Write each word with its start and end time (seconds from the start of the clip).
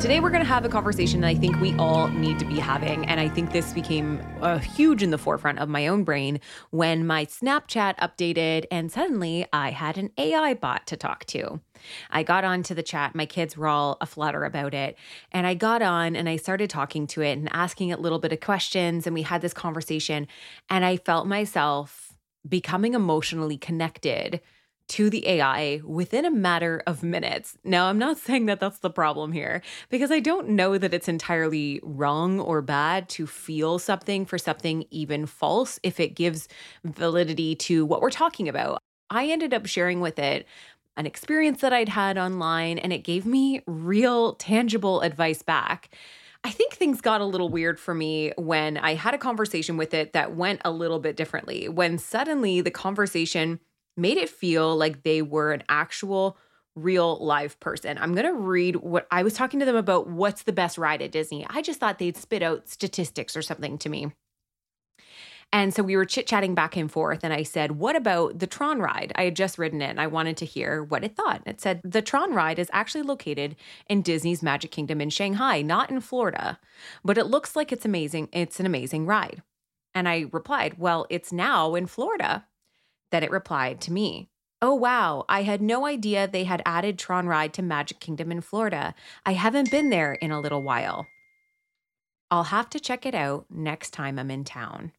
Today, 0.00 0.20
we're 0.20 0.30
going 0.30 0.44
to 0.44 0.48
have 0.48 0.64
a 0.64 0.68
conversation 0.68 1.22
that 1.22 1.26
I 1.26 1.34
think 1.34 1.60
we 1.60 1.74
all 1.74 2.06
need 2.06 2.38
to 2.38 2.44
be 2.44 2.60
having. 2.60 3.04
And 3.06 3.18
I 3.18 3.28
think 3.28 3.50
this 3.50 3.72
became 3.72 4.22
uh, 4.40 4.58
huge 4.58 5.02
in 5.02 5.10
the 5.10 5.18
forefront 5.18 5.58
of 5.58 5.68
my 5.68 5.88
own 5.88 6.04
brain 6.04 6.38
when 6.70 7.04
my 7.04 7.26
Snapchat 7.26 7.96
updated 7.96 8.66
and 8.70 8.92
suddenly 8.92 9.44
I 9.52 9.72
had 9.72 9.98
an 9.98 10.12
AI 10.16 10.54
bot 10.54 10.86
to 10.86 10.96
talk 10.96 11.24
to. 11.26 11.60
I 12.10 12.22
got 12.22 12.44
onto 12.44 12.76
the 12.76 12.82
chat. 12.84 13.16
My 13.16 13.26
kids 13.26 13.56
were 13.56 13.66
all 13.66 13.96
aflutter 14.00 14.44
about 14.44 14.72
it. 14.72 14.96
And 15.32 15.48
I 15.48 15.54
got 15.54 15.82
on 15.82 16.14
and 16.14 16.28
I 16.28 16.36
started 16.36 16.70
talking 16.70 17.08
to 17.08 17.22
it 17.22 17.32
and 17.32 17.52
asking 17.52 17.88
it 17.88 17.98
a 17.98 18.00
little 18.00 18.20
bit 18.20 18.32
of 18.32 18.38
questions. 18.38 19.04
And 19.04 19.14
we 19.14 19.22
had 19.22 19.42
this 19.42 19.52
conversation. 19.52 20.28
And 20.70 20.84
I 20.84 20.98
felt 20.98 21.26
myself 21.26 22.14
becoming 22.48 22.94
emotionally 22.94 23.58
connected 23.58 24.42
to 24.88 25.10
the 25.10 25.26
AI 25.26 25.80
within 25.84 26.24
a 26.24 26.30
matter 26.30 26.82
of 26.86 27.02
minutes. 27.02 27.56
Now, 27.64 27.86
I'm 27.86 27.98
not 27.98 28.18
saying 28.18 28.46
that 28.46 28.60
that's 28.60 28.78
the 28.78 28.90
problem 28.90 29.32
here 29.32 29.62
because 29.88 30.10
I 30.10 30.20
don't 30.20 30.50
know 30.50 30.78
that 30.78 30.94
it's 30.94 31.08
entirely 31.08 31.80
wrong 31.82 32.40
or 32.40 32.62
bad 32.62 33.08
to 33.10 33.26
feel 33.26 33.78
something 33.78 34.26
for 34.26 34.38
something 34.38 34.84
even 34.90 35.26
false 35.26 35.78
if 35.82 36.00
it 36.00 36.14
gives 36.14 36.48
validity 36.84 37.54
to 37.56 37.84
what 37.84 38.00
we're 38.00 38.10
talking 38.10 38.48
about. 38.48 38.78
I 39.10 39.26
ended 39.26 39.54
up 39.54 39.66
sharing 39.66 40.00
with 40.00 40.18
it 40.18 40.46
an 40.96 41.06
experience 41.06 41.60
that 41.60 41.72
I'd 41.72 41.88
had 41.88 42.18
online 42.18 42.78
and 42.78 42.92
it 42.92 43.04
gave 43.04 43.24
me 43.24 43.62
real 43.66 44.34
tangible 44.34 45.00
advice 45.00 45.42
back. 45.42 45.90
I 46.44 46.50
think 46.50 46.74
things 46.74 47.00
got 47.00 47.20
a 47.20 47.24
little 47.24 47.48
weird 47.48 47.80
for 47.80 47.94
me 47.94 48.32
when 48.36 48.76
I 48.76 48.94
had 48.94 49.14
a 49.14 49.18
conversation 49.18 49.76
with 49.76 49.92
it 49.92 50.12
that 50.12 50.34
went 50.34 50.60
a 50.64 50.70
little 50.70 50.98
bit 50.98 51.16
differently. 51.16 51.68
When 51.68 51.98
suddenly 51.98 52.60
the 52.60 52.70
conversation 52.70 53.60
made 53.98 54.16
it 54.16 54.30
feel 54.30 54.76
like 54.76 55.02
they 55.02 55.22
were 55.22 55.52
an 55.52 55.62
actual 55.68 56.38
real 56.74 57.18
live 57.18 57.58
person. 57.60 57.98
I'm 57.98 58.14
going 58.14 58.26
to 58.26 58.32
read 58.32 58.76
what 58.76 59.06
I 59.10 59.22
was 59.22 59.34
talking 59.34 59.60
to 59.60 59.66
them 59.66 59.76
about 59.76 60.08
what's 60.08 60.44
the 60.44 60.52
best 60.52 60.78
ride 60.78 61.02
at 61.02 61.12
Disney. 61.12 61.46
I 61.50 61.62
just 61.62 61.80
thought 61.80 61.98
they'd 61.98 62.16
spit 62.16 62.42
out 62.42 62.68
statistics 62.68 63.36
or 63.36 63.42
something 63.42 63.78
to 63.78 63.88
me. 63.88 64.12
And 65.50 65.72
so 65.72 65.82
we 65.82 65.96
were 65.96 66.04
chit 66.04 66.26
chatting 66.26 66.54
back 66.54 66.76
and 66.76 66.92
forth. 66.92 67.20
And 67.24 67.32
I 67.32 67.42
said, 67.42 67.72
What 67.72 67.96
about 67.96 68.38
the 68.38 68.46
Tron 68.46 68.80
ride? 68.80 69.12
I 69.16 69.24
had 69.24 69.36
just 69.36 69.58
ridden 69.58 69.80
it 69.80 69.88
and 69.88 70.00
I 70.00 70.06
wanted 70.06 70.36
to 70.38 70.44
hear 70.44 70.84
what 70.84 71.04
it 71.04 71.16
thought. 71.16 71.42
It 71.46 71.60
said, 71.60 71.80
The 71.82 72.02
Tron 72.02 72.34
ride 72.34 72.58
is 72.58 72.68
actually 72.72 73.02
located 73.02 73.56
in 73.88 74.02
Disney's 74.02 74.42
Magic 74.42 74.70
Kingdom 74.70 75.00
in 75.00 75.08
Shanghai, 75.08 75.62
not 75.62 75.90
in 75.90 76.00
Florida, 76.00 76.60
but 77.02 77.16
it 77.16 77.24
looks 77.26 77.56
like 77.56 77.72
it's 77.72 77.86
amazing. 77.86 78.28
It's 78.30 78.60
an 78.60 78.66
amazing 78.66 79.06
ride. 79.06 79.42
And 79.94 80.06
I 80.06 80.26
replied, 80.32 80.78
Well, 80.78 81.06
it's 81.08 81.32
now 81.32 81.74
in 81.74 81.86
Florida. 81.86 82.44
Then 83.10 83.22
it 83.22 83.30
replied 83.30 83.80
to 83.82 83.92
me. 83.92 84.28
Oh, 84.60 84.74
wow. 84.74 85.24
I 85.28 85.42
had 85.42 85.62
no 85.62 85.86
idea 85.86 86.26
they 86.26 86.44
had 86.44 86.62
added 86.66 86.98
Tron 86.98 87.26
Ride 87.26 87.52
to 87.54 87.62
Magic 87.62 88.00
Kingdom 88.00 88.32
in 88.32 88.40
Florida. 88.40 88.94
I 89.24 89.34
haven't 89.34 89.70
been 89.70 89.90
there 89.90 90.14
in 90.14 90.32
a 90.32 90.40
little 90.40 90.62
while. 90.62 91.06
I'll 92.30 92.44
have 92.44 92.68
to 92.70 92.80
check 92.80 93.06
it 93.06 93.14
out 93.14 93.46
next 93.50 93.90
time 93.90 94.18
I'm 94.18 94.30
in 94.30 94.44
town. 94.44 94.92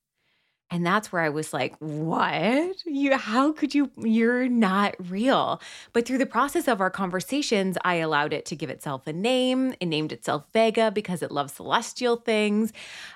And 0.72 0.86
that's 0.86 1.12
where 1.12 1.24
I 1.24 1.30
was 1.30 1.52
like, 1.52 1.76
what? 1.80 2.86
You 2.86 3.18
how 3.18 3.52
could 3.52 3.74
you 3.74 3.92
you're 3.98 4.48
not 4.48 4.96
real. 5.10 5.62
But 5.94 6.06
through 6.06 6.20
the 6.20 6.28
process 6.28 6.68
of 6.68 6.80
our 6.80 6.92
conversations, 6.92 7.78
I 7.84 7.96
allowed 7.96 8.34
it 8.34 8.46
to 8.48 8.56
give 8.56 8.70
itself 8.70 9.08
a 9.08 9.14
name. 9.14 9.74
It 9.80 9.88
named 9.88 10.12
itself 10.12 10.46
Vega 10.54 10.92
because 10.92 11.24
it 11.24 11.32
loves 11.32 11.54
celestial 11.54 12.18
things. 12.18 12.72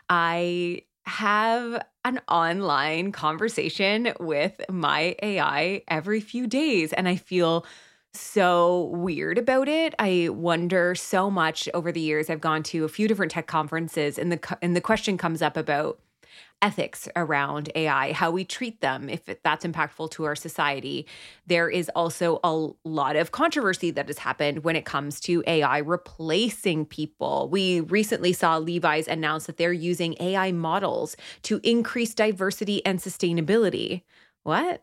I 0.10 0.82
have 1.06 1.86
an 2.06 2.22
online 2.28 3.12
conversation 3.12 4.14
with 4.20 4.62
my 4.70 5.16
AI 5.22 5.84
every 5.88 6.20
few 6.20 6.48
days. 6.48 6.94
And 6.94 7.08
I 7.08 7.16
feel 7.16 7.66
so 8.14 8.92
weird 8.94 9.38
about 9.38 9.68
it. 9.68 9.96
I 10.00 10.30
wonder 10.32 10.96
so 10.96 11.32
much 11.32 11.68
over 11.74 11.92
the 11.92 12.00
years. 12.00 12.30
I've 12.30 12.42
gone 12.42 12.64
to 12.64 12.86
a 12.86 12.90
few 12.90 13.08
different 13.08 13.32
tech 13.32 13.48
conferences, 13.48 14.20
and 14.20 14.32
the 14.32 14.58
and 14.62 14.76
the 14.76 14.82
question 14.82 15.18
comes 15.18 15.42
up 15.42 15.58
about 15.58 16.00
ethics 16.64 17.10
around 17.18 17.70
AI, 17.76 18.14
how 18.14 18.32
we 18.32 18.46
treat 18.46 18.80
them, 18.80 19.10
if 19.10 19.26
that's 19.44 19.66
impactful 19.66 20.10
to 20.12 20.24
our 20.24 20.36
society. 20.36 21.06
There 21.46 21.70
is 21.70 21.92
also 21.94 22.40
a 22.42 22.70
lot 22.88 23.18
of 23.18 23.32
controversy 23.32 23.92
that 23.92 24.08
has 24.08 24.20
happened 24.20 24.64
when 24.64 24.78
it 24.78 24.86
comes 24.86 25.20
to 25.22 25.44
AI 25.46 25.80
replacing 25.80 26.86
people. 26.86 27.50
We 27.52 27.82
recently 27.82 28.32
saw 28.32 28.58
Levi's 28.58 29.10
announce 29.10 29.46
that 29.46 29.58
they're 29.58 29.74
using 29.74 30.16
AI 30.22 30.54
models 30.54 31.18
to 31.44 31.60
increase 31.64 32.14
diversity 32.14 32.84
and 32.86 33.00
sustainability. 33.00 34.04
What? 34.44 34.82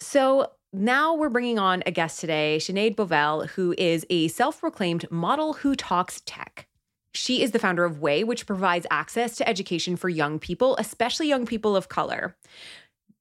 So, 0.00 0.50
now 0.72 1.14
we're 1.14 1.28
bringing 1.28 1.60
on 1.60 1.84
a 1.86 1.92
guest 1.92 2.20
today, 2.20 2.58
Sinead 2.60 2.96
Bovell, 2.96 3.48
who 3.50 3.76
is 3.78 4.04
a 4.10 4.26
self 4.26 4.58
proclaimed 4.58 5.08
model 5.08 5.52
who 5.52 5.76
talks 5.76 6.20
tech. 6.26 6.66
She 7.14 7.42
is 7.42 7.52
the 7.52 7.58
founder 7.58 7.84
of 7.84 8.00
Waye, 8.00 8.24
which 8.24 8.46
provides 8.46 8.86
access 8.90 9.36
to 9.36 9.48
education 9.48 9.96
for 9.96 10.08
young 10.08 10.38
people, 10.38 10.76
especially 10.78 11.28
young 11.28 11.46
people 11.46 11.76
of 11.76 11.88
color. 11.88 12.36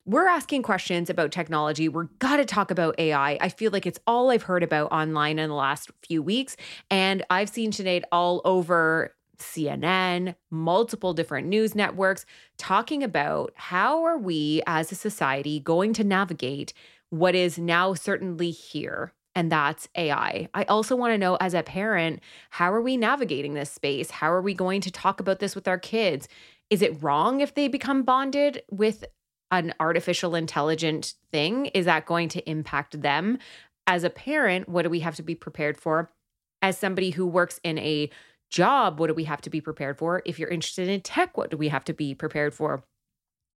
We're 0.06 0.28
asking 0.28 0.64
questions 0.64 1.10
about 1.10 1.32
technology. 1.32 1.88
We're 1.88 2.10
got 2.20 2.38
to 2.38 2.46
talk 2.46 2.72
about 2.72 3.00
AI. 3.00 3.38
I 3.40 3.50
feel 3.50 3.72
like 3.72 3.86
it's 3.86 4.00
all 4.06 4.32
I've 4.32 4.44
heard 4.44 4.64
about 4.64 4.92
online 4.92 5.40
in 5.40 5.50
the 5.50 5.56
last 5.56 5.92
few 6.02 6.22
weeks. 6.22 6.58
And 6.90 7.24
I've 7.30 7.50
seen 7.50 7.72
Sinead 7.72 8.04
all 8.12 8.42
over 8.44 9.16
CNN, 9.38 10.36
multiple 10.50 11.14
different 11.14 11.48
news 11.48 11.76
networks 11.76 12.26
talking 12.58 13.04
about 13.04 13.54
how 13.56 14.04
are 14.04 14.18
we 14.18 14.62
as 14.68 14.92
a 14.92 14.96
society 14.96 15.60
going 15.60 15.94
to 15.94 16.04
navigate 16.04 16.74
what 17.10 17.36
is 17.36 17.60
now 17.60 17.94
certainly 17.94 18.52
here 18.52 19.14
and 19.36 19.52
that's 19.52 19.88
AI. 19.96 20.48
I 20.54 20.64
also 20.66 20.96
want 20.96 21.14
to 21.14 21.18
know 21.18 21.36
as 21.36 21.54
a 21.54 21.64
parent, 21.64 22.22
how 22.52 22.72
are 22.72 22.82
we 22.82 22.98
navigating 22.98 23.54
this 23.54 23.72
space? 23.72 24.12
How 24.12 24.32
are 24.32 24.42
we 24.42 24.54
going 24.54 24.82
to 24.82 24.92
talk 24.92 25.20
about 25.20 25.40
this 25.40 25.56
with 25.56 25.68
our 25.68 25.80
kids? 25.80 26.28
Is 26.70 26.82
it 26.82 27.02
wrong 27.02 27.42
if 27.42 27.54
they 27.54 27.68
become 27.68 28.04
bonded 28.04 28.62
with 28.70 29.06
an 29.52 29.74
artificial 29.80 30.36
intelligent 30.36 31.14
thing? 31.32 31.68
Is 31.68 31.86
that 31.86 32.06
going 32.06 32.30
to 32.30 32.50
impact 32.50 33.02
them? 33.02 33.38
As 33.86 34.04
a 34.04 34.10
parent, 34.10 34.70
what 34.70 34.84
do 34.84 34.90
we 34.90 35.02
have 35.02 35.16
to 35.16 35.24
be 35.24 35.36
prepared 35.36 35.78
for? 35.78 36.10
As 36.62 36.78
somebody 36.78 37.12
who 37.12 37.28
works 37.28 37.60
in 37.64 37.78
a 37.80 38.10
job, 38.50 39.00
what 39.00 39.08
do 39.08 39.14
we 39.14 39.26
have 39.26 39.42
to 39.42 39.50
be 39.50 39.62
prepared 39.62 39.98
for? 39.98 40.22
If 40.26 40.40
you're 40.40 40.50
interested 40.50 40.88
in 40.88 41.02
tech, 41.02 41.38
what 41.38 41.50
do 41.52 41.58
we 41.58 41.70
have 41.70 41.84
to 41.86 41.94
be 41.94 42.16
prepared 42.16 42.54
for? 42.54 42.84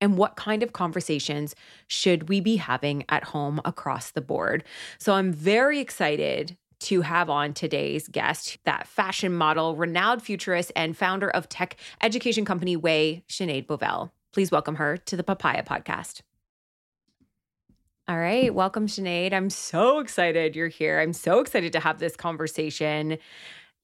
And 0.00 0.19
what 0.19 0.37
kind 0.37 0.62
of 0.62 0.72
conversations 0.72 1.54
should 1.87 2.28
we 2.28 2.40
be 2.40 2.56
having 2.56 3.04
at 3.08 3.25
home 3.25 3.60
across 3.64 4.10
the 4.10 4.20
board. 4.20 4.64
So 4.98 5.14
I'm 5.14 5.32
very 5.32 5.81
excited 5.81 6.56
to 6.78 7.00
have 7.00 7.31
on 7.31 7.54
today's 7.54 8.08
guest, 8.08 8.58
that 8.64 8.87
fashion 8.87 9.32
model, 9.32 9.76
renowned 9.76 10.22
futurist, 10.22 10.70
and 10.76 10.96
founder 10.96 11.31
of 11.31 11.48
tech 11.48 11.76
education 12.02 12.44
company 12.44 12.76
Waye, 12.76 13.25
Sinead 13.28 13.66
Bovell. 13.66 14.10
Please 14.32 14.50
welcome 14.50 14.75
her 14.75 14.96
to 14.98 15.16
the 15.16 15.25
Papaya 15.25 15.62
Podcast. 15.62 16.20
All 18.08 18.19
right. 18.19 18.54
Welcome, 18.54 18.87
Sinead. 18.87 19.32
I'm 19.32 19.50
so 19.50 19.98
excited 19.98 20.54
you're 20.54 20.69
here. 20.69 21.00
I'm 21.00 21.12
so 21.12 21.40
excited 21.40 21.72
to 21.72 21.81
have 21.81 21.98
this 21.98 22.14
conversation. 22.14 23.19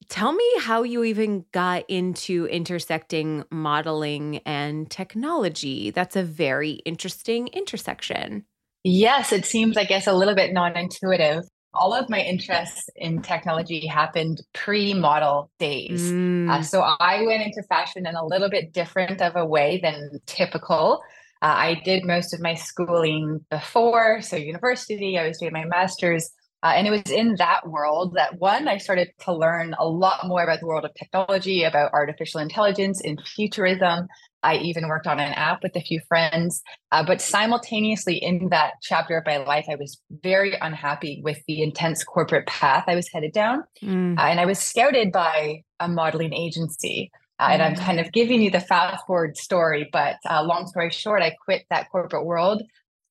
Tell 0.09 0.33
me 0.33 0.49
how 0.61 0.83
you 0.83 1.05
even 1.05 1.45
got 1.53 1.89
into 1.89 2.47
intersecting 2.47 3.45
modeling 3.51 4.39
and 4.47 4.91
technology. 4.91 5.91
That's 5.91 6.17
a 6.17 6.23
very 6.23 6.73
interesting 6.85 7.49
intersection. 7.49 8.45
Yes, 8.85 9.33
it 9.33 9.45
seems, 9.45 9.77
I 9.77 9.85
guess, 9.85 10.07
a 10.07 10.13
little 10.13 10.35
bit 10.35 10.53
non 10.53 10.77
intuitive. 10.77 11.45
All 11.75 11.95
of 11.95 12.11
my 12.11 12.21
interests 12.21 12.91
in 12.97 13.23
technology 13.23 13.87
happened 13.87 14.43
pre 14.53 14.93
model 14.93 15.51
days. 15.59 16.11
Uh, 16.11 16.15
mm. 16.15 16.51
Uh, 16.51 16.63
so 16.63 16.81
I 17.01 17.23
went 17.23 17.43
into 17.43 17.63
fashion 17.69 18.07
in 18.07 18.15
a 18.15 18.27
little 18.27 18.51
bit 18.51 18.73
different 18.73 19.23
of 19.23 19.37
a 19.37 19.47
way 19.47 19.81
than 19.83 20.21
typical. 20.27 21.01
Uh, 21.41 21.55
I 21.57 21.81
did 21.85 22.05
most 22.05 22.35
of 22.35 22.41
my 22.41 22.55
schooling 22.55 23.45
before, 23.51 24.21
so 24.21 24.37
university, 24.37 25.19
I 25.19 25.27
was 25.29 25.39
doing 25.39 25.53
my 25.53 25.65
master's 25.65 26.31
uh, 26.63 26.73
and 26.77 26.87
it 26.87 26.91
was 26.91 27.11
in 27.11 27.35
that 27.37 27.69
world 27.69 28.15
that 28.15 28.39
one, 28.39 28.69
I 28.69 28.79
started 28.79 29.11
to 29.23 29.35
learn 29.35 29.75
a 29.79 29.87
lot 29.87 30.27
more 30.27 30.43
about 30.43 30.61
the 30.61 30.67
world 30.67 30.85
of 30.85 30.95
technology, 30.95 31.65
about 31.65 31.93
artificial 31.93 32.41
intelligence 32.41 33.01
and 33.03 33.21
futurism. 33.27 34.07
I 34.45 34.57
even 34.57 34.89
worked 34.89 35.09
on 35.09 35.19
an 35.19 35.33
app 35.33 35.63
with 35.63 35.75
a 35.75 35.81
few 35.81 36.01
friends. 36.07 36.63
Uh, 36.93 37.05
but 37.05 37.21
simultaneously, 37.21 38.17
in 38.17 38.49
that 38.51 38.75
chapter 38.81 39.17
of 39.17 39.27
my 39.27 39.39
life, 39.39 39.67
I 39.69 39.75
was 39.75 40.01
very 40.11 40.55
unhappy 40.61 41.21
with 41.25 41.39
the 41.49 41.63
intense 41.63 42.05
corporate 42.05 42.47
path 42.47 42.85
I 42.87 42.95
was 42.95 43.09
headed 43.13 43.33
down. 43.33 43.65
Mm. 43.83 44.19
Uh, 44.19 44.23
and 44.23 44.39
I 44.39 44.47
was 44.47 44.61
scouted 44.61 45.11
by 45.11 45.63
a 45.81 45.89
modeling 45.89 46.33
agency. 46.33 47.11
Uh, 47.41 47.49
and 47.51 47.63
I'm 47.63 47.75
mm. 47.75 47.81
kind 47.81 47.99
of 47.99 48.13
giving 48.13 48.41
you 48.41 48.51
the 48.51 48.61
fast 48.61 49.05
forward 49.05 49.37
story, 49.37 49.89
but 49.93 50.17
uh, 50.31 50.45
long 50.45 50.69
story 50.69 50.91
short, 50.91 51.23
I 51.23 51.35
quit 51.45 51.65
that 51.71 51.91
corporate 51.91 52.25
world, 52.25 52.63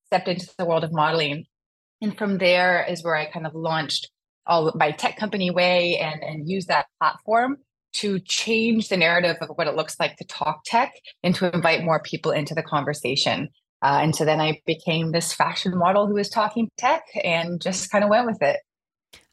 stepped 0.05 0.29
into 0.29 0.47
the 0.57 0.65
world 0.65 0.85
of 0.85 0.93
modeling, 0.93 1.45
and 2.01 2.17
from 2.17 2.37
there 2.37 2.85
is 2.87 3.03
where 3.03 3.15
I 3.15 3.25
kind 3.25 3.45
of 3.45 3.53
launched 3.55 4.09
all 4.47 4.71
my 4.75 4.91
tech 4.91 5.17
company 5.17 5.51
Waye 5.51 5.97
and, 5.97 6.23
and 6.23 6.49
use 6.49 6.65
that 6.65 6.87
platform 6.99 7.57
to 7.93 8.19
change 8.19 8.89
the 8.89 8.97
narrative 8.97 9.37
of 9.41 9.49
what 9.55 9.67
it 9.67 9.75
looks 9.75 9.99
like 9.99 10.15
to 10.17 10.25
talk 10.25 10.61
tech 10.65 10.93
and 11.23 11.35
to 11.35 11.53
invite 11.53 11.83
more 11.83 12.01
people 12.01 12.31
into 12.31 12.55
the 12.55 12.63
conversation. 12.63 13.49
Uh, 13.81 13.99
and 14.01 14.15
so 14.15 14.25
then 14.25 14.39
I 14.39 14.61
became 14.65 15.11
this 15.11 15.33
fashion 15.33 15.77
model 15.77 16.07
who 16.07 16.13
was 16.13 16.29
talking 16.29 16.69
tech 16.77 17.03
and 17.23 17.61
just 17.61 17.91
kind 17.91 18.03
of 18.03 18.09
went 18.09 18.27
with 18.27 18.41
it. 18.41 18.57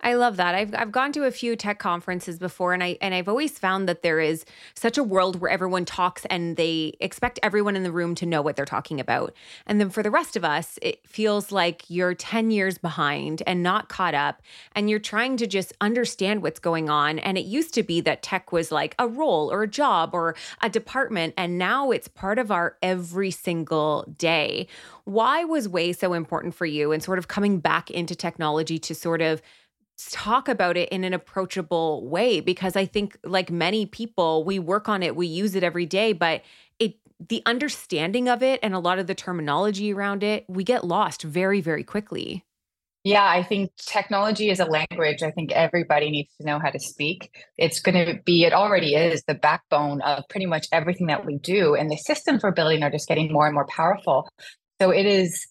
I 0.00 0.14
love 0.14 0.36
that. 0.36 0.54
I've 0.54 0.74
I've 0.76 0.92
gone 0.92 1.12
to 1.12 1.24
a 1.24 1.30
few 1.30 1.56
tech 1.56 1.80
conferences 1.80 2.38
before 2.38 2.72
and 2.72 2.84
I 2.84 2.98
and 3.00 3.14
I've 3.14 3.28
always 3.28 3.58
found 3.58 3.88
that 3.88 4.02
there 4.02 4.20
is 4.20 4.44
such 4.74 4.96
a 4.96 5.02
world 5.02 5.40
where 5.40 5.50
everyone 5.50 5.84
talks 5.84 6.24
and 6.26 6.56
they 6.56 6.94
expect 7.00 7.40
everyone 7.42 7.74
in 7.74 7.82
the 7.82 7.90
room 7.90 8.14
to 8.16 8.26
know 8.26 8.40
what 8.40 8.54
they're 8.54 8.64
talking 8.64 9.00
about. 9.00 9.34
And 9.66 9.80
then 9.80 9.90
for 9.90 10.04
the 10.04 10.10
rest 10.10 10.36
of 10.36 10.44
us, 10.44 10.78
it 10.82 11.06
feels 11.06 11.50
like 11.50 11.84
you're 11.88 12.14
10 12.14 12.52
years 12.52 12.78
behind 12.78 13.42
and 13.44 13.62
not 13.62 13.88
caught 13.88 14.14
up 14.14 14.40
and 14.72 14.88
you're 14.88 15.00
trying 15.00 15.36
to 15.38 15.48
just 15.48 15.72
understand 15.80 16.42
what's 16.42 16.60
going 16.60 16.88
on 16.88 17.18
and 17.18 17.36
it 17.36 17.44
used 17.44 17.74
to 17.74 17.82
be 17.82 18.00
that 18.02 18.22
tech 18.22 18.52
was 18.52 18.70
like 18.70 18.94
a 19.00 19.08
role 19.08 19.50
or 19.50 19.64
a 19.64 19.68
job 19.68 20.10
or 20.12 20.36
a 20.62 20.70
department 20.70 21.34
and 21.36 21.58
now 21.58 21.90
it's 21.90 22.06
part 22.06 22.38
of 22.38 22.52
our 22.52 22.76
every 22.82 23.32
single 23.32 24.04
day. 24.16 24.68
Why 25.04 25.42
was 25.42 25.68
Waye 25.68 25.92
so 25.92 26.12
important 26.12 26.54
for 26.54 26.66
you 26.66 26.92
and 26.92 27.02
sort 27.02 27.18
of 27.18 27.26
coming 27.26 27.58
back 27.58 27.90
into 27.90 28.14
technology 28.14 28.78
to 28.78 28.94
sort 28.94 29.22
of 29.22 29.42
talk 29.98 30.48
about 30.48 30.76
it 30.76 30.88
in 30.90 31.04
an 31.04 31.12
approachable 31.12 32.06
way 32.06 32.40
because 32.40 32.76
I 32.76 32.86
think 32.86 33.18
like 33.24 33.50
many 33.50 33.84
people 33.84 34.44
we 34.44 34.58
work 34.58 34.88
on 34.88 35.02
it 35.02 35.16
we 35.16 35.26
use 35.26 35.54
it 35.54 35.64
every 35.64 35.86
day 35.86 36.12
but 36.12 36.42
it 36.78 36.94
the 37.28 37.42
understanding 37.46 38.28
of 38.28 38.42
it 38.42 38.60
and 38.62 38.74
a 38.74 38.78
lot 38.78 39.00
of 39.00 39.08
the 39.08 39.14
terminology 39.14 39.92
around 39.92 40.22
it 40.22 40.44
we 40.48 40.62
get 40.62 40.84
lost 40.84 41.22
very 41.22 41.60
very 41.60 41.82
quickly. 41.82 42.44
Yeah, 43.04 43.24
I 43.26 43.42
think 43.42 43.70
technology 43.76 44.50
is 44.50 44.60
a 44.60 44.66
language 44.66 45.22
I 45.22 45.30
think 45.30 45.50
everybody 45.52 46.10
needs 46.10 46.34
to 46.36 46.46
know 46.46 46.58
how 46.58 46.70
to 46.70 46.78
speak. 46.78 47.30
It's 47.56 47.80
going 47.80 47.94
to 47.94 48.20
be, 48.24 48.44
it 48.44 48.52
already 48.52 48.94
is 48.94 49.22
the 49.26 49.34
backbone 49.34 50.02
of 50.02 50.24
pretty 50.28 50.46
much 50.46 50.66
everything 50.72 51.06
that 51.06 51.24
we 51.24 51.38
do. 51.38 51.74
And 51.74 51.90
the 51.90 51.96
systems 51.96 52.42
we're 52.42 52.50
building 52.50 52.82
are 52.82 52.90
just 52.90 53.08
getting 53.08 53.32
more 53.32 53.46
and 53.46 53.54
more 53.54 53.66
powerful. 53.66 54.28
So 54.80 54.90
it 54.90 55.06
is 55.06 55.46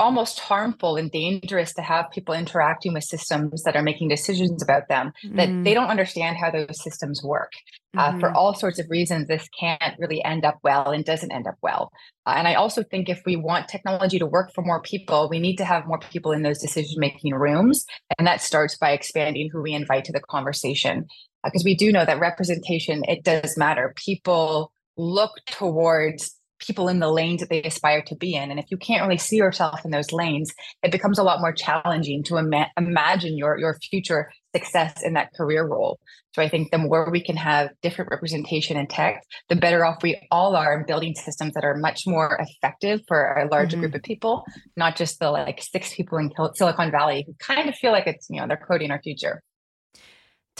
almost 0.00 0.40
harmful 0.40 0.96
and 0.96 1.10
dangerous 1.10 1.74
to 1.74 1.82
have 1.82 2.10
people 2.10 2.34
interacting 2.34 2.94
with 2.94 3.04
systems 3.04 3.62
that 3.64 3.76
are 3.76 3.82
making 3.82 4.08
decisions 4.08 4.62
about 4.62 4.88
them 4.88 5.12
mm. 5.22 5.36
that 5.36 5.62
they 5.62 5.74
don't 5.74 5.88
understand 5.88 6.38
how 6.38 6.50
those 6.50 6.82
systems 6.82 7.22
work 7.22 7.52
uh, 7.98 8.10
mm. 8.10 8.18
for 8.18 8.28
mm-hmm. 8.28 8.36
all 8.36 8.54
sorts 8.54 8.78
of 8.78 8.88
reasons 8.88 9.28
this 9.28 9.46
can't 9.58 9.94
really 9.98 10.24
end 10.24 10.44
up 10.44 10.58
well 10.62 10.90
and 10.90 11.04
doesn't 11.04 11.32
end 11.32 11.46
up 11.46 11.56
well 11.60 11.92
uh, 12.26 12.34
and 12.34 12.48
i 12.48 12.54
also 12.54 12.82
think 12.82 13.10
if 13.10 13.20
we 13.26 13.36
want 13.36 13.68
technology 13.68 14.18
to 14.18 14.26
work 14.26 14.50
for 14.54 14.62
more 14.62 14.80
people 14.80 15.28
we 15.28 15.38
need 15.38 15.56
to 15.56 15.66
have 15.66 15.86
more 15.86 15.98
people 15.98 16.32
in 16.32 16.42
those 16.42 16.58
decision 16.58 16.98
making 16.98 17.34
rooms 17.34 17.84
and 18.18 18.26
that 18.26 18.40
starts 18.40 18.78
by 18.78 18.92
expanding 18.92 19.50
who 19.52 19.60
we 19.60 19.74
invite 19.74 20.04
to 20.06 20.12
the 20.12 20.20
conversation 20.20 21.06
because 21.44 21.62
uh, 21.62 21.66
we 21.66 21.74
do 21.74 21.92
know 21.92 22.06
that 22.06 22.18
representation 22.18 23.02
it 23.06 23.22
does 23.22 23.58
matter 23.58 23.92
people 23.96 24.72
look 24.96 25.32
towards 25.46 26.39
people 26.60 26.88
in 26.88 27.00
the 27.00 27.10
lanes 27.10 27.40
that 27.40 27.48
they 27.48 27.62
aspire 27.62 28.02
to 28.02 28.14
be 28.14 28.34
in. 28.34 28.50
And 28.50 28.60
if 28.60 28.66
you 28.70 28.76
can't 28.76 29.02
really 29.02 29.18
see 29.18 29.36
yourself 29.36 29.84
in 29.84 29.90
those 29.90 30.12
lanes, 30.12 30.52
it 30.82 30.92
becomes 30.92 31.18
a 31.18 31.22
lot 31.22 31.40
more 31.40 31.52
challenging 31.52 32.22
to 32.24 32.36
ima- 32.36 32.70
imagine 32.76 33.36
your, 33.36 33.58
your 33.58 33.76
future 33.90 34.30
success 34.54 35.02
in 35.02 35.14
that 35.14 35.30
career 35.34 35.66
role. 35.66 35.98
So 36.34 36.42
I 36.42 36.48
think 36.48 36.70
the 36.70 36.78
more 36.78 37.10
we 37.10 37.22
can 37.22 37.36
have 37.36 37.70
different 37.82 38.10
representation 38.10 38.76
in 38.76 38.86
tech, 38.86 39.22
the 39.48 39.56
better 39.56 39.84
off 39.84 40.02
we 40.02 40.20
all 40.30 40.54
are 40.54 40.78
in 40.78 40.86
building 40.86 41.14
systems 41.14 41.54
that 41.54 41.64
are 41.64 41.76
much 41.76 42.02
more 42.06 42.38
effective 42.40 43.00
for 43.08 43.34
a 43.34 43.48
larger 43.48 43.76
mm-hmm. 43.76 43.82
group 43.82 43.94
of 43.96 44.02
people, 44.02 44.44
not 44.76 44.96
just 44.96 45.18
the 45.18 45.30
like 45.30 45.60
six 45.62 45.94
people 45.94 46.18
in 46.18 46.30
Silicon 46.54 46.90
Valley 46.90 47.24
who 47.26 47.34
kind 47.40 47.68
of 47.68 47.74
feel 47.74 47.90
like 47.90 48.06
it's, 48.06 48.28
you 48.30 48.40
know, 48.40 48.46
they're 48.46 48.64
coding 48.68 48.90
our 48.90 49.02
future. 49.02 49.42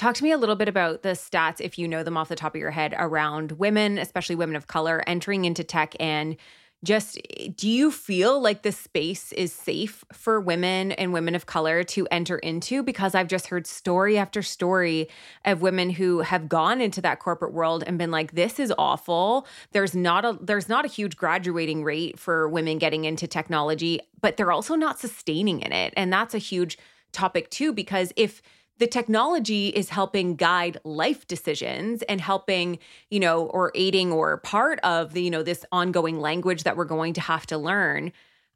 Talk 0.01 0.15
to 0.15 0.25
me 0.25 0.33
a 0.33 0.39
little 0.39 0.57
bit 0.57 0.67
about 0.67 1.03
the 1.03 1.11
stats, 1.11 1.61
if 1.61 1.79
you 1.79 1.87
know 1.87 2.03
them 2.03 2.17
off 2.17 2.31
the 2.31 2.35
top 2.35 2.55
of 2.55 2.59
your 2.59 2.71
head, 2.71 2.95
around 2.97 3.53
women, 3.53 3.99
especially 3.99 4.35
women 4.35 4.57
of 4.57 4.67
color, 4.67 5.05
entering 5.07 5.45
into 5.45 5.63
tech. 5.63 5.95
And 6.01 6.39
just 6.83 7.19
do 7.55 7.69
you 7.69 7.91
feel 7.91 8.41
like 8.41 8.63
the 8.63 8.73
space 8.73 9.31
is 9.33 9.53
safe 9.53 10.03
for 10.11 10.41
women 10.41 10.93
and 10.93 11.13
women 11.13 11.35
of 11.35 11.45
color 11.45 11.83
to 11.83 12.09
enter 12.11 12.39
into? 12.39 12.83
Because 12.83 13.15
I've 13.15 13.29
just 13.29 13.49
heard 13.49 13.67
story 13.67 14.17
after 14.17 14.41
story 14.41 15.11
of 15.45 15.61
women 15.61 15.91
who 15.91 16.21
have 16.21 16.49
gone 16.49 16.81
into 16.81 17.03
that 17.03 17.19
corporate 17.19 17.53
world 17.53 17.85
and 17.87 17.99
been 17.99 18.11
like, 18.11 18.33
this 18.33 18.59
is 18.59 18.73
awful. 18.79 19.47
There's 19.73 19.95
not 19.95 20.25
a 20.25 20.39
there's 20.41 20.71
not 20.71 20.87
a 20.87 20.89
huge 20.89 21.19
graduating 21.19 21.85
rate 21.85 22.19
for 22.19 22.49
women 22.49 22.79
getting 22.79 23.05
into 23.05 23.27
technology, 23.27 24.01
but 24.23 24.39
they're 24.39 24.51
also 24.51 24.77
not 24.77 24.99
sustaining 24.99 25.61
in 25.61 25.73
it. 25.73 25.93
And 25.95 26.11
that's 26.11 26.35
a 26.35 26.39
huge 26.39 26.79
topic 27.13 27.51
too, 27.51 27.75
because 27.75 28.15
if 28.17 28.41
the 28.81 28.87
technology 28.87 29.69
is 29.69 29.91
helping 29.91 30.37
guide 30.37 30.79
life 30.85 31.29
decisions 31.29 32.01
and 32.03 32.19
helping, 32.19 32.79
you 33.11 33.21
know, 33.21 33.45
or 33.45 33.71
aiding 33.75 34.11
or 34.11 34.39
part 34.39 34.81
of 34.81 35.13
the, 35.13 35.23
you 35.23 35.31
know, 35.31 35.43
this 35.43 35.67
ongoing 35.71 36.19
language 36.19 36.63
that 36.65 36.79
we're 36.79 36.87
going 36.87 37.13
to 37.13 37.21
have 37.21 37.47
to 37.47 37.59
learn. 37.59 38.11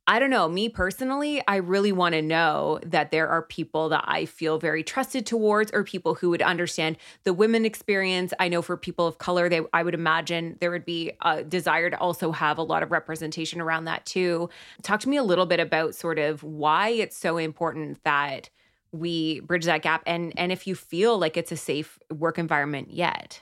I 0.07 0.19
don't 0.19 0.31
know, 0.31 0.49
me 0.49 0.71
personally, 0.71 1.43
I 1.47 1.57
really 1.57 1.93
want 1.93 2.15
to 2.15 2.23
know 2.23 2.79
that 2.87 3.11
there 3.11 3.29
are 3.29 3.43
people 3.43 3.91
that 3.91 4.05
I 4.07 4.25
feel 4.25 4.59
very 4.59 4.83
trusted 4.83 5.27
towards 5.27 5.71
or 5.73 5.85
people 5.85 6.15
who 6.15 6.31
would 6.31 6.43
understand 6.43 6.97
the 7.25 7.35
women 7.35 7.67
experience. 7.67 8.33
I 8.39 8.49
know 8.49 8.63
for 8.63 8.79
people 8.79 9.07
of 9.07 9.19
color, 9.19 9.51
they 9.51 9.61
I 9.75 9.83
would 9.83 9.95
imagine 9.95 10.57
there 10.61 10.71
would 10.71 10.87
be 10.87 11.13
a 11.23 11.45
desire 11.45 11.91
to 11.91 11.99
also 11.99 12.33
have 12.33 12.57
a 12.57 12.63
lot 12.63 12.83
of 12.83 12.91
representation 12.91 13.61
around 13.61 13.85
that 13.85 14.07
too. 14.07 14.49
Talk 14.83 15.01
to 15.01 15.09
me 15.09 15.19
a 15.19 15.23
little 15.23 15.47
bit 15.47 15.61
about 15.61 15.95
sort 15.95 16.19
of 16.19 16.43
why 16.43 16.89
it's 16.89 17.17
so 17.17 17.37
important 17.37 18.03
that 18.05 18.49
we 18.95 19.41
bridge 19.41 19.65
that 19.65 19.83
gap 19.83 20.03
and 20.07 20.33
and 20.37 20.53
if 20.53 20.67
you 20.67 20.75
feel 20.75 21.19
like 21.19 21.37
it's 21.37 21.53
a 21.53 21.57
safe 21.57 21.99
work 22.13 22.39
environment 22.39 22.91
yet. 22.91 23.41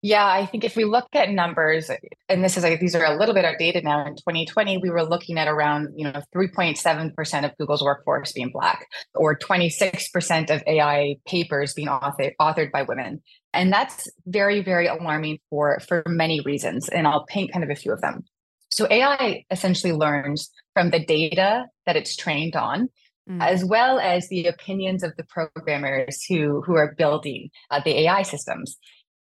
Yeah 0.00 0.26
i 0.26 0.44
think 0.46 0.64
if 0.64 0.76
we 0.76 0.84
look 0.84 1.06
at 1.14 1.30
numbers 1.30 1.90
and 2.28 2.44
this 2.44 2.56
is 2.56 2.62
like 2.62 2.80
these 2.80 2.94
are 2.94 3.04
a 3.04 3.16
little 3.18 3.34
bit 3.34 3.44
outdated 3.44 3.84
now 3.84 4.04
in 4.06 4.14
2020 4.16 4.78
we 4.78 4.90
were 4.90 5.04
looking 5.04 5.38
at 5.38 5.48
around 5.48 5.88
you 5.96 6.04
know 6.04 6.20
3.7% 6.34 7.44
of 7.44 7.56
google's 7.58 7.82
workforce 7.82 8.32
being 8.32 8.50
black 8.50 8.86
or 9.14 9.38
26% 9.38 10.54
of 10.54 10.62
ai 10.66 11.16
papers 11.26 11.74
being 11.74 11.88
author, 11.88 12.32
authored 12.40 12.70
by 12.70 12.82
women. 12.82 13.22
And 13.52 13.72
that's 13.72 14.10
very 14.26 14.62
very 14.62 14.86
alarming 14.86 15.38
for 15.50 15.78
for 15.80 16.02
many 16.06 16.40
reasons 16.40 16.88
and 16.88 17.06
i'll 17.06 17.26
paint 17.26 17.52
kind 17.52 17.64
of 17.64 17.70
a 17.70 17.76
few 17.76 17.92
of 17.92 18.00
them. 18.00 18.24
So 18.70 18.86
ai 18.90 19.44
essentially 19.50 19.92
learns 19.92 20.50
from 20.74 20.90
the 20.90 21.04
data 21.04 21.66
that 21.86 21.96
it's 21.96 22.16
trained 22.16 22.56
on 22.56 22.88
mm. 23.28 23.40
as 23.40 23.64
well 23.64 23.98
as 23.98 24.28
the 24.28 24.46
opinions 24.46 25.02
of 25.02 25.16
the 25.16 25.24
programmers 25.24 26.24
who 26.28 26.62
who 26.62 26.76
are 26.76 26.94
building 26.96 27.50
uh, 27.70 27.80
the 27.84 28.00
AI 28.00 28.22
systems. 28.22 28.76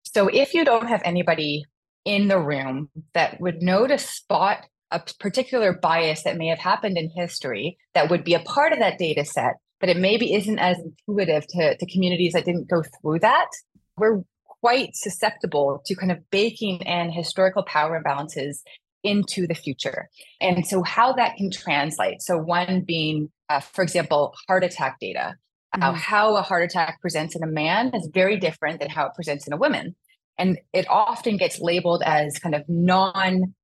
So 0.02 0.28
if 0.28 0.54
you 0.54 0.64
don't 0.64 0.88
have 0.88 1.02
anybody 1.04 1.64
in 2.04 2.28
the 2.28 2.38
room 2.38 2.88
that 3.14 3.40
would 3.40 3.62
know 3.62 3.86
to 3.86 3.98
spot 3.98 4.66
a 4.92 5.02
particular 5.18 5.72
bias 5.72 6.22
that 6.22 6.36
may 6.36 6.46
have 6.46 6.60
happened 6.60 6.96
in 6.96 7.10
history 7.10 7.76
that 7.94 8.08
would 8.08 8.22
be 8.22 8.34
a 8.34 8.40
part 8.40 8.72
of 8.72 8.78
that 8.78 8.98
data 8.98 9.24
set 9.24 9.54
but 9.80 9.88
it 9.88 9.96
maybe 9.96 10.34
isn't 10.34 10.58
as 10.58 10.78
intuitive 10.78 11.46
to, 11.48 11.76
to 11.76 11.86
communities 11.86 12.32
that 12.32 12.44
didn't 12.44 12.68
go 12.68 12.82
through 12.82 13.20
that. 13.20 13.48
We're 13.96 14.22
quite 14.60 14.94
susceptible 14.94 15.82
to 15.86 15.94
kind 15.94 16.12
of 16.12 16.18
baking 16.30 16.80
in 16.80 17.12
historical 17.12 17.62
power 17.62 18.02
imbalances 18.02 18.58
into 19.02 19.46
the 19.46 19.54
future. 19.54 20.08
And 20.40 20.66
so, 20.66 20.82
how 20.82 21.12
that 21.14 21.36
can 21.36 21.50
translate. 21.50 22.22
So, 22.22 22.38
one 22.38 22.82
being, 22.86 23.30
uh, 23.48 23.60
for 23.60 23.82
example, 23.82 24.34
heart 24.48 24.64
attack 24.64 24.98
data. 25.00 25.36
Mm-hmm. 25.74 25.94
How 25.94 26.36
a 26.36 26.42
heart 26.42 26.64
attack 26.64 27.00
presents 27.00 27.36
in 27.36 27.42
a 27.42 27.46
man 27.46 27.90
is 27.94 28.08
very 28.12 28.38
different 28.38 28.80
than 28.80 28.88
how 28.88 29.06
it 29.06 29.12
presents 29.14 29.46
in 29.46 29.52
a 29.52 29.56
woman. 29.56 29.94
And 30.38 30.58
it 30.72 30.86
often 30.88 31.36
gets 31.36 31.60
labeled 31.60 32.02
as 32.04 32.38
kind 32.38 32.54
of 32.54 32.62
non 32.68 33.54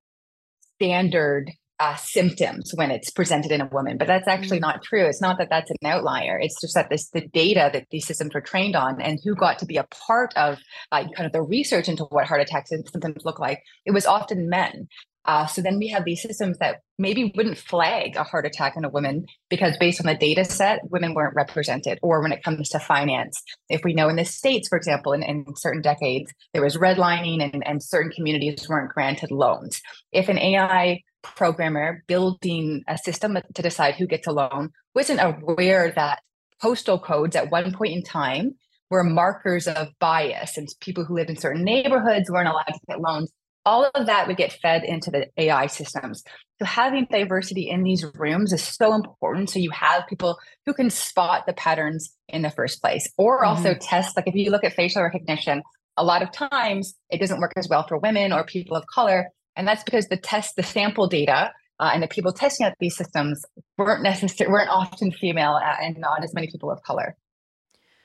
standard 0.75 1.51
uh, 1.83 1.97
symptoms 1.97 2.71
when 2.77 2.93
it's 2.93 3.11
presented 3.11 3.51
in 3.51 3.61
a 3.61 3.67
woman, 3.67 3.99
but 3.99 4.07
that's 4.07 4.29
actually 4.29 4.59
mm. 4.59 4.63
not 4.63 4.85
true. 4.85 5.05
It's 5.05 5.21
not 5.21 5.37
that 5.39 5.51
that's 5.51 5.69
an 5.69 5.77
outlier. 5.85 6.39
It's 6.39 6.61
just 6.61 6.75
that 6.75 6.89
this 6.91 7.09
the 7.11 7.23
data 7.23 7.71
that 7.73 7.87
these 7.91 8.07
systems 8.07 8.35
were 8.35 8.41
trained 8.41 8.77
on 8.77 9.01
and 9.01 9.19
who 9.25 9.35
got 9.35 9.59
to 9.59 9.67
be 9.67 9.79
a 9.79 9.87
part 10.07 10.33
of 10.37 10.59
uh, 10.93 11.05
kind 11.17 11.27
of 11.27 11.33
the 11.33 11.43
research 11.43 11.89
into 11.89 12.05
what 12.05 12.27
heart 12.27 12.41
attacks 12.41 12.71
and 12.71 12.89
symptoms 12.89 13.25
look 13.25 13.41
like. 13.41 13.63
It 13.85 13.91
was 13.91 14.07
often 14.07 14.49
men. 14.49 14.87
Uh, 15.25 15.47
so 15.47 15.63
then 15.63 15.79
we 15.79 15.89
have 15.89 16.05
these 16.05 16.23
systems 16.23 16.59
that 16.59 16.81
maybe 16.99 17.33
wouldn't 17.37 17.59
flag 17.59 18.17
a 18.17 18.25
heart 18.25 18.45
attack 18.45 18.77
in 18.77 18.85
a 18.85 18.89
woman 18.89 19.25
because 19.49 19.77
based 19.77 20.01
on 20.01 20.07
the 20.07 20.15
data 20.15 20.45
set, 20.45 20.81
women 20.91 21.15
weren't 21.15 21.35
represented. 21.35 21.99
Or 22.03 22.21
when 22.21 22.33
it 22.33 22.43
comes 22.43 22.69
to 22.71 22.81
finance, 22.81 23.41
if 23.69 23.83
we 23.85 23.95
know 23.95 24.09
in 24.09 24.17
the 24.17 24.25
States, 24.25 24.69
for 24.69 24.77
example, 24.77 25.13
in, 25.13 25.23
in 25.23 25.45
certain 25.57 25.83
decades, 25.83 26.33
there 26.53 26.63
was 26.63 26.77
redlining 26.77 27.43
and, 27.43 27.67
and 27.67 27.83
certain 27.83 28.11
communities 28.11 28.69
weren't 28.69 28.93
granted 28.93 29.31
loans. 29.31 29.81
If 30.11 30.29
an 30.29 30.39
AI 30.39 31.03
programmer 31.23 32.03
building 32.09 32.83
a 32.89 32.99
system 32.99 33.39
to 33.55 33.63
decide 33.63 33.95
who 33.95 34.07
gets 34.07 34.27
a 34.27 34.33
loan 34.33 34.71
wasn't 34.95 35.21
aware 35.23 35.93
that 35.95 36.21
postal 36.61 36.99
codes 36.99 37.37
at 37.37 37.51
one 37.51 37.73
point 37.73 37.93
in 37.93 38.03
time 38.03 38.55
were 38.91 39.05
markers 39.05 39.67
of 39.69 39.89
bias 40.01 40.57
and 40.57 40.69
people 40.81 41.05
who 41.05 41.15
lived 41.15 41.31
in 41.31 41.37
certain 41.37 41.65
neighborhoods 41.65 42.31
weren't 42.31 42.49
allowed 42.49 42.65
to 42.67 42.81
get 42.89 43.01
loans 43.01 43.33
all 43.65 43.91
of 43.95 44.07
that 44.07 44.27
would 44.27 44.37
get 44.37 44.53
fed 44.53 44.85
into 44.85 45.11
the 45.11 45.29
AI 45.37 45.67
systems. 45.67 46.23
So 46.59 46.65
having 46.65 47.07
diversity 47.11 47.69
in 47.69 47.83
these 47.83 48.05
rooms 48.15 48.53
is 48.53 48.63
so 48.63 48.95
important. 48.95 49.51
So 49.51 49.59
you 49.59 49.71
have 49.71 50.07
people 50.09 50.39
who 50.67 50.75
can 50.75 50.91
spot 50.91 51.47
the 51.47 51.53
patterns 51.53 52.17
in 52.29 52.43
the 52.43 52.51
first 52.51 52.81
place, 52.81 53.11
or 53.17 53.43
mm-hmm. 53.43 53.49
also 53.49 53.75
test. 53.75 54.17
Like 54.17 54.27
if 54.29 54.35
you 54.35 54.51
look 54.51 54.65
at 54.65 54.75
facial 54.75 55.03
recognition, 55.03 55.63
a 55.97 56.05
lot 56.05 56.23
of 56.23 56.33
times 56.33 56.95
it 57.11 57.21
doesn't 57.21 57.41
work 57.41 57.53
as 57.57 57.69
well 57.69 57.87
for 57.87 57.99
women 57.99 58.33
or 58.33 58.45
people 58.45 58.77
of 58.77 58.85
color, 58.87 59.29
and 59.57 59.69
that's 59.69 59.85
because 59.85 60.09
the 60.09 60.17
test, 60.17 60.57
the 60.57 60.63
sample 60.63 61.07
data, 61.07 61.53
uh, 61.79 61.91
and 61.93 62.03
the 62.03 62.09
people 62.09 62.33
testing 62.33 62.67
out 62.67 62.75
these 62.81 62.97
systems 62.97 63.45
weren't 63.77 64.03
necessarily 64.03 64.53
weren't 64.53 64.71
often 64.71 65.11
female 65.11 65.55
uh, 65.63 65.77
and 65.83 65.99
not 65.99 66.23
as 66.23 66.33
many 66.33 66.47
people 66.47 66.71
of 66.71 66.83
color. 66.83 67.17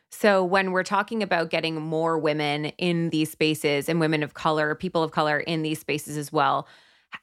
So, 0.09 0.43
when 0.43 0.71
we're 0.71 0.83
talking 0.83 1.21
about 1.21 1.49
getting 1.49 1.75
more 1.75 2.17
women 2.17 2.65
in 2.77 3.09
these 3.09 3.31
spaces 3.31 3.89
and 3.89 3.99
women 3.99 4.23
of 4.23 4.33
color, 4.33 4.73
people 4.73 5.03
of 5.03 5.11
color 5.11 5.39
in 5.39 5.63
these 5.63 5.79
spaces 5.79 6.17
as 6.17 6.31
well, 6.31 6.67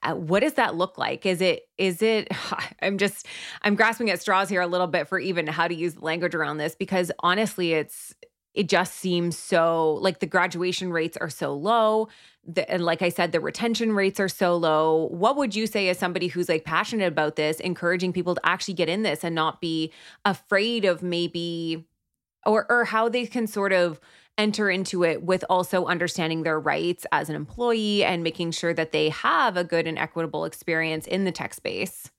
uh, 0.03 0.15
what 0.15 0.41
does 0.41 0.55
that 0.55 0.75
look 0.75 0.99
like? 0.99 1.27
Is 1.27 1.41
it, 1.41 1.69
is 1.79 2.03
it, 2.03 2.29
I'm 2.83 2.99
just, 2.99 3.27
I'm 3.63 3.75
grasping 3.75 4.11
at 4.11 4.21
straws 4.21 4.49
here 4.49 4.61
a 4.61 4.67
little 4.67 4.87
bit 4.87 5.09
for 5.09 5.19
even 5.19 5.47
how 5.47 5.69
to 5.69 5.75
use 5.75 5.95
the 5.95 6.05
language 6.05 6.35
around 6.35 6.59
this 6.59 6.75
because 6.75 7.11
honestly, 7.21 7.73
it's, 7.73 8.15
it 8.55 8.69
just 8.69 8.95
seems 8.95 9.37
so 9.37 9.95
like 9.95 10.21
the 10.21 10.27
graduation 10.27 10.93
rates 10.93 11.17
are 11.17 11.31
so 11.31 11.55
low. 11.55 12.09
The, 12.47 12.71
and 12.71 12.85
like 12.85 13.03
I 13.03 13.09
said, 13.09 13.33
the 13.33 13.41
retention 13.41 13.93
rates 13.93 14.21
are 14.21 14.29
so 14.29 14.57
low. 14.57 15.09
What 15.11 15.37
would 15.37 15.57
you 15.57 15.67
say 15.67 15.89
as 15.89 15.99
somebody 15.99 16.29
who's 16.29 16.49
like 16.49 16.65
passionate 16.65 17.09
about 17.09 17.35
this, 17.35 17.59
encouraging 17.59 18.13
people 18.13 18.37
to 18.37 18.41
actually 18.47 18.75
get 18.75 18.89
in 18.89 19.03
this 19.03 19.25
and 19.25 19.35
not 19.35 19.61
be 19.61 19.93
afraid 20.25 20.85
of 20.85 21.03
maybe 21.03 21.85
or 22.47 22.67
or 22.71 22.85
how 22.85 23.09
they 23.09 23.27
can 23.27 23.47
sort 23.47 23.73
of 23.73 24.01
enter 24.37 24.69
into 24.69 25.05
it 25.05 25.23
with 25.23 25.45
also 25.49 25.87
understanding 25.87 26.43
their 26.43 26.59
rights 26.59 27.07
as 27.13 27.29
an 27.29 27.37
employee 27.37 28.05
and 28.05 28.23
making 28.23 28.51
sure 28.51 28.75
that 28.75 28.93
they 28.93 29.09
have 29.11 29.57
a 29.57 29.65
good 29.65 29.87
and 29.87 29.99
equitable 29.99 30.45
experience 30.45 31.07
in 31.07 31.25
the 31.25 31.33
tech 31.33 31.55
space. 31.55 32.11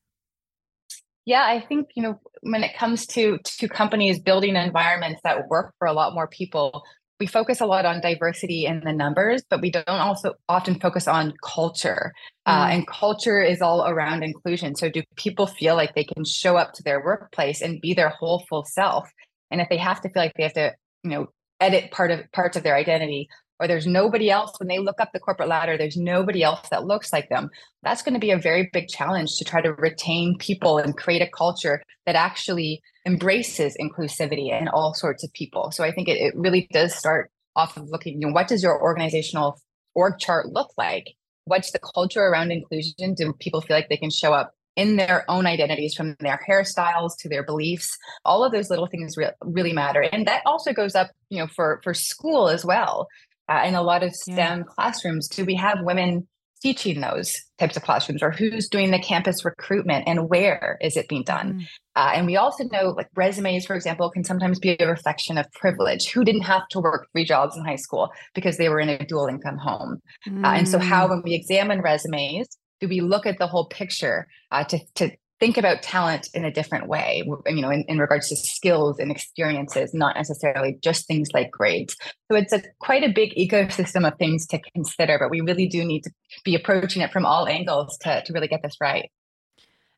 Yeah 1.26 1.44
i 1.44 1.60
think 1.60 1.90
you 1.96 2.04
know 2.04 2.20
when 2.42 2.64
it 2.64 2.78
comes 2.78 3.08
to 3.08 3.40
to 3.44 3.68
companies 3.68 4.20
building 4.20 4.56
environments 4.56 5.22
that 5.24 5.48
work 5.50 5.74
for 5.80 5.88
a 5.88 5.94
lot 5.94 6.14
more 6.14 6.28
people 6.28 6.84
we 7.20 7.26
focus 7.26 7.62
a 7.62 7.66
lot 7.66 7.86
on 7.86 8.02
diversity 8.02 8.66
in 8.66 8.82
the 8.86 8.94
numbers 8.94 9.42
but 9.50 9.62
we 9.62 9.72
don't 9.72 9.88
also 9.88 10.34
often 10.50 10.80
focus 10.80 11.08
on 11.08 11.34
culture. 11.44 12.14
Mm. 12.48 12.52
uh, 12.52 12.68
and 12.70 12.88
culture 12.88 13.42
is 13.42 13.60
all 13.60 13.88
around 13.88 14.22
inclusion. 14.24 14.76
So 14.76 14.88
do 14.88 15.02
people 15.16 15.48
feel 15.48 15.76
like 15.76 15.96
they 15.96 16.04
can 16.04 16.24
show 16.26 16.58
up 16.58 16.74
to 16.74 16.84
their 16.84 17.04
workplace 17.04 17.62
and 17.62 17.82
be 17.82 17.96
their 17.96 18.10
whole 18.10 18.46
full 18.48 18.66
self 18.66 19.10
and 19.52 19.62
if 19.62 19.70
they 19.70 19.78
have 19.78 20.02
to 20.02 20.10
feel 20.10 20.24
like 20.24 20.34
they 20.36 20.44
have 20.44 20.54
to 20.54 20.74
you 21.04 21.10
know 21.10 21.28
edit 21.60 21.92
part 21.92 22.12
of 22.12 22.20
parts 22.32 22.58
of 22.58 22.64
their 22.64 22.76
identity 22.76 23.30
or 23.60 23.68
there's 23.68 23.88
nobody 23.88 24.30
else 24.30 24.60
when 24.60 24.68
they 24.68 24.80
look 24.80 25.00
up 25.00 25.12
the 25.14 25.20
corporate 25.20 25.48
ladder 25.48 25.78
there's 25.78 25.96
nobody 25.96 26.44
else 26.44 26.68
that 26.70 26.86
looks 26.86 27.14
like 27.14 27.30
them 27.30 27.50
that's 27.84 28.02
going 28.02 28.14
to 28.14 28.20
be 28.20 28.32
a 28.32 28.38
very 28.38 28.70
big 28.74 28.88
challenge 28.88 29.38
to 29.38 29.46
try 29.46 29.62
to 29.62 29.74
retain 29.74 30.38
people 30.38 30.78
and 30.78 30.98
create 30.98 31.22
a 31.22 31.30
culture 31.30 31.82
that 32.06 32.16
actually 32.16 32.82
embraces 33.06 33.78
inclusivity 33.80 34.52
and 34.52 34.68
all 34.70 34.94
sorts 34.94 35.24
of 35.24 35.32
people. 35.34 35.72
So 35.72 35.84
i 35.84 35.92
think 35.92 36.08
it, 36.08 36.18
it 36.18 36.36
really 36.36 36.68
does 36.72 36.94
start 36.94 37.32
off 37.56 37.78
of 37.78 37.90
looking 37.90 38.20
you 38.20 38.28
know 38.28 38.34
what 38.34 38.48
does 38.48 38.64
your 38.64 38.82
organizational 38.82 39.60
org 39.96 40.20
chart 40.20 40.48
look 40.52 40.72
like? 40.78 41.16
What's 41.46 41.72
the 41.72 41.80
culture 41.80 42.22
around 42.22 42.52
inclusion? 42.52 43.14
Do 43.16 43.34
people 43.34 43.62
feel 43.62 43.78
like 43.78 43.90
they 43.90 43.98
can 43.98 44.12
show 44.12 44.34
up 44.34 44.54
in 44.76 44.98
their 44.98 45.30
own 45.30 45.46
identities 45.46 45.94
from 45.94 46.16
their 46.20 46.40
hairstyles 46.48 47.12
to 47.20 47.30
their 47.30 47.44
beliefs 47.44 47.98
all 48.24 48.44
of 48.44 48.52
those 48.52 48.70
little 48.70 48.88
things 48.88 49.18
re- 49.18 49.32
really 49.42 49.74
matter 49.74 50.02
and 50.02 50.28
that 50.28 50.42
also 50.46 50.74
goes 50.74 50.96
up 50.96 51.12
you 51.30 51.40
know 51.40 51.48
for 51.48 51.80
for 51.84 51.94
school 51.94 52.50
as 52.50 52.66
well 52.66 53.08
uh, 53.50 53.64
in 53.66 53.76
a 53.76 53.82
lot 53.82 54.04
of 54.04 54.14
stem 54.14 54.60
yeah. 54.60 54.64
classrooms 54.64 55.28
do 55.28 55.46
we 55.46 55.56
have 55.56 55.80
women 55.82 56.28
teaching 56.62 57.02
those 57.02 57.36
types 57.60 57.78
of 57.78 57.84
classrooms 57.84 58.24
or 58.24 58.32
who's 58.32 58.68
doing 58.68 58.90
the 58.90 59.00
campus 59.00 59.46
recruitment 59.46 60.08
and 60.08 60.30
where 60.30 60.78
is 60.82 60.98
it 60.98 61.08
being 61.08 61.24
done 61.24 61.54
mm. 61.54 61.66
uh, 61.96 62.12
and 62.16 62.26
we 62.26 62.38
also 62.38 62.64
know 62.72 62.90
like 62.90 63.08
resumes 63.16 63.66
for 63.66 63.76
example 63.76 64.10
can 64.10 64.24
sometimes 64.24 64.58
be 64.58 64.76
a 64.80 64.88
reflection 64.88 65.38
of 65.38 65.46
privilege 65.52 66.10
who 66.10 66.24
didn't 66.24 66.42
have 66.42 66.68
to 66.70 66.80
work 66.80 67.08
three 67.12 67.26
jobs 67.26 67.56
in 67.56 67.64
high 67.64 67.76
school 67.76 68.10
because 68.34 68.58
they 68.58 68.70
were 68.70 68.80
in 68.80 68.90
a 68.90 69.06
dual 69.06 69.28
income 69.28 69.58
home 69.58 70.02
mm. 70.28 70.44
uh, 70.44 70.54
and 70.54 70.68
so 70.68 70.80
how 70.80 71.06
mm. 71.06 71.12
when 71.12 71.22
we 71.24 71.34
examine 71.36 71.82
resumes 71.82 72.48
do 72.80 72.88
we 72.88 73.02
look 73.02 73.26
at 73.26 73.38
the 73.38 73.48
whole 73.48 73.66
picture 73.66 74.28
uh, 74.52 74.64
to, 74.66 74.80
to 74.96 75.12
think 75.40 75.58
about 75.58 75.82
talent 75.82 76.30
in 76.34 76.46
a 76.46 76.52
different 76.52 76.88
way 76.88 77.22
you 77.48 77.62
know 77.62 77.70
in, 77.70 77.84
in 77.88 78.00
regards 78.00 78.30
to 78.30 78.36
skills 78.36 79.00
and 79.00 79.12
experiences 79.12 79.94
not 79.94 80.16
necessarily 80.16 80.78
just 80.82 81.08
things 81.08 81.30
like 81.34 81.52
grades. 81.52 81.96
So 82.32 82.38
it's 82.38 82.54
a 82.54 82.62
quite 82.80 83.04
a 83.04 83.12
big 83.14 83.34
ecosystem 83.36 84.08
of 84.08 84.18
things 84.18 84.48
to 84.48 84.60
consider 84.74 85.20
but 85.20 85.30
we 85.30 85.42
really 85.42 85.68
do 85.68 85.84
need 85.84 86.04
to 86.04 86.12
be 86.44 86.56
approaching 86.56 87.02
it 87.02 87.12
from 87.12 87.26
all 87.26 87.48
angles 87.48 87.98
to, 88.02 88.24
to 88.24 88.34
really 88.34 88.48
get 88.48 88.62
this 88.64 88.78
right 88.80 89.12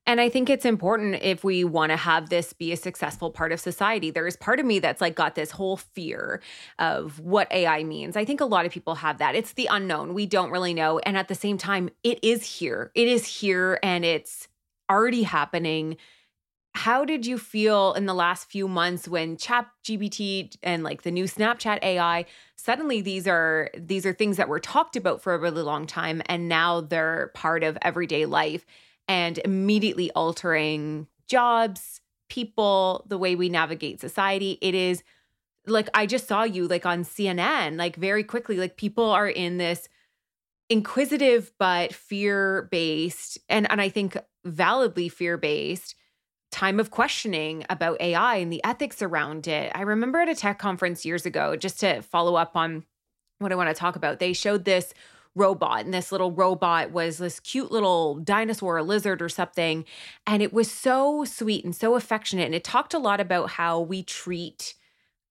and 0.08 0.22
I 0.22 0.30
think 0.30 0.50
it's 0.50 0.64
important 0.64 1.16
if 1.22 1.44
we 1.44 1.66
want 1.66 1.92
to 1.92 1.98
have 1.98 2.30
this 2.30 2.54
be 2.54 2.72
a 2.72 2.78
successful 2.78 3.30
part 3.30 3.52
of 3.52 3.60
society. 3.60 4.10
There 4.10 4.26
is 4.26 4.38
part 4.38 4.58
of 4.62 4.66
me 4.66 4.80
that's 4.80 5.02
like 5.02 5.16
got 5.16 5.36
this 5.36 5.52
whole 5.52 5.76
fear 5.76 6.42
of 6.80 7.20
what 7.20 7.52
AI 7.52 7.84
means. 7.84 8.16
I 8.16 8.24
think 8.24 8.40
a 8.40 8.46
lot 8.46 8.66
of 8.66 8.72
people 8.72 8.96
have 8.96 9.18
that. 9.18 9.36
It's 9.36 9.52
the 9.52 9.68
unknown. 9.70 10.14
We 10.14 10.26
don't 10.26 10.50
really 10.50 10.74
know. 10.74 11.00
And 11.00 11.18
at 11.18 11.28
the 11.28 11.36
same 11.36 11.58
time, 11.58 11.90
it 12.04 12.24
is 12.24 12.46
here. 12.46 12.90
It 12.96 13.10
is 13.10 13.26
here 13.28 13.80
and 13.84 14.06
it's 14.06 14.48
already 14.90 15.24
happening. 15.24 15.98
How 16.74 17.04
did 17.04 17.26
you 17.26 17.38
feel 17.38 17.92
in 17.94 18.06
the 18.06 18.14
last 18.14 18.50
few 18.50 18.70
months 18.70 19.10
when 19.10 19.36
Chat 19.36 19.68
GPT 19.84 20.56
and 20.64 20.84
like 20.84 21.02
the 21.02 21.12
new 21.12 21.26
Snapchat 21.26 21.84
AI 21.84 22.26
suddenly 22.56 23.02
these 23.02 23.28
are 23.28 23.70
these 23.78 24.06
are 24.06 24.14
things 24.14 24.38
that 24.38 24.48
were 24.48 24.60
talked 24.60 24.96
about 24.96 25.22
for 25.22 25.34
a 25.34 25.40
really 25.40 25.64
long 25.64 25.86
time 25.86 26.22
and 26.28 26.48
now 26.48 26.80
they're 26.80 27.32
part 27.34 27.64
of 27.64 27.78
everyday 27.82 28.26
life? 28.26 28.66
And 29.08 29.40
immediately 29.40 30.12
altering 30.12 31.08
jobs, 31.28 32.02
people, 32.30 33.06
the 33.08 33.18
way 33.18 33.36
we 33.36 33.50
navigate 33.50 34.00
society. 34.00 34.58
It 34.62 34.76
is 34.76 35.04
like 35.66 35.90
I 35.94 36.06
just 36.06 36.28
saw 36.28 36.44
you 36.44 36.68
like 36.68 36.86
on 36.86 37.04
CNN, 37.04 37.78
like 37.78 37.96
very 37.96 38.24
quickly, 38.24 38.58
like 38.58 38.78
people 38.78 39.10
are 39.10 39.28
in 39.28 39.58
this 39.58 39.88
inquisitive 40.70 41.52
but 41.60 41.94
fear-based 41.94 43.38
and 43.48 43.70
and 43.72 43.80
I 43.80 43.88
think 43.90 44.18
validly 44.44 45.08
fear-based 45.08 45.96
time 46.52 46.80
of 46.80 46.92
questioning 46.92 47.66
about 47.70 48.02
AI 48.02 48.38
and 48.38 48.52
the 48.52 48.64
ethics 48.64 49.02
around 49.02 49.48
it. 49.48 49.72
I 49.76 49.82
remember 49.82 50.20
at 50.20 50.30
a 50.30 50.36
tech 50.36 50.60
conference 50.60 51.06
years 51.06 51.26
ago, 51.26 51.56
just 51.56 51.80
to 51.82 52.02
follow 52.02 52.36
up 52.36 52.56
on 52.56 52.86
what 53.40 53.52
I 53.52 53.56
want 53.56 53.70
to 53.70 53.74
talk 53.74 53.96
about, 53.96 54.20
they 54.20 54.34
showed 54.34 54.66
this 54.66 54.94
robot. 55.38 55.86
And 55.86 55.94
this 55.94 56.12
little 56.12 56.32
robot 56.32 56.92
was 56.92 57.20
this 57.20 57.40
cute 57.40 57.72
little 57.72 58.16
dinosaur, 58.16 58.78
a 58.78 58.84
lizard 58.84 59.22
or 59.22 59.30
something. 59.30 59.86
And 60.26 60.44
it 60.44 60.54
was 60.54 60.72
so 60.72 61.26
sweet 61.26 61.64
and 61.66 61.76
so 61.76 61.96
affectionate. 61.96 62.46
And 62.46 62.56
it 62.56 62.64
talked 62.64 62.94
a 62.94 63.00
lot 63.00 63.20
about 63.20 63.52
how 63.52 63.80
we 63.80 64.04
treat 64.04 64.74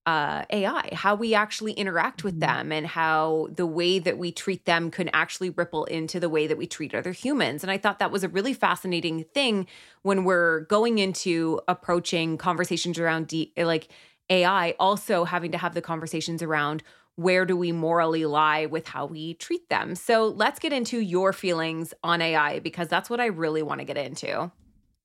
uh, 0.07 0.45
AI, 0.51 0.91
how 0.95 1.17
we 1.17 1.35
actually 1.35 1.73
interact 1.73 2.25
with 2.25 2.39
Mm-hmm. 2.39 2.41
them, 2.41 2.73
and 2.73 2.87
how 2.87 3.49
the 3.55 3.67
way 3.67 3.99
that 3.99 4.19
we 4.19 4.33
treat 4.33 4.65
them 4.65 4.91
can 4.91 5.11
actually 5.13 5.51
ripple 5.51 5.85
into 5.87 6.21
the 6.21 6.29
way 6.29 6.47
that 6.47 6.57
we 6.57 6.67
treat 6.67 6.95
other 6.95 7.13
humans. 7.13 7.65
And 7.65 7.71
I 7.71 7.79
thought 7.79 7.99
that 7.99 8.13
was 8.13 8.25
a 8.25 8.29
really 8.29 8.55
fascinating 8.55 9.25
thing 9.25 9.67
when 10.03 10.25
we're 10.25 10.61
going 10.63 10.99
into 10.99 11.61
approaching 11.69 12.39
conversations 12.39 12.99
around 12.99 13.29
de- 13.29 13.53
like 13.59 13.89
AI, 14.31 14.75
also 14.79 15.25
having 15.25 15.53
to 15.53 15.59
have 15.59 15.75
the 15.75 15.83
conversations 15.83 16.43
around 16.43 16.83
where 17.17 17.45
do 17.45 17.57
we 17.57 17.73
morally 17.73 18.27
lie 18.27 18.67
with 18.67 18.87
how 18.87 19.07
we 19.07 19.35
treat 19.35 19.69
them. 19.69 19.95
So 19.95 20.29
let's 20.29 20.59
get 20.59 20.73
into 20.73 21.01
your 21.01 21.33
feelings 21.33 21.93
on 22.05 22.21
AI 22.23 22.61
because 22.61 22.89
that's 22.89 23.11
what 23.11 23.21
I 23.21 23.27
really 23.27 23.63
want 23.63 23.81
to 23.81 23.85
get 23.85 23.97
into. 23.97 24.53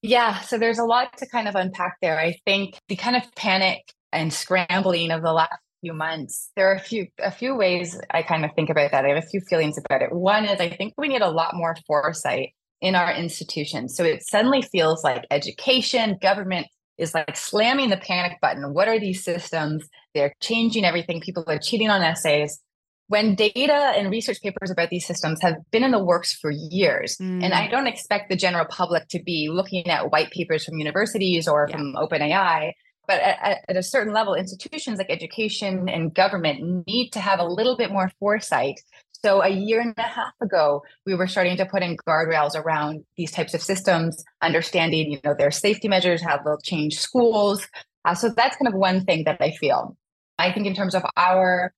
Yeah, 0.02 0.40
so 0.42 0.58
there's 0.58 0.80
a 0.80 0.84
lot 0.84 1.18
to 1.18 1.28
kind 1.30 1.48
of 1.48 1.56
unpack 1.56 1.98
there. 2.02 2.20
I 2.20 2.36
think 2.46 2.78
the 2.90 2.96
kind 2.96 3.16
of 3.16 3.24
panic 3.36 3.80
and 4.12 4.34
scrambling 4.34 5.12
of 5.12 5.22
the 5.22 5.32
last 5.32 5.54
few 5.82 5.94
months, 5.94 6.52
there 6.56 6.72
are 6.72 6.76
a 6.76 6.80
few 6.80 7.08
a 7.20 7.32
few 7.32 7.56
ways 7.56 8.00
I 8.12 8.24
kind 8.24 8.44
of 8.44 8.52
think 8.56 8.70
about 8.70 8.92
that. 8.92 9.06
I 9.06 9.10
have 9.10 9.24
a 9.24 9.28
few 9.28 9.42
feelings 9.42 9.78
about 9.78 10.02
it. 10.02 10.12
One 10.12 10.46
is 10.46 10.60
I 10.60 10.70
think 10.70 10.94
we 10.98 11.08
need 11.08 11.22
a 11.22 11.30
lot 11.30 11.54
more 11.54 11.76
foresight 11.88 12.50
in 12.82 12.96
our 12.96 13.14
institutions. 13.14 13.96
So 13.96 14.04
it 14.04 14.24
suddenly 14.24 14.64
feels 14.64 15.04
like 15.04 15.26
education, 15.30 16.18
government 16.22 16.68
is 17.02 17.14
like 17.14 17.36
slamming 17.36 17.90
the 17.90 17.98
panic 17.98 18.40
button. 18.42 18.74
What 18.74 18.88
are 18.88 19.00
these 19.00 19.24
systems? 19.24 19.84
They're 20.14 20.34
changing 20.40 20.86
everything. 20.86 21.20
People 21.20 21.44
are 21.48 21.60
cheating 21.60 21.90
on 21.90 22.02
essays. 22.02 22.62
When 23.08 23.36
data 23.36 23.74
and 23.98 24.10
research 24.10 24.42
papers 24.42 24.72
about 24.72 24.90
these 24.90 25.06
systems 25.06 25.42
have 25.42 25.56
been 25.72 25.84
in 25.84 25.92
the 25.92 26.04
works 26.04 26.32
for 26.34 26.50
years, 26.50 27.18
and 27.20 27.54
I 27.54 27.68
mm. 27.68 27.72
don't 27.72 27.88
expect 27.88 28.30
the 28.30 28.38
general 28.38 28.66
public 28.70 29.10
to 29.10 29.22
be 29.22 29.50
looking 29.52 29.90
at 29.90 30.12
white 30.12 30.32
papers 30.32 30.64
from 30.64 30.78
universities 30.78 31.46
or 31.46 31.68
Yeah. 31.68 31.76
from 31.76 31.96
OpenAI, 31.96 32.72
but 33.12 33.22
at, 33.22 33.66
at 33.68 33.76
a 33.76 33.84
certain 33.84 34.14
level, 34.14 34.36
institutions 34.36 34.98
like 34.98 35.10
education 35.10 35.90
and 35.90 36.14
government 36.14 36.88
need 36.88 37.10
to 37.12 37.20
have 37.20 37.40
a 37.40 37.44
little 37.44 37.76
bit 37.76 37.92
more 37.92 38.10
foresight. 38.20 38.80
So 39.12 39.42
a 39.42 39.50
year 39.50 39.82
and 39.82 39.94
a 39.98 40.02
half 40.04 40.34
ago, 40.42 40.82
we 41.06 41.14
were 41.14 41.28
starting 41.28 41.58
to 41.58 41.66
put 41.66 41.84
in 41.84 41.98
guardrails 42.08 42.56
around 42.56 43.04
these 43.18 43.32
types 43.32 43.54
of 43.54 43.62
systems, 43.62 44.24
understanding, 44.42 45.12
you 45.12 45.20
know, 45.26 45.36
their 45.38 45.52
safety 45.52 45.90
measures, 45.90 46.24
how 46.24 46.38
they'll 46.38 46.58
change 46.64 47.00
schools. 47.00 47.68
Uh, 48.06 48.16
so 48.16 48.30
that's 48.30 48.56
kind 48.56 48.74
of 48.74 48.80
one 48.80 49.04
thing 49.04 49.26
that 49.26 49.42
I 49.42 49.52
feel. 49.52 49.98
I 50.40 50.54
think 50.54 50.66
in 50.66 50.74
terms 50.74 50.96
of 50.96 51.04
our 51.18 51.74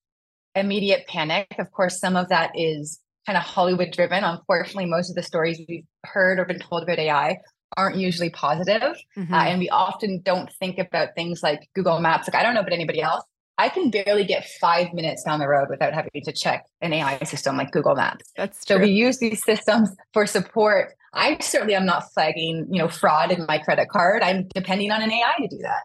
immediate 0.54 1.08
panic, 1.08 1.48
of 1.58 1.72
course, 1.72 2.00
some 2.00 2.16
of 2.16 2.30
that 2.30 2.52
is 2.54 3.00
kind 3.25 3.38
of 3.38 3.44
Hollywood 3.44 3.92
driven. 3.92 4.24
Unfortunately, 4.24 4.86
most 4.86 5.10
of 5.10 5.16
the 5.16 5.24
stories 5.24 5.60
we've 5.68 5.88
heard 6.06 6.38
or 6.38 6.46
been 6.46 6.60
told 6.60 6.84
about 6.84 7.00
AI 7.00 7.38
aren't 7.77 7.98
usually 7.98 8.30
positive. 8.30 8.96
Mhm. 9.18 9.32
Uh, 9.34 9.44
and 9.50 9.60
we 9.60 9.70
often 9.70 10.22
don't 10.22 10.51
think 10.53 10.77
about 10.80 11.10
things 11.15 11.42
like 11.44 11.70
Google 11.75 12.00
Maps. 12.00 12.27
Like, 12.27 12.36
I 12.36 12.44
don't 12.44 12.53
know 12.53 12.62
about 12.62 12.74
anybody 12.74 13.01
else. 13.01 13.24
I 13.58 13.70
can 13.70 13.92
barely 13.92 14.24
get 14.25 14.48
five 14.60 14.94
minutes 14.94 15.24
down 15.24 15.39
the 15.39 15.48
road 15.48 15.68
without 15.70 15.94
having 15.94 16.10
to 16.24 16.32
check 16.32 16.65
an 16.82 16.92
AI 16.92 17.20
system 17.24 17.56
like 17.56 17.72
Google 17.72 17.96
Maps. 17.96 18.25
That's 18.36 18.65
true. 18.65 18.77
So 18.77 18.82
we 18.82 18.89
use 18.89 19.20
these 19.20 19.44
systems 19.44 19.89
for 20.12 20.25
support. 20.25 20.94
I 21.13 21.38
certainly 21.39 21.75
am 21.75 21.86
not 21.86 22.12
flagging, 22.13 22.65
you 22.72 22.80
know, 22.80 22.88
fraud 22.88 23.32
in 23.32 23.46
my 23.48 23.60
credit 23.60 23.89
card. 23.89 24.24
I'm 24.24 24.48
depending 24.56 24.92
on 24.92 25.03
an 25.03 25.12
AI 25.12 25.34
to 25.38 25.48
do 25.48 25.60
that. 25.60 25.84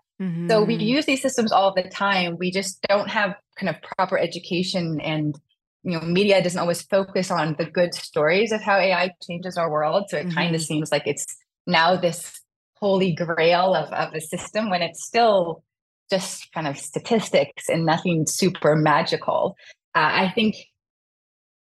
So 0.51 0.65
we 0.65 0.79
Mhm. 0.79 0.81
use 0.81 1.05
these 1.07 1.21
systems 1.21 1.53
all 1.53 1.75
the 1.75 1.83
time. 1.83 2.39
We 2.39 2.51
just 2.51 2.81
don't 2.89 3.09
have 3.11 3.35
kind 3.57 3.69
of 3.69 3.77
proper 3.83 4.19
education 4.19 5.01
and 5.03 5.39
you 5.85 5.93
know, 5.93 6.01
media 6.01 6.43
doesn't 6.43 6.59
always 6.59 6.83
focus 6.83 7.31
on 7.31 7.55
the 7.57 7.65
good 7.65 7.95
stories 7.95 8.51
of 8.51 8.61
how 8.61 8.77
AI 8.77 9.13
changes 9.27 9.57
our 9.57 9.71
world. 9.71 10.11
So 10.11 10.19
it 10.19 10.29
kind 10.35 10.51
Mhm. 10.51 10.57
of 10.57 10.61
seems 10.63 10.91
like 10.91 11.07
it's 11.07 11.25
now 11.69 11.97
this 11.97 12.41
holy 12.77 13.13
grail 13.13 13.75
of, 13.75 13.93
of 13.93 14.15
a 14.15 14.21
system 14.21 14.71
when 14.71 14.83
it's 14.83 15.05
still 15.05 15.63
just 16.11 16.51
kind 16.53 16.67
of 16.67 16.79
statistics 16.79 17.69
and 17.69 17.85
nothing 17.85 18.27
super 18.27 18.75
magical. 18.75 19.55
Uh, 19.95 20.11
I 20.13 20.33
think 20.35 20.57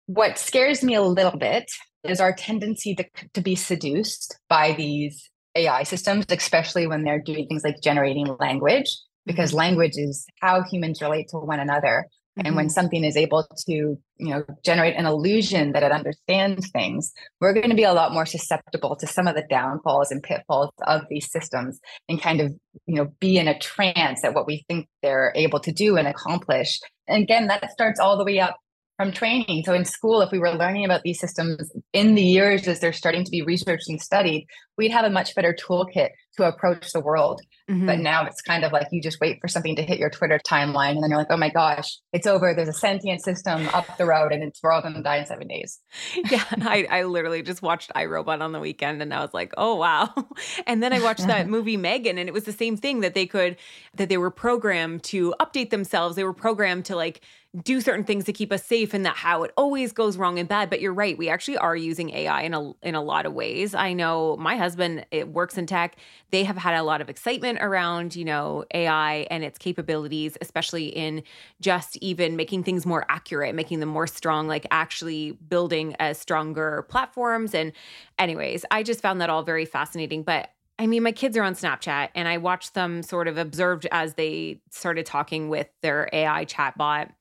what 0.05 0.37
scares 0.37 0.83
me 0.83 0.93
a 0.93 1.01
little 1.01 1.37
bit 1.37 1.69
is 2.03 2.19
our 2.19 2.33
tendency 2.33 2.93
to, 2.95 3.05
to 3.33 3.41
be 3.41 3.55
seduced 3.55 4.37
by 4.47 4.73
these 4.73 5.29
AI 5.55 5.83
systems, 5.83 6.25
especially 6.29 6.85
when 6.85 7.03
they're 7.03 7.21
doing 7.21 7.47
things 7.47 7.63
like 7.63 7.81
generating 7.81 8.27
language, 8.39 8.95
because 9.25 9.53
language 9.53 9.93
is 9.95 10.25
how 10.41 10.63
humans 10.63 11.01
relate 11.01 11.29
to 11.29 11.37
one 11.37 11.59
another. 11.59 12.07
And 12.37 12.55
when 12.55 12.65
mm-hmm. 12.65 12.71
something 12.71 13.03
is 13.03 13.15
able 13.15 13.47
to, 13.67 13.71
you 13.71 13.99
know, 14.17 14.43
generate 14.63 14.95
an 14.97 15.05
illusion 15.05 15.71
that 15.71 15.83
it 15.83 15.91
understands 15.91 16.69
things, 16.69 17.13
we're 17.39 17.53
going 17.53 17.69
to 17.69 17.75
be 17.75 17.83
a 17.83 17.93
lot 17.93 18.11
more 18.11 18.25
susceptible 18.25 18.95
to 18.97 19.07
some 19.07 19.27
of 19.27 19.35
the 19.35 19.45
downfalls 19.49 20.11
and 20.11 20.21
pitfalls 20.21 20.71
of 20.85 21.03
these 21.09 21.31
systems 21.31 21.79
and 22.09 22.21
kind 22.21 22.41
of, 22.41 22.51
you 22.85 22.95
know, 22.95 23.07
be 23.19 23.37
in 23.37 23.47
a 23.47 23.57
trance 23.59 24.23
at 24.23 24.33
what 24.33 24.47
we 24.47 24.65
think 24.67 24.87
they're 25.01 25.31
able 25.35 25.59
to 25.61 25.71
do 25.71 25.95
and 25.95 26.07
accomplish. 26.07 26.79
And 27.07 27.23
again, 27.23 27.47
that 27.47 27.71
starts 27.71 27.99
all 27.99 28.17
the 28.17 28.25
way 28.25 28.39
up 28.39 28.57
from 28.97 29.11
training. 29.11 29.63
So 29.65 29.73
in 29.73 29.85
school, 29.85 30.21
if 30.21 30.31
we 30.31 30.39
were 30.39 30.51
learning 30.51 30.85
about 30.85 31.03
these 31.03 31.19
systems 31.19 31.71
in 31.93 32.15
the 32.15 32.23
years 32.23 32.67
as 32.67 32.79
they're 32.79 32.93
starting 32.93 33.23
to 33.23 33.31
be 33.31 33.41
researched 33.41 33.89
and 33.89 34.01
studied, 34.01 34.47
we'd 34.77 34.91
have 34.91 35.05
a 35.05 35.09
much 35.09 35.35
better 35.35 35.53
toolkit 35.53 36.09
to 36.37 36.43
approach 36.43 36.91
the 36.91 36.99
world. 36.99 37.41
Mhm. 37.69 37.87
But 37.87 37.99
now 37.99 38.25
it's 38.25 38.41
kind 38.41 38.63
of 38.63 38.71
like 38.71 38.87
you 38.91 39.01
just 39.01 39.19
wait 39.19 39.39
for 39.41 39.47
something 39.47 39.75
to 39.77 39.81
hit 39.81 39.97
your 39.97 40.09
Twitter 40.09 40.39
timeline, 40.47 40.91
and 40.91 41.03
then 41.03 41.09
you're 41.09 41.17
like, 41.17 41.31
oh 41.31 41.37
my 41.37 41.49
gosh, 41.49 41.97
it's 42.13 42.27
over. 42.27 42.53
There's 42.53 42.67
a 42.67 42.73
sentient 42.73 43.23
system 43.23 43.67
up 43.69 43.97
the 43.97 44.05
road, 44.05 44.31
and 44.31 44.43
it's 44.43 44.61
we're 44.61 44.71
all 44.71 44.81
going 44.81 44.93
to 44.93 45.01
die 45.01 45.17
in 45.17 45.25
seven 45.25 45.47
days. 45.47 45.79
yeah, 46.29 46.43
I, 46.61 46.87
I 46.89 47.03
literally 47.03 47.41
just 47.41 47.61
watched 47.61 47.91
iRobot 47.95 48.41
on 48.41 48.51
the 48.51 48.59
weekend 48.59 49.01
and 49.01 49.13
I 49.13 49.21
was 49.21 49.33
like, 49.33 49.53
oh 49.57 49.75
wow. 49.75 50.13
And 50.67 50.83
then 50.83 50.93
I 50.93 50.99
watched 51.01 51.27
that 51.27 51.47
movie 51.55 51.77
M3GAN 51.77 52.19
and 52.19 52.27
it 52.29 52.33
was 52.33 52.43
the 52.43 52.51
same 52.51 52.77
thing 52.77 53.01
that 53.01 53.13
they 53.13 53.25
could 53.25 53.57
that 53.95 54.09
they 54.09 54.17
were 54.17 54.31
programmed 54.31 55.03
to 55.03 55.33
update 55.39 55.69
themselves. 55.69 56.15
They 56.15 56.23
were 56.23 56.33
programmed 56.33 56.85
to 56.85 56.95
like 56.95 57.21
do 57.63 57.79
certain 57.79 58.03
things 58.03 58.25
to 58.25 58.33
keep 58.33 58.51
us 58.51 58.65
safe 58.65 58.93
and 58.93 59.05
that 59.05 59.15
how 59.15 59.43
it 59.43 59.51
always 59.55 59.93
goes 59.93 60.17
wrong 60.17 60.39
and 60.39 60.49
bad. 60.49 60.69
But 60.69 60.81
you're 60.81 60.93
right, 60.93 61.17
we 61.17 61.29
actually 61.29 61.57
are 61.57 61.75
using 61.75 62.09
AI 62.09 62.41
in 62.41 62.53
a 62.53 62.73
in 62.81 62.95
a 62.95 63.01
lot 63.01 63.25
of 63.25 63.33
ways. 63.33 63.73
I 63.73 63.93
know 63.93 64.35
my 64.37 64.57
husband 64.57 65.05
it 65.11 65.29
works 65.29 65.57
in 65.57 65.65
tech. 65.65 65.95
They 66.31 66.43
have 66.43 66.57
had 66.57 66.75
a 66.75 66.83
lot 66.83 67.01
of 67.01 67.09
excitement 67.09 67.59
around, 67.61 68.15
you 68.15 68.25
know, 68.25 68.65
AI 68.73 69.27
and 69.31 69.43
its 69.43 69.57
capabilities, 69.57 70.37
especially 70.41 70.87
in 70.87 71.23
just 71.61 71.97
even 71.97 72.35
making 72.35 72.63
things 72.63 72.85
more 72.85 73.05
accurate, 73.09 73.55
making 73.55 73.79
them 73.79 73.89
more 73.89 74.07
strong, 74.07 74.47
like 74.47 74.67
actually 74.71 75.31
building 75.31 75.95
a 75.99 76.13
stronger 76.13 76.85
platforms. 76.89 77.53
And 77.53 77.71
anyways, 78.19 78.65
I 78.71 78.83
just 78.83 79.01
found 79.01 79.21
that 79.21 79.29
all 79.29 79.43
very 79.43 79.65
fascinating. 79.65 80.23
But 80.23 80.49
I 80.77 80.87
mean, 80.87 81.03
my 81.03 81.13
kids 81.13 81.37
are 81.37 81.43
on 81.43 81.55
Snapchat 81.55 82.09
and 82.15 82.27
I 82.27 82.37
watched 82.37 82.73
them 82.73 83.01
sort 83.01 83.27
of 83.27 83.37
observed 83.37 83.87
as 83.91 84.15
they 84.15 84.59
started 84.71 85.05
talking 85.05 85.47
with 85.47 85.69
their 85.81 86.09
AI 86.11 86.43
chatbot. 86.45 87.11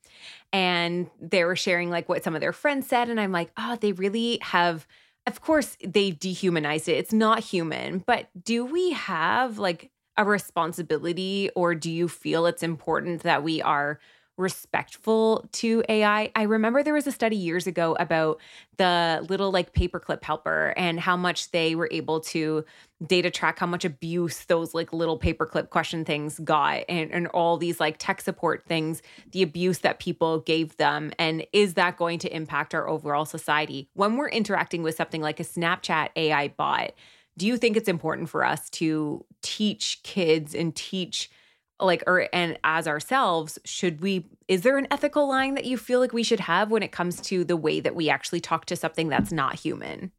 And 0.53 1.11
they 1.20 1.44
were 1.44 1.57
sharing 1.57 1.90
like 1.90 2.09
what 2.09 2.22
some 2.22 2.35
of 2.35 2.40
their 2.40 2.53
friends 2.53 2.87
said. 2.87 3.09
And 3.09 3.20
I'm 3.20 3.33
like, 3.33 3.50
oh, 3.57 3.77
they 3.81 3.92
really 3.92 4.38
have, 4.42 4.87
of 5.27 5.40
course, 5.40 5.77
they 5.85 6.11
dehumanized 6.11 6.88
it. 6.88 6.98
It's 6.98 7.12
not 7.12 7.40
human, 7.40 7.98
but 8.07 8.29
do 8.42 8.64
we 8.64 8.92
have 8.92 9.59
like 9.59 9.90
a 10.16 10.24
responsibility 10.24 11.50
or 11.57 11.74
do 11.74 11.90
you 11.90 12.09
feel 12.09 12.46
it's 12.46 12.62
important 12.62 13.22
that 13.22 13.42
we 13.42 13.61
are 13.61 13.98
respectful 14.37 15.49
to 15.53 15.83
AI. 15.88 16.31
I 16.35 16.42
remember 16.42 16.83
there 16.83 16.94
was 16.94 17.07
a 17.07 17.12
study 17.12 17.37
years 17.37 17.66
ago 17.66 17.97
about 18.01 18.40
the 18.77 19.25
little 19.29 19.53
like 19.53 19.73
paperclip 19.73 20.25
helper 20.25 20.75
and 20.77 20.99
how 20.99 21.16
much 21.16 21.51
they 21.53 21.75
were 21.75 21.88
able 21.92 22.20
to 22.20 22.64
data 23.07 23.31
track 23.31 23.59
how 23.59 23.66
much 23.66 23.85
abuse 23.85 24.44
those 24.47 24.73
like 24.73 24.92
little 24.92 25.18
paperclip 25.18 25.70
question 25.70 26.05
things 26.05 26.38
got 26.40 26.85
and, 26.88 27.12
and 27.12 27.27
all 27.29 27.57
these 27.57 27.79
like 27.79 27.97
tech 27.99 28.20
support 28.20 28.64
things, 28.66 29.03
the 29.33 29.42
abuse 29.42 29.81
that 29.81 29.99
people 29.99 30.40
gave 30.40 30.77
them. 30.79 31.12
And 31.18 31.47
is 31.53 31.75
that 31.75 31.97
going 31.97 32.18
to 32.20 32.35
impact 32.35 32.75
our 32.75 32.88
overall 32.88 33.25
society? 33.25 33.88
When 33.94 34.16
we're 34.16 34.29
interacting 34.29 34.83
with 34.83 34.97
something 34.97 35.20
like 35.20 35.38
a 35.38 35.44
Snapchat 35.44 36.11
AI 36.16 36.49
bot, 36.49 36.92
do 37.37 37.47
you 37.47 37.57
think 37.57 37.77
it's 37.77 37.88
important 37.88 38.29
for 38.29 38.44
us 38.44 38.70
to 38.70 39.25
teach 39.42 40.01
kids 40.03 40.55
and 40.55 40.75
teach 40.75 41.31
like 41.80 42.02
or 42.06 42.28
and 42.32 42.58
as 42.64 42.87
ourselves 42.87 43.58
should 43.64 44.00
we 44.00 44.26
is 44.46 44.62
there 44.62 44.78
an 44.78 44.87
ethical 44.90 45.28
line 45.28 45.54
that 45.54 45.64
you 45.64 45.76
feel 45.76 46.00
like 46.00 46.12
we 46.12 46.22
should 46.22 46.40
have 46.40 46.70
when 46.70 46.82
it 46.82 46.92
comes 46.92 47.20
to 47.20 47.44
the 47.44 47.56
way 47.56 47.80
that 47.80 47.94
we 47.94 48.08
actually 48.08 48.40
talk 48.40 48.64
to 48.64 48.76
something 48.76 49.08
that's 49.08 49.32
not 49.32 49.54
human 49.58 50.12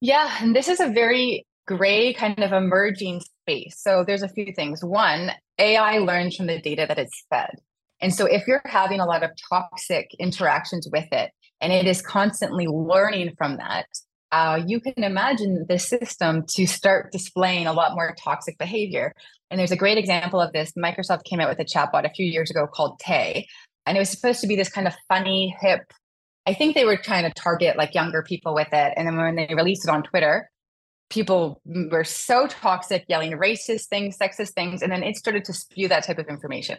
Yeah, 0.00 0.36
and 0.40 0.54
this 0.54 0.68
is 0.68 0.80
a 0.80 0.88
very 0.88 1.44
gray 1.66 2.14
kind 2.14 2.38
of 2.42 2.52
emerging 2.52 3.20
space. 3.20 3.78
So 3.78 4.04
there's 4.04 4.22
a 4.22 4.28
few 4.28 4.52
things. 4.52 4.82
One, 4.82 5.32
AI 5.58 5.98
learns 5.98 6.36
from 6.36 6.46
the 6.46 6.60
data 6.60 6.86
that 6.88 6.98
it's 6.98 7.24
fed. 7.30 7.50
And 8.00 8.14
so 8.14 8.26
if 8.26 8.46
you're 8.46 8.62
having 8.64 9.00
a 9.00 9.06
lot 9.06 9.22
of 9.22 9.30
toxic 9.50 10.10
interactions 10.18 10.88
with 10.90 11.06
it 11.12 11.30
and 11.60 11.72
it 11.72 11.86
is 11.86 12.00
constantly 12.00 12.66
learning 12.66 13.34
from 13.36 13.56
that, 13.58 13.86
uh, 14.30 14.60
you 14.66 14.80
can 14.80 15.02
imagine 15.02 15.64
the 15.68 15.78
system 15.78 16.44
to 16.48 16.66
start 16.66 17.12
displaying 17.12 17.66
a 17.66 17.72
lot 17.72 17.94
more 17.94 18.14
toxic 18.22 18.58
behavior. 18.58 19.12
And 19.50 19.58
there's 19.58 19.72
a 19.72 19.76
great 19.76 19.96
example 19.96 20.40
of 20.40 20.52
this. 20.52 20.72
Microsoft 20.78 21.24
came 21.24 21.40
out 21.40 21.48
with 21.48 21.58
a 21.60 21.64
chatbot 21.64 22.04
a 22.04 22.12
few 22.12 22.26
years 22.26 22.50
ago 22.50 22.66
called 22.66 22.98
Tay, 22.98 23.46
and 23.86 23.96
it 23.96 24.00
was 24.00 24.10
supposed 24.10 24.40
to 24.42 24.46
be 24.46 24.56
this 24.56 24.68
kind 24.68 24.86
of 24.86 24.94
funny, 25.08 25.56
hip. 25.60 25.80
I 26.46 26.54
think 26.54 26.74
they 26.74 26.84
were 26.84 26.96
trying 26.96 27.24
to 27.24 27.30
target 27.30 27.76
like 27.76 27.94
younger 27.94 28.22
people 28.22 28.54
with 28.54 28.68
it. 28.72 28.94
And 28.96 29.06
then 29.06 29.16
when 29.16 29.36
they 29.36 29.54
released 29.54 29.86
it 29.86 29.90
on 29.90 30.02
Twitter, 30.02 30.50
people 31.10 31.60
were 31.64 32.04
so 32.04 32.46
toxic, 32.46 33.04
yelling 33.08 33.32
racist 33.32 33.86
things, 33.86 34.18
sexist 34.18 34.52
things, 34.52 34.82
and 34.82 34.92
then 34.92 35.02
it 35.02 35.16
started 35.16 35.44
to 35.46 35.52
spew 35.52 35.88
that 35.88 36.04
type 36.04 36.18
of 36.18 36.26
information. 36.28 36.78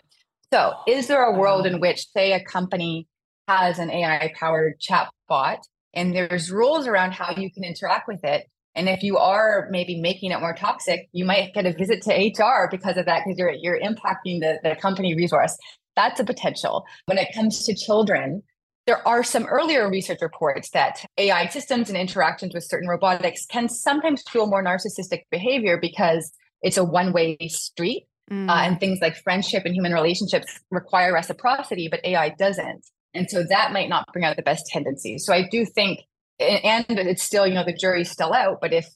So, 0.51 0.73
is 0.87 1.07
there 1.07 1.23
a 1.23 1.37
world 1.37 1.65
in 1.65 1.79
which, 1.79 2.07
say, 2.11 2.33
a 2.33 2.43
company 2.43 3.07
has 3.47 3.79
an 3.79 3.89
AI 3.91 4.33
powered 4.35 4.79
chatbot 4.79 5.59
and 5.93 6.15
there's 6.15 6.51
rules 6.51 6.87
around 6.87 7.13
how 7.13 7.31
you 7.31 7.51
can 7.51 7.63
interact 7.63 8.07
with 8.07 8.23
it? 8.23 8.47
And 8.75 8.87
if 8.87 9.03
you 9.03 9.17
are 9.17 9.67
maybe 9.71 9.99
making 9.99 10.31
it 10.31 10.39
more 10.39 10.53
toxic, 10.53 11.09
you 11.11 11.25
might 11.25 11.53
get 11.53 11.65
a 11.65 11.73
visit 11.73 12.01
to 12.03 12.13
HR 12.13 12.69
because 12.69 12.97
of 12.97 13.05
that, 13.05 13.23
because 13.25 13.37
you're 13.37 13.51
you're 13.51 13.79
impacting 13.79 14.39
the, 14.39 14.59
the 14.63 14.75
company 14.75 15.15
resource. 15.15 15.57
That's 15.95 16.19
a 16.19 16.23
potential. 16.23 16.85
When 17.05 17.17
it 17.17 17.29
comes 17.33 17.65
to 17.65 17.75
children, 17.75 18.43
there 18.85 19.05
are 19.07 19.23
some 19.23 19.45
earlier 19.45 19.89
research 19.89 20.19
reports 20.21 20.69
that 20.71 21.05
AI 21.17 21.47
systems 21.47 21.89
and 21.89 21.97
interactions 21.97 22.53
with 22.53 22.63
certain 22.63 22.87
robotics 22.87 23.45
can 23.45 23.69
sometimes 23.69 24.23
fuel 24.29 24.47
more 24.47 24.63
narcissistic 24.63 25.23
behavior 25.29 25.77
because 25.79 26.31
it's 26.61 26.77
a 26.77 26.83
one 26.83 27.11
way 27.11 27.37
street. 27.47 28.05
Mm. 28.31 28.47
Uh, 28.47 28.61
and 28.61 28.79
things 28.79 28.99
like 29.01 29.15
friendship 29.15 29.63
and 29.65 29.73
human 29.73 29.91
relationships 29.91 30.59
require 30.69 31.11
reciprocity, 31.13 31.87
but 31.87 31.99
AI 32.03 32.29
doesn't. 32.29 32.85
And 33.13 33.29
so 33.29 33.43
that 33.43 33.71
might 33.71 33.89
not 33.89 34.05
bring 34.13 34.25
out 34.25 34.35
the 34.35 34.43
best 34.43 34.65
tendencies. 34.67 35.25
So 35.25 35.33
I 35.33 35.47
do 35.49 35.65
think, 35.65 35.99
and 36.39 36.85
it's 36.89 37.23
still, 37.23 37.47
you 37.47 37.53
know, 37.53 37.65
the 37.65 37.73
jury's 37.73 38.11
still 38.11 38.33
out, 38.33 38.59
but 38.61 38.73
if 38.73 38.87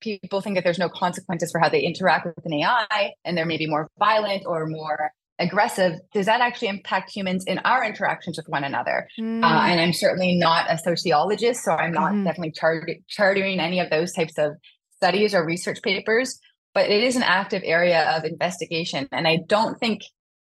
people 0.00 0.40
think 0.40 0.56
that 0.56 0.64
there's 0.64 0.78
no 0.78 0.88
consequences 0.88 1.50
for 1.50 1.60
how 1.60 1.68
they 1.68 1.80
interact 1.80 2.26
with 2.26 2.44
an 2.44 2.52
AI 2.54 3.12
and 3.24 3.36
they're 3.36 3.46
maybe 3.46 3.66
more 3.66 3.88
violent 3.98 4.44
or 4.46 4.66
more 4.66 5.10
aggressive, 5.38 5.98
does 6.12 6.26
that 6.26 6.40
actually 6.40 6.68
impact 6.68 7.10
humans 7.14 7.44
in 7.46 7.58
our 7.60 7.84
interactions 7.84 8.36
with 8.36 8.48
one 8.48 8.64
another? 8.64 9.08
Mm. 9.18 9.42
Uh, 9.42 9.66
and 9.66 9.80
I'm 9.80 9.92
certainly 9.92 10.36
not 10.36 10.66
a 10.68 10.78
sociologist, 10.78 11.64
so 11.64 11.72
I'm 11.72 11.92
not 11.92 12.12
mm. 12.12 12.24
definitely 12.24 12.52
chart- 12.52 12.90
chartering 13.08 13.60
any 13.60 13.80
of 13.80 13.90
those 13.90 14.12
types 14.12 14.36
of 14.38 14.52
studies 14.96 15.34
or 15.34 15.44
research 15.44 15.80
papers, 15.82 16.40
but 16.74 16.90
it 16.90 17.02
is 17.04 17.16
an 17.16 17.22
active 17.22 17.62
area 17.64 18.16
of 18.16 18.24
investigation. 18.24 19.08
And 19.12 19.28
I 19.28 19.38
don't 19.46 19.78
think, 19.78 20.02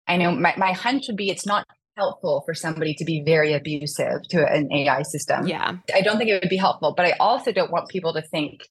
I 0.06 0.18
know 0.18 0.32
my, 0.32 0.54
my 0.56 0.72
hunch 0.72 1.04
would 1.08 1.16
be 1.16 1.30
it's 1.30 1.46
not 1.46 1.66
helpful 1.96 2.42
for 2.44 2.54
somebody 2.54 2.94
to 2.94 3.04
be 3.04 3.22
very 3.22 3.52
abusive 3.52 4.22
to 4.28 4.46
an 4.46 4.72
AI 4.72 5.02
system. 5.02 5.46
Yeah. 5.46 5.76
I 5.94 6.00
don't 6.00 6.18
think 6.18 6.30
it 6.30 6.42
would 6.42 6.50
be 6.50 6.56
helpful, 6.56 6.94
but 6.96 7.06
I 7.06 7.12
also 7.20 7.52
don't 7.52 7.70
want 7.70 7.88
people 7.88 8.12
to 8.14 8.22
think 8.22 8.68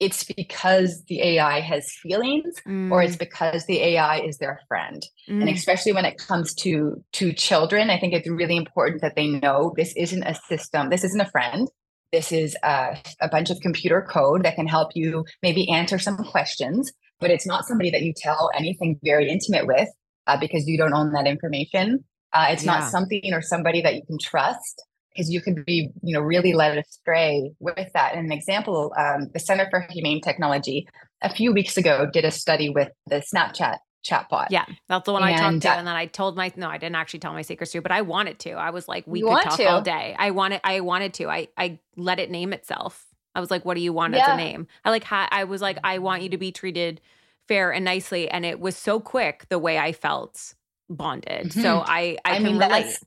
it's 0.00 0.24
because 0.24 1.04
the 1.04 1.22
AI 1.22 1.60
has 1.60 1.90
feelings 2.02 2.56
mm. 2.66 2.90
or 2.90 3.02
it's 3.02 3.16
mm. 3.16 3.20
because 3.20 3.64
the 3.66 3.80
AI 3.80 4.20
is 4.20 4.38
their 4.38 4.60
friend. 4.66 5.06
Mm. 5.28 5.42
And 5.42 5.48
especially 5.48 5.92
when 5.92 6.04
it 6.04 6.18
comes 6.18 6.52
to 6.56 7.02
to 7.12 7.32
children, 7.32 7.90
I 7.90 7.98
think 7.98 8.12
it's 8.12 8.28
really 8.28 8.56
important 8.56 9.02
that 9.02 9.14
they 9.14 9.28
know 9.28 9.72
this 9.76 9.94
isn't 9.96 10.24
a 10.24 10.34
system, 10.34 10.90
this 10.90 11.04
isn't 11.04 11.20
a 11.20 11.30
friend. 11.30 11.68
This 12.12 12.30
is 12.30 12.56
a, 12.62 12.96
a 13.20 13.28
bunch 13.28 13.50
of 13.50 13.58
computer 13.60 14.00
code 14.00 14.44
that 14.44 14.54
can 14.54 14.68
help 14.68 14.90
you 14.94 15.24
maybe 15.42 15.68
answer 15.68 15.98
some 15.98 16.16
questions, 16.16 16.92
but 17.18 17.30
it's 17.30 17.46
not 17.46 17.64
somebody 17.64 17.90
that 17.90 18.02
you 18.02 18.12
tell 18.16 18.50
anything 18.54 19.00
very 19.02 19.28
intimate 19.28 19.66
with 19.66 19.88
uh, 20.28 20.38
because 20.38 20.68
you 20.68 20.78
don't 20.78 20.94
own 20.94 21.12
that 21.12 21.26
information. 21.26 22.04
Uh, 22.34 22.48
it's 22.50 22.64
yeah. 22.64 22.80
not 22.80 22.90
something 22.90 23.32
or 23.32 23.40
somebody 23.40 23.80
that 23.80 23.94
you 23.94 24.02
can 24.06 24.18
trust 24.18 24.82
because 25.14 25.30
you 25.30 25.40
could 25.40 25.64
be, 25.64 25.90
you 26.02 26.12
know, 26.12 26.20
really 26.20 26.52
led 26.52 26.76
astray 26.76 27.52
with 27.60 27.92
that. 27.94 28.14
And 28.14 28.26
an 28.26 28.32
example, 28.32 28.92
um, 28.98 29.30
the 29.32 29.38
Center 29.38 29.68
for 29.70 29.86
Humane 29.90 30.20
Technology 30.20 30.88
a 31.22 31.32
few 31.32 31.52
weeks 31.52 31.76
ago 31.76 32.08
did 32.12 32.24
a 32.24 32.30
study 32.30 32.68
with 32.68 32.88
the 33.06 33.16
Snapchat 33.16 33.78
chatbot. 34.04 34.48
Yeah, 34.50 34.66
that's 34.88 35.06
the 35.06 35.12
one 35.12 35.22
and, 35.22 35.34
I 35.34 35.38
talked 35.38 35.62
to, 35.62 35.70
uh, 35.70 35.76
and 35.76 35.86
then 35.86 35.94
I 35.94 36.06
told 36.06 36.36
my 36.36 36.52
no, 36.56 36.68
I 36.68 36.78
didn't 36.78 36.96
actually 36.96 37.20
tell 37.20 37.32
my 37.32 37.42
secrets 37.42 37.72
to, 37.72 37.80
but 37.80 37.92
I 37.92 38.02
wanted 38.02 38.38
to. 38.40 38.52
I 38.52 38.70
was 38.70 38.88
like, 38.88 39.06
we 39.06 39.22
could 39.22 39.42
talk 39.42 39.56
to. 39.56 39.64
all 39.64 39.80
day. 39.80 40.14
I 40.18 40.30
wanted, 40.32 40.60
I 40.64 40.80
wanted 40.80 41.14
to. 41.14 41.28
I 41.28 41.48
I 41.56 41.78
let 41.96 42.18
it 42.18 42.30
name 42.30 42.52
itself. 42.52 43.06
I 43.34 43.40
was 43.40 43.50
like, 43.50 43.64
what 43.64 43.74
do 43.74 43.80
you 43.80 43.92
want 43.92 44.14
yeah. 44.14 44.22
as 44.22 44.28
a 44.28 44.36
name? 44.36 44.66
I 44.84 44.90
like, 44.90 45.04
ha- 45.04 45.28
I 45.32 45.44
was 45.44 45.60
like, 45.60 45.78
I 45.82 45.98
want 45.98 46.22
you 46.22 46.28
to 46.28 46.38
be 46.38 46.52
treated 46.52 47.00
fair 47.48 47.72
and 47.72 47.84
nicely, 47.84 48.28
and 48.28 48.44
it 48.44 48.60
was 48.60 48.76
so 48.76 49.00
quick 49.00 49.46
the 49.48 49.58
way 49.58 49.78
I 49.78 49.92
felt 49.92 50.54
bonded. 50.88 51.48
Mm-hmm. 51.48 51.62
So 51.62 51.82
I 51.86 52.16
I, 52.24 52.32
I 52.32 52.34
can 52.34 52.42
mean, 52.44 52.58
relate 52.58 52.98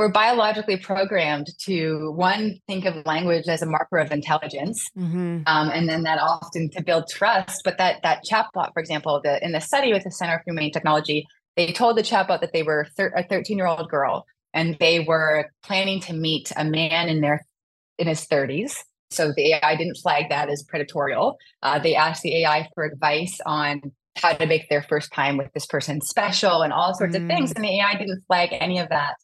we're 0.00 0.08
biologically 0.08 0.78
programmed 0.78 1.48
to 1.58 2.10
one 2.12 2.58
think 2.66 2.86
of 2.86 3.04
language 3.04 3.46
as 3.48 3.60
a 3.60 3.66
marker 3.66 3.98
of 3.98 4.10
intelligence 4.10 4.88
mm-hmm. 4.96 5.42
um, 5.46 5.70
and 5.70 5.88
then 5.90 6.04
that 6.04 6.18
often 6.18 6.70
to 6.70 6.82
build 6.82 7.04
trust 7.08 7.60
but 7.64 7.76
that 7.76 8.00
that 8.02 8.22
chatbot 8.24 8.72
for 8.72 8.80
example 8.80 9.20
the, 9.22 9.44
in 9.44 9.52
the 9.52 9.60
study 9.60 9.92
with 9.92 10.02
the 10.04 10.10
center 10.10 10.38
for 10.38 10.44
humane 10.46 10.72
technology 10.72 11.26
they 11.56 11.70
told 11.70 11.98
the 11.98 12.02
chatbot 12.02 12.40
that 12.40 12.50
they 12.54 12.62
were 12.62 12.86
thir- 12.96 13.12
a 13.14 13.22
13 13.24 13.58
year 13.58 13.66
old 13.66 13.90
girl 13.90 14.24
and 14.54 14.76
they 14.80 15.00
were 15.00 15.50
planning 15.62 16.00
to 16.00 16.14
meet 16.14 16.50
a 16.56 16.64
man 16.64 17.10
in 17.10 17.20
their 17.20 17.44
in 17.98 18.06
his 18.06 18.26
30s 18.26 18.76
so 19.10 19.32
the 19.36 19.52
ai 19.52 19.76
didn't 19.76 19.96
flag 19.96 20.30
that 20.30 20.48
as 20.48 20.64
predatorial 20.64 21.34
uh, 21.62 21.78
they 21.78 21.94
asked 21.94 22.22
the 22.22 22.36
ai 22.42 22.66
for 22.74 22.84
advice 22.84 23.38
on 23.44 23.82
how 24.16 24.32
to 24.32 24.46
make 24.46 24.68
their 24.68 24.82
first 24.82 25.12
time 25.12 25.36
with 25.36 25.52
this 25.54 25.66
person 25.66 26.00
special 26.00 26.62
and 26.62 26.72
all 26.72 26.94
sorts 26.94 27.16
mm. 27.16 27.22
of 27.22 27.28
things 27.28 27.52
mm. 27.52 27.56
and 27.56 27.64
the 27.64 27.80
ai 27.80 27.94
didn't 27.94 28.22
flag 28.26 28.50
any 28.52 28.78
of 28.78 28.88
that 28.88 29.14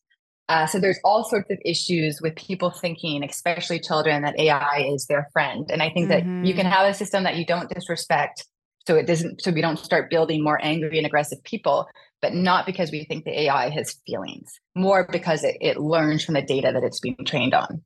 uh, 0.48 0.66
so 0.66 0.78
there's 0.78 0.98
all 1.02 1.24
sorts 1.24 1.50
of 1.50 1.58
issues 1.64 2.20
with 2.22 2.36
people 2.36 2.70
thinking, 2.70 3.24
especially 3.24 3.80
children, 3.80 4.22
that 4.22 4.38
AI 4.38 4.86
is 4.88 5.06
their 5.06 5.28
friend. 5.32 5.66
And 5.70 5.82
I 5.82 5.90
think 5.90 6.08
mm-hmm. 6.08 6.42
that 6.42 6.46
you 6.46 6.54
can 6.54 6.66
mm-hmm. 6.66 6.72
have 6.72 6.88
a 6.88 6.94
system 6.94 7.24
that 7.24 7.36
you 7.36 7.44
don't 7.44 7.68
disrespect, 7.68 8.46
so 8.86 8.94
it 8.94 9.06
doesn't, 9.06 9.42
so 9.42 9.50
we 9.50 9.60
don't 9.60 9.78
start 9.78 10.10
building 10.10 10.44
more 10.44 10.60
angry 10.62 10.98
and 10.98 11.06
aggressive 11.06 11.42
people, 11.42 11.88
but 12.22 12.32
not 12.32 12.64
because 12.64 12.92
we 12.92 13.04
think 13.04 13.24
the 13.24 13.40
AI 13.42 13.70
has 13.70 13.96
feelings, 14.06 14.52
more 14.76 15.08
because 15.10 15.42
it, 15.42 15.56
it 15.60 15.78
learns 15.78 16.24
from 16.24 16.34
the 16.34 16.42
data 16.42 16.70
that 16.72 16.84
it's 16.84 17.00
being 17.00 17.24
trained 17.26 17.52
on. 17.52 17.82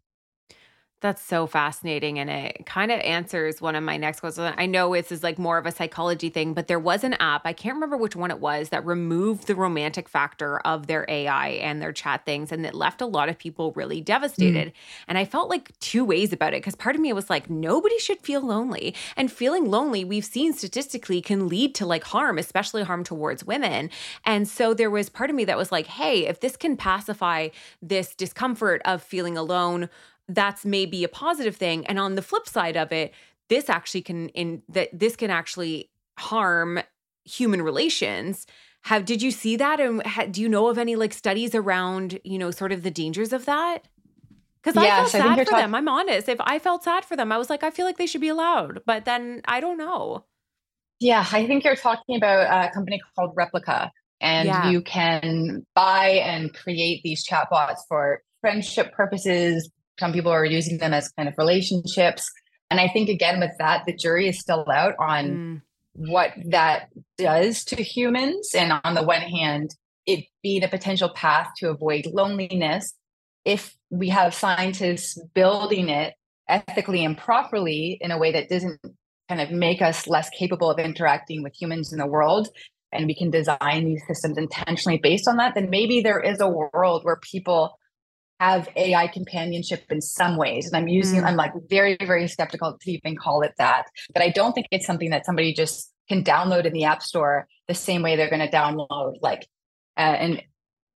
That's 1.00 1.22
so 1.22 1.46
fascinating. 1.46 2.18
And 2.18 2.28
it 2.28 2.66
kind 2.66 2.92
of 2.92 3.00
answers 3.00 3.62
one 3.62 3.74
of 3.74 3.82
my 3.82 3.96
next 3.96 4.20
questions. 4.20 4.52
I 4.58 4.66
know 4.66 4.94
this 4.94 5.10
is 5.10 5.22
like 5.22 5.38
more 5.38 5.56
of 5.56 5.64
a 5.64 5.72
psychology 5.72 6.28
thing, 6.28 6.52
but 6.52 6.68
there 6.68 6.78
was 6.78 7.04
an 7.04 7.14
app, 7.14 7.42
I 7.46 7.54
can't 7.54 7.74
remember 7.74 7.96
which 7.96 8.14
one 8.14 8.30
it 8.30 8.38
was, 8.38 8.68
that 8.68 8.84
removed 8.84 9.46
the 9.46 9.54
romantic 9.54 10.10
factor 10.10 10.58
of 10.58 10.88
their 10.88 11.06
AI 11.08 11.48
and 11.48 11.80
their 11.80 11.92
chat 11.92 12.26
things. 12.26 12.52
And 12.52 12.66
it 12.66 12.74
left 12.74 13.00
a 13.00 13.06
lot 13.06 13.30
of 13.30 13.38
people 13.38 13.72
really 13.72 14.02
devastated. 14.02 14.68
Mm. 14.68 14.72
And 15.08 15.16
I 15.16 15.24
felt 15.24 15.48
like 15.48 15.78
two 15.80 16.04
ways 16.04 16.34
about 16.34 16.52
it 16.52 16.60
because 16.60 16.76
part 16.76 16.96
of 16.96 17.00
me 17.00 17.14
was 17.14 17.30
like, 17.30 17.48
nobody 17.48 17.98
should 17.98 18.20
feel 18.20 18.42
lonely. 18.42 18.94
And 19.16 19.32
feeling 19.32 19.70
lonely, 19.70 20.04
we've 20.04 20.24
seen 20.24 20.52
statistically, 20.52 21.22
can 21.22 21.48
lead 21.48 21.74
to 21.76 21.86
like 21.86 22.04
harm, 22.04 22.36
especially 22.36 22.82
harm 22.82 23.04
towards 23.04 23.42
women. 23.42 23.88
And 24.26 24.46
so 24.46 24.74
there 24.74 24.90
was 24.90 25.08
part 25.08 25.30
of 25.30 25.36
me 25.36 25.46
that 25.46 25.56
was 25.56 25.72
like, 25.72 25.86
hey, 25.86 26.26
if 26.26 26.40
this 26.40 26.58
can 26.58 26.76
pacify 26.76 27.48
this 27.80 28.14
discomfort 28.14 28.82
of 28.84 29.02
feeling 29.02 29.38
alone, 29.38 29.88
that's 30.34 30.64
maybe 30.64 31.04
a 31.04 31.08
positive 31.08 31.56
thing 31.56 31.86
and 31.86 31.98
on 31.98 32.14
the 32.14 32.22
flip 32.22 32.48
side 32.48 32.76
of 32.76 32.92
it 32.92 33.12
this 33.48 33.68
actually 33.68 34.02
can 34.02 34.28
in 34.30 34.62
that 34.68 34.88
this 34.92 35.16
can 35.16 35.30
actually 35.30 35.90
harm 36.18 36.80
human 37.24 37.62
relations 37.62 38.46
have 38.82 39.04
did 39.04 39.20
you 39.20 39.30
see 39.30 39.56
that 39.56 39.80
and 39.80 40.04
ha, 40.06 40.24
do 40.30 40.40
you 40.40 40.48
know 40.48 40.68
of 40.68 40.78
any 40.78 40.96
like 40.96 41.12
studies 41.12 41.54
around 41.54 42.18
you 42.24 42.38
know 42.38 42.50
sort 42.50 42.72
of 42.72 42.82
the 42.82 42.90
dangers 42.90 43.32
of 43.32 43.44
that 43.44 43.86
because 44.62 44.82
yes, 44.82 45.14
I 45.14 45.18
felt 45.18 45.24
sad 45.26 45.38
for 45.38 45.50
talk- 45.52 45.60
them. 45.60 45.74
I'm 45.74 45.88
honest. 45.88 46.28
If 46.28 46.38
I 46.40 46.58
felt 46.58 46.84
sad 46.84 47.04
for 47.04 47.16
them, 47.16 47.32
I 47.32 47.38
was 47.38 47.48
like, 47.48 47.62
I 47.62 47.70
feel 47.70 47.86
like 47.86 47.96
they 47.96 48.06
should 48.06 48.20
be 48.20 48.28
allowed. 48.28 48.82
But 48.84 49.06
then 49.06 49.40
I 49.46 49.60
don't 49.60 49.78
know. 49.78 50.24
Yeah, 50.98 51.24
I 51.32 51.46
think 51.46 51.64
you're 51.64 51.76
talking 51.76 52.16
about 52.16 52.68
a 52.68 52.70
company 52.70 53.00
called 53.16 53.34
Replika, 53.34 53.90
and 54.20 54.46
yeah. 54.46 54.68
you 54.68 54.82
can 54.82 55.64
buy 55.74 56.08
and 56.08 56.52
create 56.52 57.00
these 57.02 57.26
chatbots 57.26 57.78
for 57.88 58.22
friendship 58.42 58.92
purposes, 58.92 59.70
some 60.00 60.12
people 60.12 60.32
are 60.32 60.44
using 60.44 60.78
them 60.78 60.92
as 60.92 61.12
kind 61.16 61.28
of 61.28 61.34
relationships. 61.38 62.28
And 62.70 62.80
I 62.80 62.88
think, 62.88 63.08
again, 63.08 63.38
with 63.38 63.52
that, 63.58 63.84
the 63.86 63.94
jury 63.94 64.28
is 64.28 64.40
still 64.40 64.64
out 64.72 64.94
on 64.98 65.24
mm. 65.26 65.60
what 65.94 66.32
that 66.46 66.88
does 67.18 67.64
to 67.66 67.76
humans. 67.82 68.54
And 68.54 68.80
on 68.82 68.94
the 68.94 69.04
one 69.04 69.20
hand, 69.20 69.74
it 70.06 70.24
being 70.42 70.64
a 70.64 70.68
potential 70.68 71.10
path 71.10 71.50
to 71.58 71.68
avoid 71.68 72.06
loneliness. 72.06 72.94
If 73.44 73.76
we 73.90 74.08
have 74.08 74.34
scientists 74.34 75.20
building 75.34 75.88
it 75.88 76.14
ethically 76.48 77.04
and 77.04 77.16
properly 77.16 77.98
in 78.00 78.10
a 78.10 78.18
way 78.18 78.32
that 78.32 78.48
doesn't 78.48 78.80
kind 79.28 79.40
of 79.40 79.50
make 79.50 79.82
us 79.82 80.08
less 80.08 80.28
capable 80.30 80.70
of 80.70 80.78
interacting 80.78 81.42
with 81.42 81.54
humans 81.54 81.92
in 81.92 81.98
the 81.98 82.06
world, 82.06 82.48
and 82.92 83.06
we 83.06 83.14
can 83.14 83.30
design 83.30 83.84
these 83.84 84.02
systems 84.08 84.36
intentionally 84.36 84.98
based 84.98 85.28
on 85.28 85.36
that, 85.36 85.54
then 85.54 85.70
maybe 85.70 86.00
there 86.00 86.20
is 86.20 86.40
a 86.40 86.48
world 86.48 87.04
where 87.04 87.20
people 87.22 87.78
have 88.40 88.68
AI 88.74 89.06
companionship 89.06 89.84
in 89.90 90.00
some 90.00 90.36
ways. 90.38 90.66
And 90.66 90.76
I'm 90.76 90.88
using, 90.88 91.20
mm. 91.20 91.26
I'm 91.26 91.36
like 91.36 91.52
very, 91.68 91.96
very 92.00 92.26
skeptical 92.26 92.78
to 92.80 92.90
even 92.90 93.16
call 93.16 93.42
it 93.42 93.52
that. 93.58 93.84
But 94.14 94.22
I 94.22 94.30
don't 94.30 94.54
think 94.54 94.66
it's 94.70 94.86
something 94.86 95.10
that 95.10 95.26
somebody 95.26 95.52
just 95.52 95.92
can 96.08 96.24
download 96.24 96.64
in 96.64 96.72
the 96.72 96.84
App 96.84 97.02
Store 97.02 97.46
the 97.68 97.74
same 97.74 98.02
way 98.02 98.16
they're 98.16 98.30
going 98.30 98.40
to 98.40 98.50
download 98.50 99.16
like 99.20 99.46
uh, 99.96 100.00
an, 100.00 100.40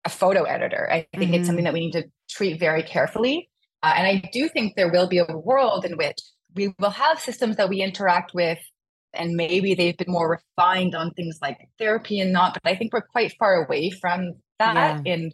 a 0.06 0.10
photo 0.10 0.44
editor. 0.44 0.90
I 0.90 1.06
think 1.12 1.24
mm-hmm. 1.26 1.34
it's 1.34 1.48
something 1.48 1.66
mm-hmm. 1.66 1.66
that 1.66 1.74
we 1.74 1.80
need 1.82 1.92
to 1.92 2.06
treat 2.30 2.60
very 2.60 2.82
carefully. 2.82 3.50
Uh, 3.84 3.94
and 3.98 4.08
I 4.08 4.30
do 4.32 4.48
think 4.48 4.76
there 4.76 4.90
will 4.90 5.08
be 5.08 5.18
a 5.18 5.26
world 5.26 5.84
in 5.84 5.98
which 5.98 6.18
we 6.56 6.74
will 6.80 6.92
have 6.92 7.20
systems 7.20 7.58
that 7.58 7.68
we 7.68 7.82
interact 7.82 8.34
with 8.34 8.60
and 9.14 9.36
maybe 9.36 9.76
they've 9.76 9.98
been 9.98 10.12
more 10.12 10.40
refined 10.58 10.96
on 10.96 11.12
things 11.12 11.38
like 11.42 11.58
therapy 11.78 12.20
and 12.20 12.32
not 12.32 12.54
but 12.54 12.72
i 12.72 12.76
think 12.76 12.94
we're 12.94 13.02
quite 13.02 13.34
far 13.38 13.64
away 13.64 13.90
from 13.90 14.34
that 14.60 15.02
yeah. 15.06 15.14
and 15.14 15.34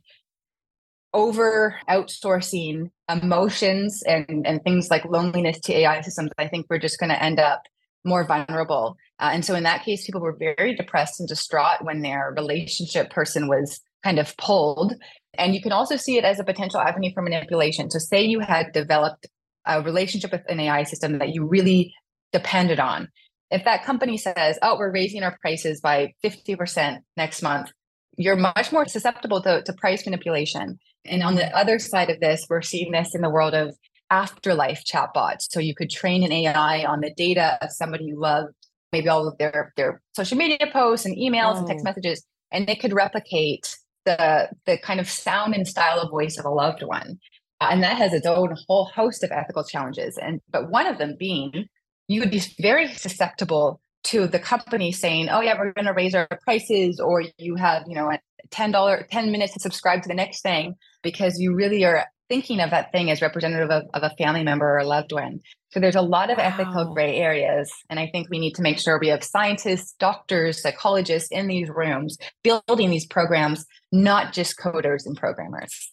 over 1.13 1.76
outsourcing 1.89 2.91
emotions 3.10 4.04
and, 4.04 4.45
and 4.45 4.63
things 4.63 4.89
like 4.89 5.06
loneliness 5.06 5.60
to 5.62 5.78
AI 5.78 6.02
systems, 6.02 6.32
I 6.38 6.48
think 6.48 6.67
we're 6.69 6.80
just 6.80 7.00
going 7.00 7.10
to 7.10 7.24
end 7.24 7.39
up 7.39 7.63
more 8.06 8.26
vulnerable. 8.26 8.98
Uh, 9.19 9.32
and 9.34 9.43
so 9.43 9.56
in 9.56 9.63
that 9.63 9.84
case, 9.84 10.06
people 10.06 10.22
were 10.22 10.38
very 10.38 10.76
depressed 10.76 11.19
and 11.19 11.28
distraught 11.28 11.84
when 11.84 12.02
their 12.02 12.34
relationship 12.36 13.10
person 13.10 13.48
was 13.48 13.82
kind 14.04 14.19
of 14.19 14.36
pulled. 14.38 14.93
And 15.34 15.54
you 15.54 15.62
can 15.62 15.72
also 15.72 15.95
see 15.95 16.17
it 16.17 16.24
as 16.24 16.39
a 16.39 16.43
potential 16.43 16.80
avenue 16.80 17.12
for 17.13 17.22
manipulation. 17.22 17.89
So, 17.89 18.00
say 18.00 18.24
you 18.24 18.39
had 18.39 18.72
developed 18.72 19.28
a 19.65 19.82
relationship 19.82 20.32
with 20.32 20.41
an 20.50 20.60
AI 20.60 20.84
system 20.84 21.19
that 21.19 21.30
you 21.30 21.45
really 21.45 21.93
depended 22.32 22.80
on. 22.80 23.10
If 23.52 23.65
that 23.65 23.84
company 23.84 24.17
says, 24.17 24.58
oh, 24.62 24.78
we're 24.78 24.91
raising 24.91 25.24
our 25.24 25.38
prices 25.41 25.82
by 25.82 26.13
50% 26.24 27.00
next 27.17 27.41
month, 27.41 27.72
you're 28.19 28.36
much 28.36 28.71
more 28.71 28.86
susceptible 28.86 29.41
to, 29.41 29.63
to 29.63 29.73
price 29.73 30.05
manipulation. 30.05 30.77
And 31.05 31.23
on 31.23 31.36
the 31.36 31.47
other 31.58 31.79
side 31.79 32.10
of 32.10 32.19
this, 32.19 32.45
we're 32.49 32.62
seeing 32.62 32.91
this 32.91 33.15
in 33.15 33.21
the 33.21 33.29
world 33.29 33.53
of 33.53 33.75
afterlife 34.12 34.84
chatbots. 34.84 35.49
So 35.49 35.62
you 35.62 35.73
could 35.73 35.89
train 35.89 36.23
an 36.23 36.32
AI 36.32 36.84
on 36.84 36.99
the 36.99 37.13
data 37.15 37.58
of 37.62 37.71
somebody 37.71 38.05
you 38.05 38.19
love, 38.19 38.47
maybe 38.91 39.08
all 39.08 39.25
of 39.25 39.38
their, 39.38 39.71
their 39.77 40.01
social 40.13 40.38
media 40.38 40.67
posts 40.71 41.05
and 41.05 41.15
emails 41.15 41.55
oh. 41.55 41.58
and 41.60 41.67
text 41.67 41.84
oh. 41.84 41.89
messages, 41.89 42.25
and 42.51 42.69
it 42.69 42.82
could 42.82 42.91
replicate 42.91 43.77
the, 44.05 44.49
the 44.65 44.77
kind 44.77 44.99
of 44.99 45.10
sound 45.10 45.55
and 45.55 45.65
style 45.65 45.99
of 45.99 46.10
voice 46.10 46.38
of 46.38 46.43
a 46.43 46.49
loved 46.49 46.84
one. 46.84 47.19
Uh, 47.62 47.69
and 47.71 47.82
that 47.84 47.97
has 47.97 48.13
its 48.13 48.25
own 48.25 48.53
whole 48.67 48.86
host 48.86 49.23
of 49.23 49.32
ethical 49.32 49.63
challenges. 49.63 50.17
And 50.17 50.41
but 50.49 50.69
one 50.69 50.88
of 50.88 50.97
them 50.97 51.15
being 51.17 51.67
you 52.10 52.19
would 52.21 52.32
be 52.32 52.41
very 52.60 52.88
susceptible 52.88 53.79
to 54.06 54.28
the 54.28 54.40
company 54.40 54.92
saying, 54.92 55.30
"Oh 55.30 55.42
yeah, 55.42 55.58
we're 55.58 55.74
going 55.74 55.86
to 55.86 55.94
raise 55.94 56.16
our 56.16 56.28
prices," 56.44 57.00
or 57.00 57.24
you 57.38 57.56
have 57.56 57.84
you 57.88 57.96
know 57.96 58.12
a 58.12 58.20
ten 58.50 58.72
dollar 58.72 59.06
ten 59.12 59.32
minutes 59.32 59.54
to 59.54 59.60
subscribe 59.60 60.02
to 60.04 60.08
the 60.08 60.16
next 60.16 60.42
thing 60.42 60.76
because 61.04 61.40
you 61.40 61.54
really 61.54 61.84
are 61.86 62.06
thinking 62.30 62.60
of 62.60 62.70
that 62.70 62.92
thing 62.92 63.10
as 63.10 63.22
representative 63.22 63.72
of, 63.72 63.84
of 63.94 64.04
a 64.04 64.16
family 64.16 64.44
member 64.44 64.66
or 64.66 64.78
a 64.78 64.86
loved 64.86 65.12
one. 65.12 65.40
So 65.72 65.80
there's 65.80 65.96
a 65.96 66.02
lot 66.02 66.30
of 66.30 66.38
wow. 66.38 66.44
ethical 66.46 66.94
gray 66.94 67.16
areas, 67.18 67.72
and 67.90 68.00
I 68.00 68.08
think 68.08 68.30
we 68.30 68.40
need 68.40 68.56
to 68.56 68.62
make 68.62 68.80
sure 68.80 69.00
we 69.00 69.08
have 69.10 69.24
scientists, 69.24 69.96
doctors, 70.00 70.62
psychologists 70.62 71.30
in 71.32 71.48
these 71.48 71.70
rooms 71.70 72.18
building 72.44 72.90
these 72.90 73.06
programs, 73.06 73.66
not 73.92 74.34
just 74.34 74.58
coders 74.58 75.06
and 75.06 75.18
programmers. 75.18 75.92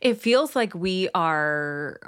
It 0.00 0.20
feels 0.20 0.56
like 0.56 0.74
we 0.74 1.08
are 1.14 2.00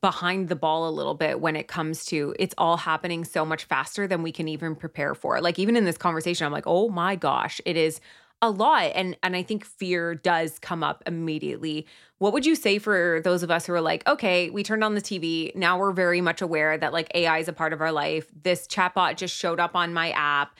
behind 0.00 0.48
the 0.48 0.56
ball 0.56 0.88
a 0.88 0.90
little 0.90 1.14
bit 1.14 1.40
when 1.40 1.56
it 1.56 1.68
comes 1.68 2.06
to 2.06 2.34
it's 2.38 2.54
all 2.56 2.76
happening 2.76 3.24
so 3.24 3.44
much 3.44 3.64
faster 3.64 4.06
than 4.06 4.22
we 4.22 4.32
can 4.32 4.48
even 4.48 4.74
prepare 4.74 5.14
for. 5.14 5.40
Like 5.40 5.58
even 5.58 5.76
in 5.76 5.84
this 5.84 5.98
conversation 5.98 6.46
I'm 6.46 6.52
like, 6.52 6.66
"Oh 6.66 6.88
my 6.88 7.16
gosh, 7.16 7.60
it 7.66 7.76
is 7.76 8.00
a 8.40 8.50
lot." 8.50 8.92
And 8.94 9.16
and 9.22 9.36
I 9.36 9.42
think 9.42 9.64
fear 9.64 10.14
does 10.14 10.58
come 10.58 10.82
up 10.82 11.02
immediately. 11.06 11.86
What 12.18 12.32
would 12.32 12.46
you 12.46 12.54
say 12.54 12.78
for 12.78 13.20
those 13.24 13.42
of 13.42 13.50
us 13.50 13.66
who 13.66 13.74
are 13.74 13.80
like, 13.80 14.06
"Okay, 14.08 14.48
we 14.48 14.62
turned 14.62 14.84
on 14.84 14.94
the 14.94 15.02
TV, 15.02 15.52
now 15.54 15.78
we're 15.78 15.92
very 15.92 16.22
much 16.22 16.40
aware 16.40 16.78
that 16.78 16.92
like 16.94 17.10
AI 17.14 17.38
is 17.38 17.48
a 17.48 17.52
part 17.52 17.74
of 17.74 17.82
our 17.82 17.92
life. 17.92 18.30
This 18.42 18.66
chatbot 18.66 19.16
just 19.16 19.36
showed 19.36 19.60
up 19.60 19.76
on 19.76 19.92
my 19.92 20.10
app." 20.12 20.56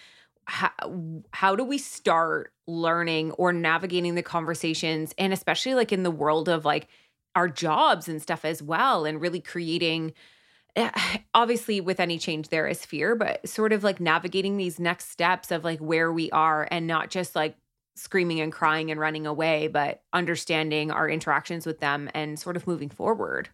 How, 0.47 0.71
how 1.33 1.57
do 1.57 1.65
we 1.65 1.79
start 1.79 2.53
learning 2.67 3.33
or 3.33 3.51
navigating 3.51 4.15
the 4.15 4.23
conversations 4.23 5.15
and 5.17 5.33
especially 5.33 5.75
like 5.75 5.91
in 5.91 6.03
the 6.03 6.11
world 6.11 6.51
of 6.51 6.67
like 6.67 6.87
our 7.35 7.49
jobs 7.49 8.09
and 8.09 8.23
stuff 8.23 8.45
as 8.45 8.63
well 8.63 9.05
and 9.05 9.21
really 9.21 9.41
creating 9.41 10.13
eh, 10.77 10.91
obviously 11.35 11.81
with 11.81 12.01
any 12.01 12.19
change 12.19 12.49
there 12.49 12.67
is 12.67 12.85
fear 12.85 13.15
but 13.15 13.47
sort 13.49 13.73
of 13.73 13.85
like 13.85 14.01
navigating 14.01 14.57
these 14.57 14.79
next 14.79 15.11
steps 15.11 15.51
of 15.51 15.65
like 15.65 15.81
where 15.81 16.13
we 16.13 16.31
are 16.31 16.69
and 16.71 16.87
not 16.87 17.11
just 17.11 17.35
like 17.35 17.57
screaming 17.97 18.41
and 18.41 18.53
crying 18.53 18.91
and 18.91 18.99
running 18.99 19.27
away 19.27 19.69
but 19.69 20.03
understanding 20.13 20.91
our 20.91 21.09
interactions 21.09 21.65
with 21.65 21.79
them 21.79 22.11
and 22.13 22.39
sort 22.39 22.57
of 22.57 22.67
moving 22.67 22.89
forward. 22.89 23.49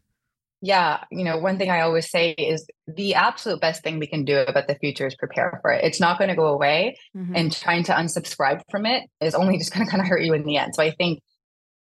Yeah 0.63 1.05
you 1.11 1.25
know 1.25 1.39
one 1.39 1.57
thing 1.57 1.71
i 1.71 1.81
always 1.81 2.11
say 2.11 2.33
is 2.33 2.67
the 2.87 3.15
absolute 3.15 3.63
best 3.63 3.83
thing 3.83 3.99
we 3.99 4.07
can 4.07 4.27
do 4.27 4.41
about 4.41 4.67
the 4.67 4.75
future 4.75 5.07
is 5.07 5.15
prepare 5.15 5.59
for 5.63 5.71
it. 5.73 5.85
It's 5.85 6.01
not 6.01 6.19
going 6.19 6.29
to 6.29 6.37
go 6.37 6.47
away 6.47 6.99
mm-hmm. 7.17 7.35
and 7.35 7.53
trying 7.53 7.83
to 7.85 7.93
unsubscribe 7.93 8.61
from 8.71 8.85
it 8.85 9.09
is 9.23 9.35
only 9.35 9.57
just 9.57 9.73
going 9.73 9.85
to 9.87 9.91
kind 9.91 10.03
of 10.03 10.09
hurt 10.09 10.23
you 10.23 10.35
in 10.35 10.45
the 10.45 10.57
end. 10.59 10.75
So 10.75 10.83
i 10.83 10.91
think 10.91 11.21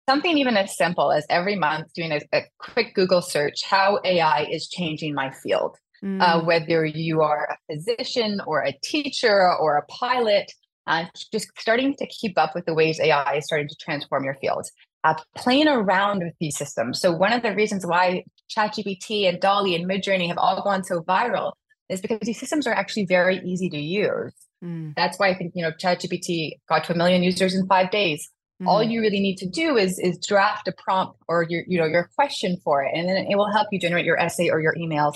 something 0.08 0.36
even 0.36 0.56
as 0.56 0.76
simple 0.76 1.12
as 1.12 1.24
every 1.30 1.56
month 1.56 1.92
doing 1.94 2.12
a, 2.12 2.20
a 2.32 2.42
quick 2.58 2.94
Google 2.94 3.22
search 3.22 3.64
how 3.64 4.00
AI 4.04 4.46
is 4.50 4.68
changing 4.68 5.14
my 5.14 5.30
field. 5.30 5.76
Uh, 6.02 6.06
mm. 6.06 6.20
Uh, 6.20 6.44
whether 6.44 6.84
you 6.84 7.20
are 7.20 7.48
a 7.48 7.74
physician 7.74 8.40
or 8.46 8.64
a 8.64 8.72
teacher 8.82 9.54
or 9.54 9.76
a 9.76 9.86
pilot, 9.86 10.50
uh, 10.88 11.04
just 11.30 11.46
starting 11.58 11.94
to 11.94 12.06
keep 12.08 12.36
up 12.36 12.56
with 12.56 12.66
the 12.66 12.74
ways 12.74 12.98
AI 12.98 13.34
is 13.34 13.44
starting 13.44 13.68
to 13.68 13.76
transform 13.80 14.24
your 14.24 14.34
field. 14.40 14.66
Uh, 15.04 15.14
playing 15.36 15.68
around 15.68 16.22
with 16.22 16.34
these 16.40 16.56
systems. 16.56 17.00
So 17.00 17.12
one 17.12 17.32
of 17.32 17.42
the 17.42 17.54
reasons 17.54 17.84
why 17.86 18.24
ChatGPT 18.56 19.28
and 19.28 19.40
DALL-E 19.40 19.74
and 19.74 19.88
Midjourney 19.88 20.28
have 20.28 20.38
all 20.38 20.62
gone 20.62 20.84
so 20.84 21.00
viral 21.02 21.52
is 21.88 22.00
because 22.00 22.20
these 22.22 22.38
systems 22.38 22.66
are 22.66 22.72
actually 22.72 23.06
very 23.06 23.38
easy 23.44 23.68
to 23.70 23.78
use. 23.78 24.32
Mm. 24.64 24.94
That's 24.96 25.18
why 25.18 25.28
I 25.28 25.34
think 25.34 25.52
you 25.54 25.62
know 25.62 25.72
ChatGPT 25.72 26.52
got 26.68 26.84
to 26.84 26.94
a 26.94 26.96
million 26.96 27.22
users 27.22 27.54
in 27.54 27.66
five 27.66 27.90
days. 27.90 28.28
Mm-hmm. 28.62 28.68
All 28.68 28.82
you 28.82 29.00
really 29.00 29.18
need 29.18 29.38
to 29.38 29.48
do 29.48 29.76
is 29.76 29.98
is 29.98 30.24
draft 30.24 30.68
a 30.68 30.72
prompt 30.72 31.18
or 31.26 31.44
your 31.48 31.64
you 31.66 31.80
know 31.80 31.86
your 31.86 32.08
question 32.14 32.56
for 32.62 32.84
it, 32.84 32.92
and 32.94 33.08
then 33.08 33.26
it 33.28 33.34
will 33.34 33.50
help 33.50 33.66
you 33.72 33.80
generate 33.80 34.04
your 34.04 34.18
essay 34.20 34.50
or 34.50 34.60
your 34.60 34.74
emails. 34.76 35.14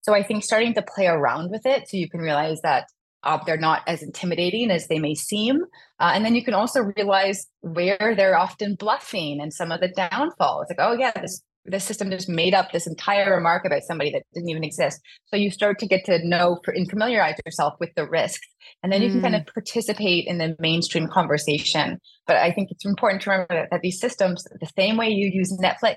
So 0.00 0.14
I 0.14 0.24
think 0.24 0.42
starting 0.42 0.74
to 0.74 0.82
play 0.82 1.06
around 1.06 1.52
with 1.52 1.64
it, 1.64 1.88
so 1.88 1.96
you 1.96 2.10
can 2.10 2.20
realize 2.20 2.60
that 2.62 2.86
uh, 3.22 3.38
they're 3.46 3.56
not 3.56 3.82
as 3.86 4.02
intimidating 4.02 4.72
as 4.72 4.88
they 4.88 4.98
may 4.98 5.14
seem, 5.14 5.62
uh, 6.00 6.10
and 6.12 6.24
then 6.24 6.34
you 6.34 6.44
can 6.44 6.54
also 6.54 6.80
realize 6.96 7.46
where 7.60 8.14
they're 8.16 8.36
often 8.36 8.74
bluffing 8.74 9.40
and 9.40 9.54
some 9.54 9.70
of 9.70 9.80
the 9.80 9.88
downfalls. 9.88 10.66
Like, 10.68 10.80
oh 10.80 10.94
yeah, 10.94 11.12
this 11.12 11.40
the 11.68 11.80
system 11.80 12.10
just 12.10 12.28
made 12.28 12.54
up 12.54 12.72
this 12.72 12.86
entire 12.86 13.34
remark 13.34 13.64
about 13.64 13.82
somebody 13.82 14.10
that 14.12 14.22
didn't 14.34 14.48
even 14.48 14.64
exist. 14.64 15.00
So 15.26 15.36
you 15.36 15.50
start 15.50 15.78
to 15.80 15.86
get 15.86 16.04
to 16.06 16.26
know 16.26 16.60
and 16.66 16.88
familiarize 16.88 17.36
yourself 17.44 17.74
with 17.80 17.90
the 17.94 18.08
risks, 18.08 18.46
and 18.82 18.92
then 18.92 19.02
you 19.02 19.08
mm. 19.08 19.12
can 19.12 19.22
kind 19.22 19.36
of 19.36 19.42
mm. 19.42 19.54
participate 19.54 20.26
in 20.26 20.38
the 20.38 20.56
mainstream 20.58 21.08
conversation. 21.08 21.98
But 22.26 22.36
I 22.36 22.52
think 22.52 22.70
it's 22.70 22.84
important 22.84 23.22
to 23.22 23.30
remember 23.30 23.54
that, 23.54 23.68
that 23.70 23.80
these 23.82 24.00
systems, 24.00 24.44
the 24.60 24.70
same 24.78 24.96
way 24.96 25.08
you 25.08 25.30
use 25.32 25.56
Netflix 25.62 25.96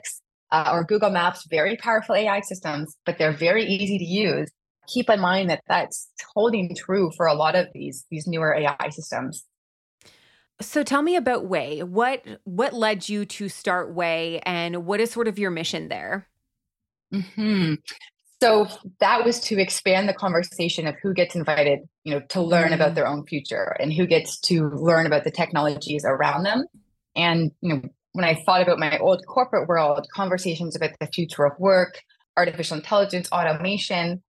uh, 0.52 0.70
or 0.72 0.84
Google 0.84 1.10
Maps, 1.10 1.46
very 1.50 1.78
powerful 1.78 2.16
AI 2.16 2.42
systems, 2.42 2.96
but 3.06 3.18
they're 3.18 3.36
very 3.36 3.66
easy 3.66 3.98
to 3.98 4.06
use. 4.06 4.52
Keep 4.88 5.10
in 5.10 5.20
mind 5.20 5.50
that 5.50 5.62
that's 5.68 6.10
holding 6.34 6.76
true 6.76 7.12
for 7.16 7.26
a 7.28 7.34
lot 7.34 7.56
of 7.56 7.68
these 7.74 8.06
these 8.10 8.28
newer 8.28 8.54
AI 8.56 8.90
systems. 8.90 9.46
So 10.62 10.84
tell 10.84 11.02
me 11.02 11.16
about 11.16 11.46
Waye. 11.46 11.82
What 11.82 12.26
what 12.44 12.74
led 12.74 13.10
you 13.10 13.26
to 13.26 13.50
start 13.50 13.94
Waye, 13.94 14.42
and 14.46 14.86
what 14.86 15.00
is 15.00 15.12
sort 15.12 15.28
of 15.28 15.38
your 15.38 15.52
mission 15.52 15.90
there? 15.90 16.28
Hmm. 17.12 17.76
So 18.42 18.68
that 19.00 19.24
was 19.24 19.40
to 19.42 19.62
expand 19.62 20.10
the 20.10 20.14
conversation 20.14 20.88
of 20.88 20.96
who 21.02 21.14
gets 21.14 21.36
invited, 21.36 21.82
you 22.04 22.14
know, 22.14 22.22
to 22.30 22.42
learn 22.42 22.72
mm. 22.72 22.76
about 22.76 22.96
their 22.96 23.06
own 23.06 23.24
future 23.28 23.76
and 23.80 23.94
who 23.94 24.08
gets 24.08 24.40
to 24.40 24.70
learn 24.70 25.06
about 25.06 25.26
the 25.26 25.32
technologies 25.32 26.04
around 26.06 26.44
them. 26.44 26.66
And 27.16 27.52
you 27.62 27.76
know, 27.76 27.82
when 28.14 28.26
I 28.26 28.42
thought 28.44 28.62
about 28.62 28.80
my 28.80 28.98
old 28.98 29.24
corporate 29.28 29.68
world, 29.68 30.08
conversations 30.14 30.76
about 30.76 30.92
the 31.00 31.08
future 31.08 31.46
of 31.46 31.60
work, 31.60 32.02
artificial 32.36 32.78
intelligence, 32.78 33.32
automation, 33.32 34.24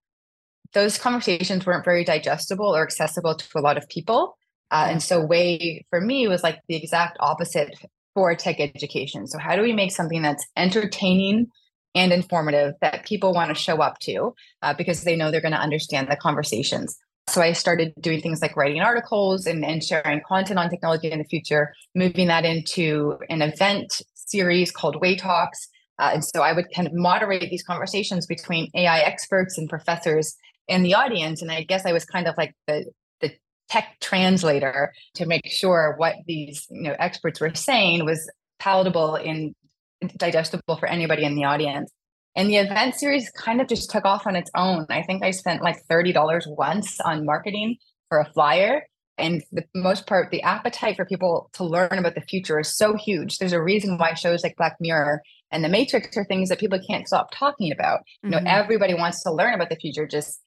those 0.74 0.98
conversations 0.98 1.64
weren't 1.64 1.84
very 1.84 2.04
digestible 2.04 2.74
or 2.74 2.82
accessible 2.82 3.34
to 3.34 3.58
a 3.58 3.60
lot 3.60 3.76
of 3.76 3.88
people. 3.88 4.36
Uh, 4.72 4.86
and 4.88 5.02
so, 5.02 5.22
Waye 5.24 5.84
for 5.90 6.00
me 6.00 6.26
was 6.26 6.42
like 6.42 6.58
the 6.66 6.74
exact 6.74 7.18
opposite 7.20 7.76
for 8.14 8.34
tech 8.34 8.58
education. 8.58 9.26
So, 9.26 9.38
how 9.38 9.54
do 9.54 9.60
we 9.60 9.74
make 9.74 9.92
something 9.92 10.22
that's 10.22 10.46
entertaining 10.56 11.48
and 11.94 12.10
informative 12.10 12.72
that 12.80 13.04
people 13.04 13.34
want 13.34 13.50
to 13.50 13.54
show 13.54 13.82
up 13.82 13.98
to 14.00 14.34
uh, 14.62 14.72
because 14.72 15.04
they 15.04 15.14
know 15.14 15.30
they're 15.30 15.42
going 15.42 15.52
to 15.52 15.60
understand 15.60 16.08
the 16.08 16.16
conversations? 16.16 16.96
So, 17.28 17.42
I 17.42 17.52
started 17.52 17.92
doing 18.00 18.22
things 18.22 18.40
like 18.40 18.56
writing 18.56 18.80
articles 18.80 19.46
and, 19.46 19.62
and 19.62 19.84
sharing 19.84 20.22
content 20.26 20.58
on 20.58 20.70
technology 20.70 21.12
in 21.12 21.18
the 21.18 21.26
future, 21.26 21.74
moving 21.94 22.28
that 22.28 22.46
into 22.46 23.18
an 23.28 23.42
event 23.42 24.00
series 24.14 24.70
called 24.70 24.98
Waye 25.02 25.16
Talks. 25.16 25.68
Uh, 25.98 26.12
and 26.14 26.24
so, 26.24 26.40
I 26.40 26.54
would 26.54 26.72
kind 26.74 26.88
of 26.88 26.94
moderate 26.94 27.50
these 27.50 27.62
conversations 27.62 28.26
between 28.26 28.70
AI 28.74 29.00
experts 29.00 29.58
and 29.58 29.68
professors 29.68 30.34
in 30.66 30.82
the 30.82 30.94
audience. 30.94 31.42
And 31.42 31.52
I 31.52 31.62
guess 31.62 31.84
I 31.84 31.92
was 31.92 32.06
kind 32.06 32.26
of 32.26 32.38
like 32.38 32.54
the 32.66 32.86
tech 33.72 33.96
translator 34.00 34.92
to 35.14 35.24
make 35.24 35.46
sure 35.46 35.94
what 35.96 36.16
these 36.26 36.66
you 36.70 36.82
know 36.82 36.96
experts 36.98 37.40
were 37.40 37.54
saying 37.54 38.04
was 38.04 38.30
palatable 38.58 39.14
and 39.14 39.54
digestible 40.18 40.76
for 40.76 40.86
anybody 40.86 41.24
in 41.24 41.34
the 41.34 41.44
audience. 41.44 41.90
And 42.36 42.50
the 42.50 42.56
event 42.56 42.94
series 42.96 43.30
kind 43.30 43.60
of 43.60 43.68
just 43.68 43.90
took 43.90 44.04
off 44.04 44.26
on 44.26 44.36
its 44.36 44.50
own. 44.54 44.86
I 44.90 45.02
think 45.02 45.22
I 45.22 45.30
spent 45.30 45.62
like 45.62 45.76
$30 45.90 46.42
once 46.56 47.00
on 47.00 47.24
marketing 47.24 47.76
for 48.08 48.20
a 48.20 48.30
flyer. 48.32 48.82
And 49.18 49.42
the 49.52 49.64
most 49.74 50.06
part, 50.06 50.30
the 50.30 50.42
appetite 50.42 50.96
for 50.96 51.04
people 51.04 51.50
to 51.54 51.64
learn 51.64 51.98
about 51.98 52.14
the 52.14 52.22
future 52.22 52.58
is 52.58 52.76
so 52.76 52.96
huge. 52.96 53.38
There's 53.38 53.52
a 53.52 53.62
reason 53.62 53.98
why 53.98 54.14
shows 54.14 54.42
like 54.42 54.56
Black 54.56 54.76
Mirror 54.80 55.22
and 55.50 55.62
The 55.62 55.68
Matrix 55.68 56.16
are 56.16 56.24
things 56.24 56.48
that 56.48 56.58
people 56.58 56.80
can't 56.88 57.06
stop 57.06 57.28
talking 57.32 57.70
about. 57.70 58.00
Mm-hmm. 58.00 58.26
You 58.26 58.30
know, 58.32 58.38
mm-hmm. 58.38 58.46
everybody 58.48 58.94
wants 58.94 59.22
to 59.22 59.32
learn 59.32 59.54
about 59.54 59.68
the 59.68 59.76
future, 59.76 60.06
just 60.06 60.40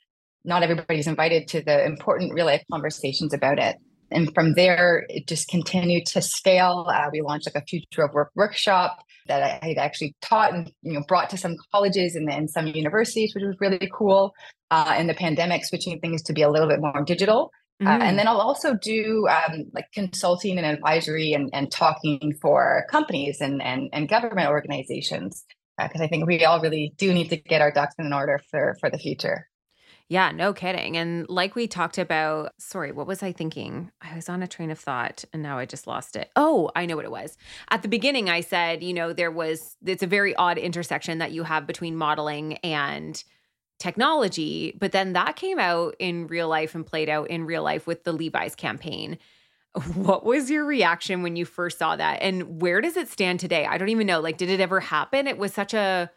not 0.46 0.64
everybody's 0.64 1.08
invited 1.08 1.48
to 1.50 1.62
the 1.62 1.86
important 1.86 2.34
real 2.34 2.46
life 2.46 2.64
conversations 2.72 3.34
about 3.34 3.60
it. 3.60 3.78
And 4.12 4.34
from 4.34 4.54
there, 4.54 5.06
it 5.10 5.28
just 5.28 5.48
continued 5.48 6.06
to 6.08 6.22
scale. 6.22 6.88
Uh, 6.88 7.10
we 7.12 7.22
launched 7.22 7.48
like 7.48 7.62
a 7.62 7.66
future 7.66 8.04
of 8.04 8.14
work 8.14 8.32
workshop 8.36 9.04
that 9.28 9.64
I 9.64 9.70
had 9.70 9.78
actually 9.78 10.16
taught 10.22 10.54
and 10.54 10.72
you 10.84 10.94
know 10.94 11.04
brought 11.08 11.30
to 11.32 11.38
some 11.38 11.56
colleges 11.74 12.16
and 12.16 12.30
then 12.30 12.48
some 12.48 12.68
universities, 12.68 13.34
which 13.34 13.44
was 13.44 13.56
really 13.60 13.90
cool. 13.92 14.34
Uh, 14.72 14.96
in 14.98 15.08
the 15.08 15.14
pandemic, 15.14 15.66
switching 15.66 16.00
things 16.00 16.22
to 16.24 16.34
be 16.34 16.42
a 16.42 16.50
little 16.50 16.68
bit 16.68 16.80
more 16.80 17.04
digital 17.06 17.52
Mm. 17.82 17.88
Uh, 17.88 18.04
and 18.04 18.18
then 18.18 18.28
I'll 18.28 18.40
also 18.40 18.74
do 18.74 19.28
um, 19.28 19.66
like 19.74 19.92
consulting 19.92 20.58
and 20.58 20.66
advisory 20.66 21.34
and, 21.34 21.50
and 21.52 21.70
talking 21.70 22.34
for 22.42 22.86
companies 22.90 23.42
and, 23.42 23.62
and, 23.62 23.90
and 23.92 24.08
government 24.08 24.50
organizations 24.50 25.44
because 25.78 26.00
uh, 26.00 26.06
I 26.06 26.08
think 26.08 26.26
we 26.26 26.46
all 26.46 26.62
really 26.62 26.94
do 26.98 27.14
need 27.14 27.30
to 27.30 27.38
get 27.38 27.62
our 27.62 27.72
ducks 27.72 27.96
in 28.00 28.14
order 28.14 28.40
for 28.50 28.78
for 28.80 28.90
the 28.90 28.98
future. 28.98 29.50
Yeah, 30.08 30.32
no 30.32 30.54
kidding. 30.54 30.98
And 30.98 31.28
like 31.30 31.56
we 31.56 31.68
talked 31.68 31.98
about, 31.98 32.54
sorry, 32.60 32.92
what 32.92 33.08
was 33.08 33.24
I 33.24 33.32
thinking? 33.32 33.92
I 34.02 34.16
was 34.16 34.30
on 34.30 34.44
a 34.44 34.48
train 34.48 34.70
of 34.70 34.80
thought 34.80 35.26
and 35.34 35.42
now 35.42 35.58
I 35.58 35.66
just 35.66 35.88
lost 35.88 36.16
it. 36.16 36.30
Oh, 36.36 36.70
I 36.76 36.86
know 36.86 36.96
what 36.96 37.06
it 37.06 37.12
was. 37.12 37.38
At 37.72 37.82
the 37.82 37.88
beginning, 37.88 38.30
I 38.30 38.42
said, 38.42 38.84
you 38.84 38.94
know, 38.94 39.14
there 39.14 39.32
was, 39.32 39.78
it's 39.84 40.04
a 40.04 40.08
very 40.08 40.36
odd 40.36 40.60
intersection 40.60 41.18
that 41.18 41.32
you 41.32 41.42
have 41.44 41.66
between 41.66 41.96
modeling 41.96 42.58
and 42.58 43.24
technology. 43.80 44.78
But 44.80 44.92
then 44.92 45.14
that 45.14 45.38
came 45.38 45.58
out 45.58 45.96
in 45.98 46.28
real 46.28 46.48
life 46.48 46.76
and 46.76 46.86
played 46.86 47.10
out 47.10 47.32
in 47.32 47.46
real 47.46 47.64
life 47.64 47.88
with 47.88 48.04
the 48.04 48.14
Levi's 48.14 48.56
campaign. 48.56 49.18
What 49.96 50.24
was 50.24 50.50
your 50.50 50.64
reaction 50.64 51.22
when 51.22 51.36
you 51.36 51.44
first 51.44 51.80
saw 51.80 51.98
that? 51.98 52.22
And 52.22 52.62
where 52.62 52.80
does 52.80 52.96
it 52.96 53.10
stand 53.10 53.42
today? 53.42 53.66
I 53.66 53.78
don't 53.78 53.90
even 53.90 54.08
know. 54.08 54.22
Like, 54.22 54.38
did 54.38 54.50
it 54.50 54.62
ever 54.62 54.80
happen? 54.80 55.28
It 55.28 55.38
was 55.38 55.54
such 55.54 55.74
a, 55.74 56.10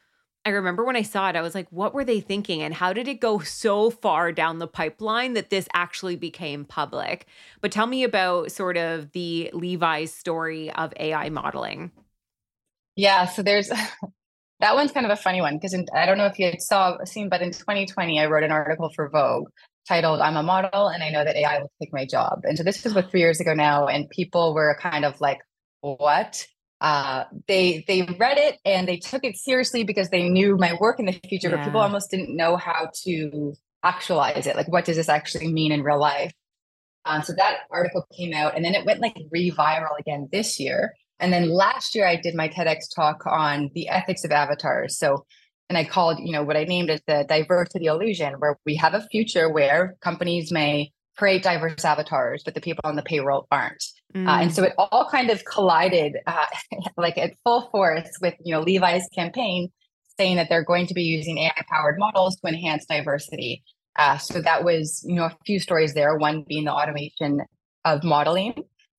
I 0.48 0.52
remember 0.52 0.82
when 0.82 0.96
I 0.96 1.02
saw 1.02 1.28
it, 1.28 1.36
I 1.36 1.42
was 1.42 1.54
like, 1.54 1.68
what 1.68 1.92
were 1.92 2.04
they 2.04 2.20
thinking? 2.20 2.62
And 2.62 2.72
how 2.72 2.94
did 2.94 3.06
it 3.06 3.20
go 3.20 3.38
so 3.40 3.90
far 3.90 4.32
down 4.32 4.60
the 4.60 4.66
pipeline 4.66 5.34
that 5.34 5.50
this 5.50 5.68
actually 5.74 6.16
became 6.16 6.64
public? 6.64 7.26
But 7.60 7.70
tell 7.70 7.86
me 7.86 8.02
about 8.02 8.50
sort 8.50 8.78
of 8.78 9.12
the 9.12 9.50
Levi's 9.52 10.10
story 10.10 10.70
of 10.72 10.94
AI 10.98 11.28
modeling. 11.28 11.92
Yeah, 12.96 13.26
so 13.26 13.42
there's 13.42 13.68
that 14.60 14.74
one's 14.74 14.90
kind 14.90 15.04
of 15.04 15.12
a 15.12 15.16
funny 15.16 15.42
one 15.42 15.58
because 15.58 15.78
I 15.94 16.06
don't 16.06 16.16
know 16.16 16.24
if 16.24 16.38
you 16.38 16.46
had 16.46 16.62
saw 16.62 16.96
seen, 17.04 17.28
but 17.28 17.42
in 17.42 17.50
2020, 17.50 18.18
I 18.18 18.24
wrote 18.24 18.42
an 18.42 18.50
article 18.50 18.90
for 18.96 19.10
Vogue 19.10 19.48
titled 19.86 20.20
"I'm 20.22 20.38
a 20.38 20.42
model 20.42 20.88
and 20.88 21.02
I 21.02 21.10
know 21.10 21.24
that 21.24 21.36
AI 21.36 21.58
will 21.58 21.70
take 21.78 21.92
my 21.92 22.06
job." 22.06 22.40
And 22.44 22.56
so 22.56 22.64
this 22.64 22.82
was 22.84 22.94
about 22.94 23.10
three 23.10 23.20
years 23.20 23.38
ago 23.38 23.52
now, 23.52 23.86
and 23.86 24.08
people 24.08 24.54
were 24.54 24.78
kind 24.80 25.04
of 25.04 25.20
like, 25.20 25.40
"What?" 25.82 26.46
Uh, 26.80 27.24
they 27.48 27.84
they 27.88 28.02
read 28.02 28.38
it 28.38 28.58
and 28.64 28.86
they 28.86 28.98
took 28.98 29.24
it 29.24 29.36
seriously 29.36 29.84
because 29.84 30.10
they 30.10 30.28
knew 30.28 30.56
my 30.56 30.76
work 30.80 31.00
in 31.00 31.06
the 31.06 31.20
future, 31.28 31.48
yeah. 31.48 31.56
but 31.56 31.64
people 31.64 31.80
almost 31.80 32.10
didn't 32.10 32.36
know 32.36 32.56
how 32.56 32.90
to 33.04 33.54
actualize 33.82 34.46
it. 34.46 34.56
Like, 34.56 34.68
what 34.68 34.84
does 34.84 34.96
this 34.96 35.08
actually 35.08 35.52
mean 35.52 35.72
in 35.72 35.82
real 35.82 35.98
life? 35.98 36.32
Um, 37.04 37.22
so 37.22 37.32
that 37.36 37.60
article 37.70 38.06
came 38.16 38.32
out, 38.32 38.54
and 38.54 38.64
then 38.64 38.74
it 38.74 38.84
went 38.84 39.00
like 39.00 39.16
re-viral 39.30 39.98
again 39.98 40.28
this 40.30 40.60
year. 40.60 40.94
And 41.20 41.32
then 41.32 41.48
last 41.50 41.94
year, 41.94 42.06
I 42.06 42.16
did 42.16 42.34
my 42.36 42.48
TEDx 42.48 42.94
talk 42.94 43.26
on 43.26 43.70
the 43.74 43.88
ethics 43.88 44.24
of 44.24 44.30
avatars. 44.30 44.98
So, 44.98 45.26
and 45.68 45.76
I 45.76 45.84
called, 45.84 46.20
you 46.20 46.32
know, 46.32 46.44
what 46.44 46.56
I 46.56 46.64
named 46.64 46.90
it 46.90 47.02
the 47.06 47.24
diversity 47.28 47.86
illusion, 47.86 48.34
where 48.34 48.56
we 48.64 48.76
have 48.76 48.94
a 48.94 49.06
future 49.10 49.48
where 49.48 49.96
companies 50.00 50.52
may 50.52 50.92
create 51.18 51.42
diverse 51.42 51.84
avatars, 51.84 52.42
but 52.44 52.54
the 52.54 52.60
people 52.60 52.80
on 52.84 52.96
the 52.96 53.02
payroll 53.02 53.46
aren't. 53.50 53.84
Mm. 54.14 54.28
Uh, 54.28 54.42
and 54.42 54.54
so 54.54 54.62
it 54.62 54.72
all 54.78 55.08
kind 55.10 55.30
of 55.30 55.44
collided 55.44 56.16
uh, 56.26 56.46
like 56.96 57.18
at 57.18 57.34
full 57.44 57.68
force 57.70 58.08
with, 58.22 58.34
you 58.40 58.54
know, 58.54 58.60
Levi's 58.60 59.06
campaign 59.14 59.70
saying 60.18 60.36
that 60.36 60.48
they're 60.48 60.64
going 60.64 60.86
to 60.86 60.94
be 60.94 61.02
using 61.02 61.38
AI 61.38 61.64
powered 61.68 61.98
models 61.98 62.36
to 62.36 62.48
enhance 62.48 62.86
diversity. 62.86 63.62
Uh, 63.96 64.16
so 64.16 64.40
that 64.40 64.64
was, 64.64 65.04
you 65.06 65.16
know, 65.16 65.24
a 65.24 65.36
few 65.44 65.58
stories 65.58 65.94
there. 65.94 66.16
One 66.16 66.44
being 66.48 66.64
the 66.64 66.72
automation 66.72 67.40
of 67.84 68.04
modeling, 68.04 68.54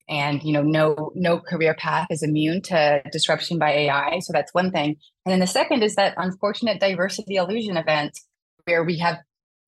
and 0.10 0.44
you 0.44 0.52
know, 0.52 0.62
no 0.62 1.12
no 1.16 1.40
career 1.40 1.74
path 1.74 2.08
is 2.10 2.24
immune 2.24 2.62
to 2.64 3.02
disruption 3.12 3.58
by 3.58 3.72
AI. 3.72 4.20
So 4.20 4.34
that's 4.34 4.54
one 4.54 4.72
thing. 4.72 4.98
And 5.26 5.32
then 5.32 5.40
the 5.40 5.48
second 5.48 5.84
is 5.84 5.96
that 5.96 6.16
unfortunate 6.18 6.82
diversity 6.82 7.36
illusion 7.36 7.78
event 7.78 8.18
where 8.66 8.84
we 8.84 8.98
have 9.00 9.20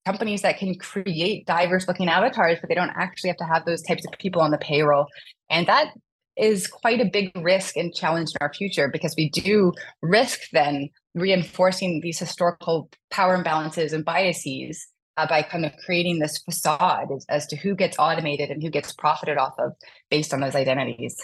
companies 0.06 0.42
that 0.42 0.58
can 0.58 0.76
create 0.76 1.46
diverse 1.46 1.88
looking 1.88 2.10
avatars, 2.10 2.58
but 2.60 2.70
they 2.70 2.76
don't 2.76 2.92
actually 2.96 3.30
have 3.30 3.38
to 3.38 3.46
have 3.46 3.66
those 3.66 3.82
types 3.82 4.06
of 4.06 4.18
people 4.20 4.42
on 4.42 4.52
the 4.52 4.58
payroll. 4.58 5.06
And 5.50 5.68
that 5.68 5.94
is 6.38 6.68
quite 6.68 7.02
a 7.02 7.06
big 7.06 7.32
risk 7.36 7.76
and 7.76 7.94
challenge 7.94 8.30
in 8.30 8.38
our 8.42 8.54
future 8.54 8.88
because 8.88 9.14
we 9.18 9.30
do 9.30 9.74
risk 10.02 10.40
then 10.54 10.90
reinforcing 11.14 12.00
these 12.02 12.18
historical 12.18 12.90
power 13.12 13.42
imbalances 13.42 13.94
and 13.94 14.06
biases 14.06 14.88
uh, 15.18 15.28
by 15.28 15.42
kind 15.42 15.66
of 15.66 15.74
creating 15.86 16.20
this 16.20 16.38
facade 16.40 17.10
as, 17.16 17.26
as 17.30 17.48
to 17.48 17.56
who 17.56 17.76
gets 17.76 17.98
automated 18.00 18.50
and 18.50 18.64
who 18.64 18.70
gets 18.70 18.94
profited 18.94 19.38
off 19.38 19.54
of 19.60 19.74
based 20.10 20.34
on 20.34 20.40
those 20.40 20.56
identities. 20.56 21.16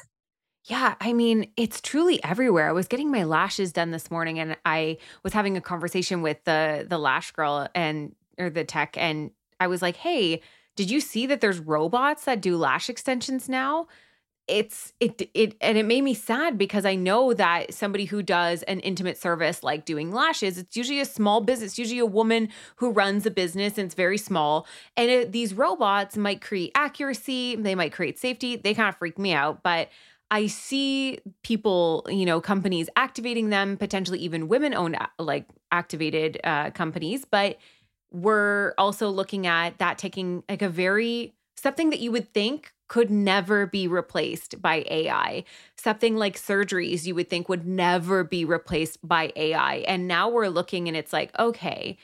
Yeah, 0.65 0.95
I 0.99 1.13
mean, 1.13 1.49
it's 1.55 1.79
truly 1.79 2.21
everywhere. 2.25 2.67
I 2.67 2.73
was 2.73 2.89
getting 2.89 3.09
my 3.09 3.23
lashes 3.23 3.71
done 3.71 3.91
this 3.91 4.11
morning 4.11 4.37
and 4.37 4.57
I 4.65 4.97
was 5.23 5.31
having 5.31 5.55
a 5.55 5.61
conversation 5.61 6.21
with 6.21 6.43
the 6.43 6.85
the 6.87 6.97
lash 6.97 7.31
girl 7.31 7.69
and 7.73 8.13
or 8.37 8.49
the 8.49 8.63
tech 8.63 8.97
and 8.97 9.31
I 9.59 9.67
was 9.67 9.81
like, 9.81 9.97
"Hey, 9.97 10.41
did 10.75 10.91
you 10.91 10.99
see 11.01 11.25
that 11.27 11.41
there's 11.41 11.59
robots 11.59 12.25
that 12.25 12.41
do 12.41 12.57
lash 12.57 12.89
extensions 12.89 13.49
now?" 13.49 13.87
It's 14.47 14.93
it 15.01 15.29
it 15.33 15.55
and 15.59 15.77
it 15.77 15.85
made 15.85 16.03
me 16.03 16.13
sad 16.13 16.57
because 16.57 16.85
I 16.85 16.95
know 16.95 17.33
that 17.33 17.73
somebody 17.73 18.05
who 18.05 18.23
does 18.23 18.63
an 18.63 18.79
intimate 18.79 19.17
service 19.17 19.61
like 19.61 19.83
doing 19.83 20.11
lashes, 20.13 20.57
it's 20.57 20.77
usually 20.77 21.01
a 21.01 21.05
small 21.05 21.41
business, 21.41 21.77
usually 21.77 21.99
a 21.99 22.05
woman 22.05 22.49
who 22.77 22.91
runs 22.91 23.25
a 23.25 23.31
business 23.31 23.77
and 23.77 23.87
it's 23.87 23.95
very 23.95 24.17
small. 24.17 24.65
And 24.95 25.09
it, 25.11 25.31
these 25.33 25.53
robots 25.53 26.15
might 26.15 26.41
create 26.41 26.71
accuracy, 26.75 27.57
they 27.57 27.75
might 27.75 27.91
create 27.91 28.17
safety. 28.19 28.55
They 28.55 28.73
kind 28.73 28.87
of 28.87 28.95
freak 28.95 29.19
me 29.19 29.33
out, 29.33 29.63
but 29.63 29.89
I 30.29 30.47
see 30.47 31.19
people, 31.43 32.05
you 32.09 32.25
know, 32.25 32.41
companies 32.41 32.89
activating 32.95 33.49
them, 33.49 33.77
potentially 33.77 34.19
even 34.19 34.47
women 34.47 34.73
owned 34.73 34.97
like 35.19 35.45
activated 35.71 36.39
uh, 36.43 36.71
companies, 36.71 37.23
but 37.25 37.57
we're 38.11 38.73
also 38.77 39.09
looking 39.09 39.47
at 39.47 39.77
that 39.79 39.97
taking 39.97 40.43
like 40.49 40.61
a 40.61 40.69
very 40.69 41.33
something 41.55 41.89
that 41.89 41.99
you 41.99 42.11
would 42.11 42.33
think 42.33 42.73
could 42.87 43.09
never 43.09 43.65
be 43.65 43.87
replaced 43.87 44.61
by 44.61 44.85
AI. 44.89 45.43
Something 45.75 46.15
like 46.15 46.37
surgeries 46.37 47.05
you 47.05 47.15
would 47.15 47.29
think 47.29 47.49
would 47.49 47.67
never 47.67 48.23
be 48.23 48.45
replaced 48.45 49.05
by 49.05 49.33
AI. 49.35 49.77
And 49.87 50.07
now 50.07 50.29
we're 50.29 50.47
looking 50.47 50.87
and 50.87 50.95
it's 50.95 51.11
like, 51.11 51.37
okay, 51.37 51.97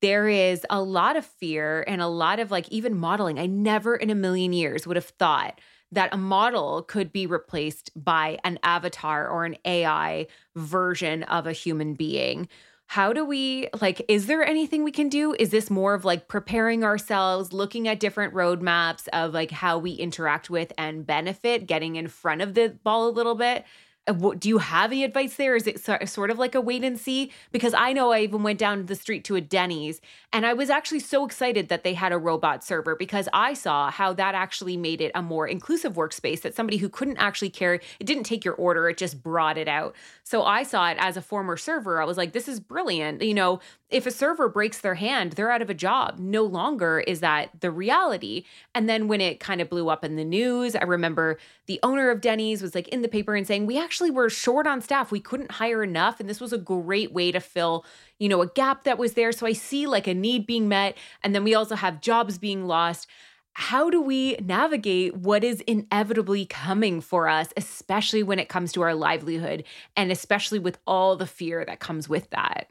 there 0.00 0.28
is 0.28 0.64
a 0.70 0.80
lot 0.82 1.16
of 1.16 1.26
fear 1.26 1.84
and 1.86 2.00
a 2.00 2.08
lot 2.08 2.40
of 2.40 2.50
like 2.50 2.68
even 2.70 2.96
modeling. 2.96 3.38
I 3.38 3.46
never 3.46 3.94
in 3.94 4.10
a 4.10 4.14
million 4.14 4.52
years 4.52 4.86
would 4.86 4.96
have 4.96 5.04
thought 5.04 5.60
that 5.92 6.14
a 6.14 6.16
model 6.16 6.82
could 6.82 7.12
be 7.12 7.26
replaced 7.26 7.90
by 7.94 8.38
an 8.44 8.58
avatar 8.62 9.28
or 9.28 9.44
an 9.44 9.56
AI 9.64 10.26
version 10.56 11.22
of 11.24 11.46
a 11.46 11.52
human 11.52 11.94
being 11.94 12.48
how 12.92 13.10
do 13.10 13.24
we 13.24 13.68
like 13.80 14.04
is 14.06 14.26
there 14.26 14.44
anything 14.44 14.84
we 14.84 14.92
can 14.92 15.08
do? 15.08 15.34
Is 15.38 15.48
this 15.48 15.70
more 15.70 15.94
of 15.94 16.04
like 16.04 16.28
preparing 16.28 16.84
ourselves 16.84 17.50
looking 17.50 17.88
at 17.88 17.98
different 17.98 18.34
roadmaps 18.34 19.08
of 19.14 19.32
like 19.32 19.50
how 19.50 19.78
we 19.78 19.92
interact 19.92 20.50
with 20.50 20.74
and 20.76 21.06
benefit 21.06 21.66
getting 21.66 21.96
in 21.96 22.06
front 22.06 22.42
of 22.42 22.52
the 22.52 22.76
ball 22.84 23.08
a 23.08 23.10
little 23.10 23.34
bit 23.34 23.64
Uh, 24.06 24.12
do 24.36 24.48
you 24.48 24.58
have 24.58 24.90
any 24.90 25.04
advice 25.04 25.36
there? 25.36 25.54
Is 25.54 25.66
it 25.66 25.80
sort 26.08 26.30
of 26.30 26.38
like 26.38 26.54
a 26.54 26.60
wait 26.60 26.82
and 26.82 26.98
see? 26.98 27.30
Because 27.52 27.72
I 27.72 27.92
know 27.92 28.10
I 28.10 28.20
even 28.20 28.42
went 28.42 28.58
down 28.58 28.86
the 28.86 28.96
street 28.96 29.24
to 29.24 29.36
a 29.36 29.40
Denny's 29.40 30.00
and 30.32 30.46
I 30.46 30.54
was 30.54 30.70
actually 30.70 31.00
so 31.00 31.26
excited 31.26 31.68
that 31.68 31.84
they 31.84 31.92
had 31.92 32.10
a 32.10 32.18
robot 32.18 32.64
server 32.64 32.96
because 32.96 33.28
I 33.34 33.52
saw 33.52 33.90
how 33.90 34.14
that 34.14 34.34
actually 34.34 34.78
made 34.78 35.02
it 35.02 35.12
a 35.14 35.20
more 35.20 35.46
inclusive 35.46 35.92
workspace 35.92 36.40
that 36.40 36.54
somebody 36.54 36.78
who 36.78 36.88
couldn't 36.88 37.18
actually 37.18 37.50
carry 37.50 37.80
it 38.00 38.06
didn't 38.06 38.24
take 38.24 38.44
your 38.44 38.54
order, 38.54 38.88
it 38.88 38.96
just 38.96 39.22
brought 39.22 39.58
it 39.58 39.68
out. 39.68 39.94
So 40.24 40.42
I 40.42 40.62
saw 40.62 40.88
it 40.88 40.96
as 40.98 41.18
a 41.18 41.22
former 41.22 41.58
server. 41.58 42.00
I 42.00 42.06
was 42.06 42.16
like, 42.16 42.32
this 42.32 42.48
is 42.48 42.60
brilliant. 42.60 43.22
You 43.22 43.34
know, 43.34 43.60
if 43.90 44.06
a 44.06 44.10
server 44.10 44.48
breaks 44.48 44.80
their 44.80 44.94
hand, 44.94 45.32
they're 45.32 45.50
out 45.50 45.60
of 45.60 45.68
a 45.68 45.74
job. 45.74 46.18
No 46.18 46.44
longer 46.44 47.00
is 47.00 47.20
that 47.20 47.50
the 47.60 47.70
reality. 47.70 48.44
And 48.74 48.88
then 48.88 49.06
when 49.06 49.20
it 49.20 49.38
kind 49.38 49.60
of 49.60 49.68
blew 49.68 49.90
up 49.90 50.02
in 50.02 50.16
the 50.16 50.24
news, 50.24 50.74
I 50.74 50.84
remember 50.84 51.38
the 51.66 51.78
owner 51.82 52.10
of 52.10 52.22
Denny's 52.22 52.62
was 52.62 52.74
like 52.74 52.88
in 52.88 53.02
the 53.02 53.08
paper 53.08 53.34
and 53.34 53.46
saying, 53.46 53.66
We 53.66 53.78
actually 53.78 53.91
were 54.00 54.30
short 54.30 54.66
on 54.66 54.80
staff. 54.80 55.10
We 55.10 55.20
couldn't 55.20 55.52
hire 55.52 55.82
enough. 55.82 56.20
And 56.20 56.28
this 56.28 56.40
was 56.40 56.52
a 56.52 56.58
great 56.58 57.12
way 57.12 57.32
to 57.32 57.40
fill, 57.40 57.84
you 58.18 58.28
know, 58.28 58.42
a 58.42 58.48
gap 58.48 58.84
that 58.84 58.98
was 58.98 59.14
there. 59.14 59.32
So 59.32 59.46
I 59.46 59.52
see 59.52 59.86
like 59.86 60.06
a 60.06 60.14
need 60.14 60.46
being 60.46 60.68
met. 60.68 60.96
And 61.22 61.34
then 61.34 61.44
we 61.44 61.54
also 61.54 61.74
have 61.74 62.00
jobs 62.00 62.38
being 62.38 62.66
lost 62.66 63.06
how 63.54 63.90
do 63.90 64.00
we 64.00 64.36
navigate 64.36 65.14
what 65.14 65.44
is 65.44 65.60
inevitably 65.62 66.46
coming 66.46 67.00
for 67.00 67.28
us, 67.28 67.48
especially 67.56 68.22
when 68.22 68.38
it 68.38 68.48
comes 68.48 68.72
to 68.72 68.82
our 68.82 68.94
livelihood 68.94 69.64
and 69.96 70.10
especially 70.10 70.58
with 70.58 70.78
all 70.86 71.16
the 71.16 71.26
fear 71.26 71.64
that 71.64 71.80
comes 71.80 72.08
with 72.08 72.30
that? 72.30 72.68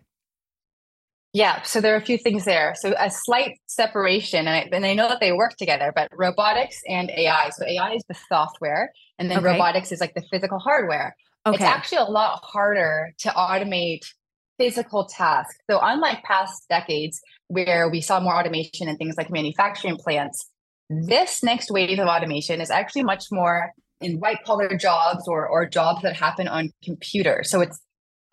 Yeah, 1.34 1.62
so 1.62 1.80
there 1.80 1.94
are 1.94 1.98
a 1.98 2.06
few 2.06 2.18
things 2.18 2.44
there. 2.44 2.74
So 2.78 2.94
a 3.00 3.10
slight 3.10 3.60
separation, 3.66 4.48
and 4.48 4.50
I, 4.50 4.70
and 4.76 4.86
I 4.86 4.94
know 4.94 5.08
that 5.08 5.22
they 5.22 5.32
work 5.32 5.56
together, 5.56 5.94
but 5.96 6.10
robotics 6.14 6.82
and 6.88 7.10
AI. 7.10 7.50
So 7.52 7.66
AI 7.66 7.94
is 7.94 8.04
the 8.10 8.16
software, 8.28 8.92
and 9.18 9.32
then 9.32 9.38
okay. 9.38 9.48
robotics 9.48 9.94
is 9.94 10.02
like 10.02 10.14
the 10.14 10.24
physical 10.30 10.60
hardware. 10.60 11.16
Okay. 11.46 11.56
It's 11.56 11.64
actually 11.64 12.00
a 12.00 12.04
lot 12.04 12.42
harder 12.44 13.14
to 13.20 13.30
automate 13.30 14.02
physical 14.60 15.06
tasks. 15.06 15.56
So 15.70 15.80
unlike 15.82 16.22
past 16.24 16.68
decades 16.70 17.22
where 17.48 17.90
we 17.90 18.02
saw 18.02 18.20
more 18.20 18.38
automation 18.38 18.90
in 18.90 18.98
things 18.98 19.16
like 19.18 19.32
manufacturing 19.32 19.98
plants, 19.98 20.50
this 20.90 21.42
next 21.42 21.72
wave 21.72 21.98
of 21.98 22.08
automation 22.08 22.60
is 22.60 22.70
actually 22.70 23.04
much 23.04 23.26
more 23.32 23.72
in 24.02 24.20
white 24.20 24.44
collar 24.44 24.76
jobs 24.78 25.28
or 25.28 25.48
or 25.48 25.66
jobs 25.66 26.02
that 26.02 26.16
happen 26.16 26.50
on 26.50 26.72
computers. 26.84 27.50
So 27.50 27.62
it's 27.62 27.80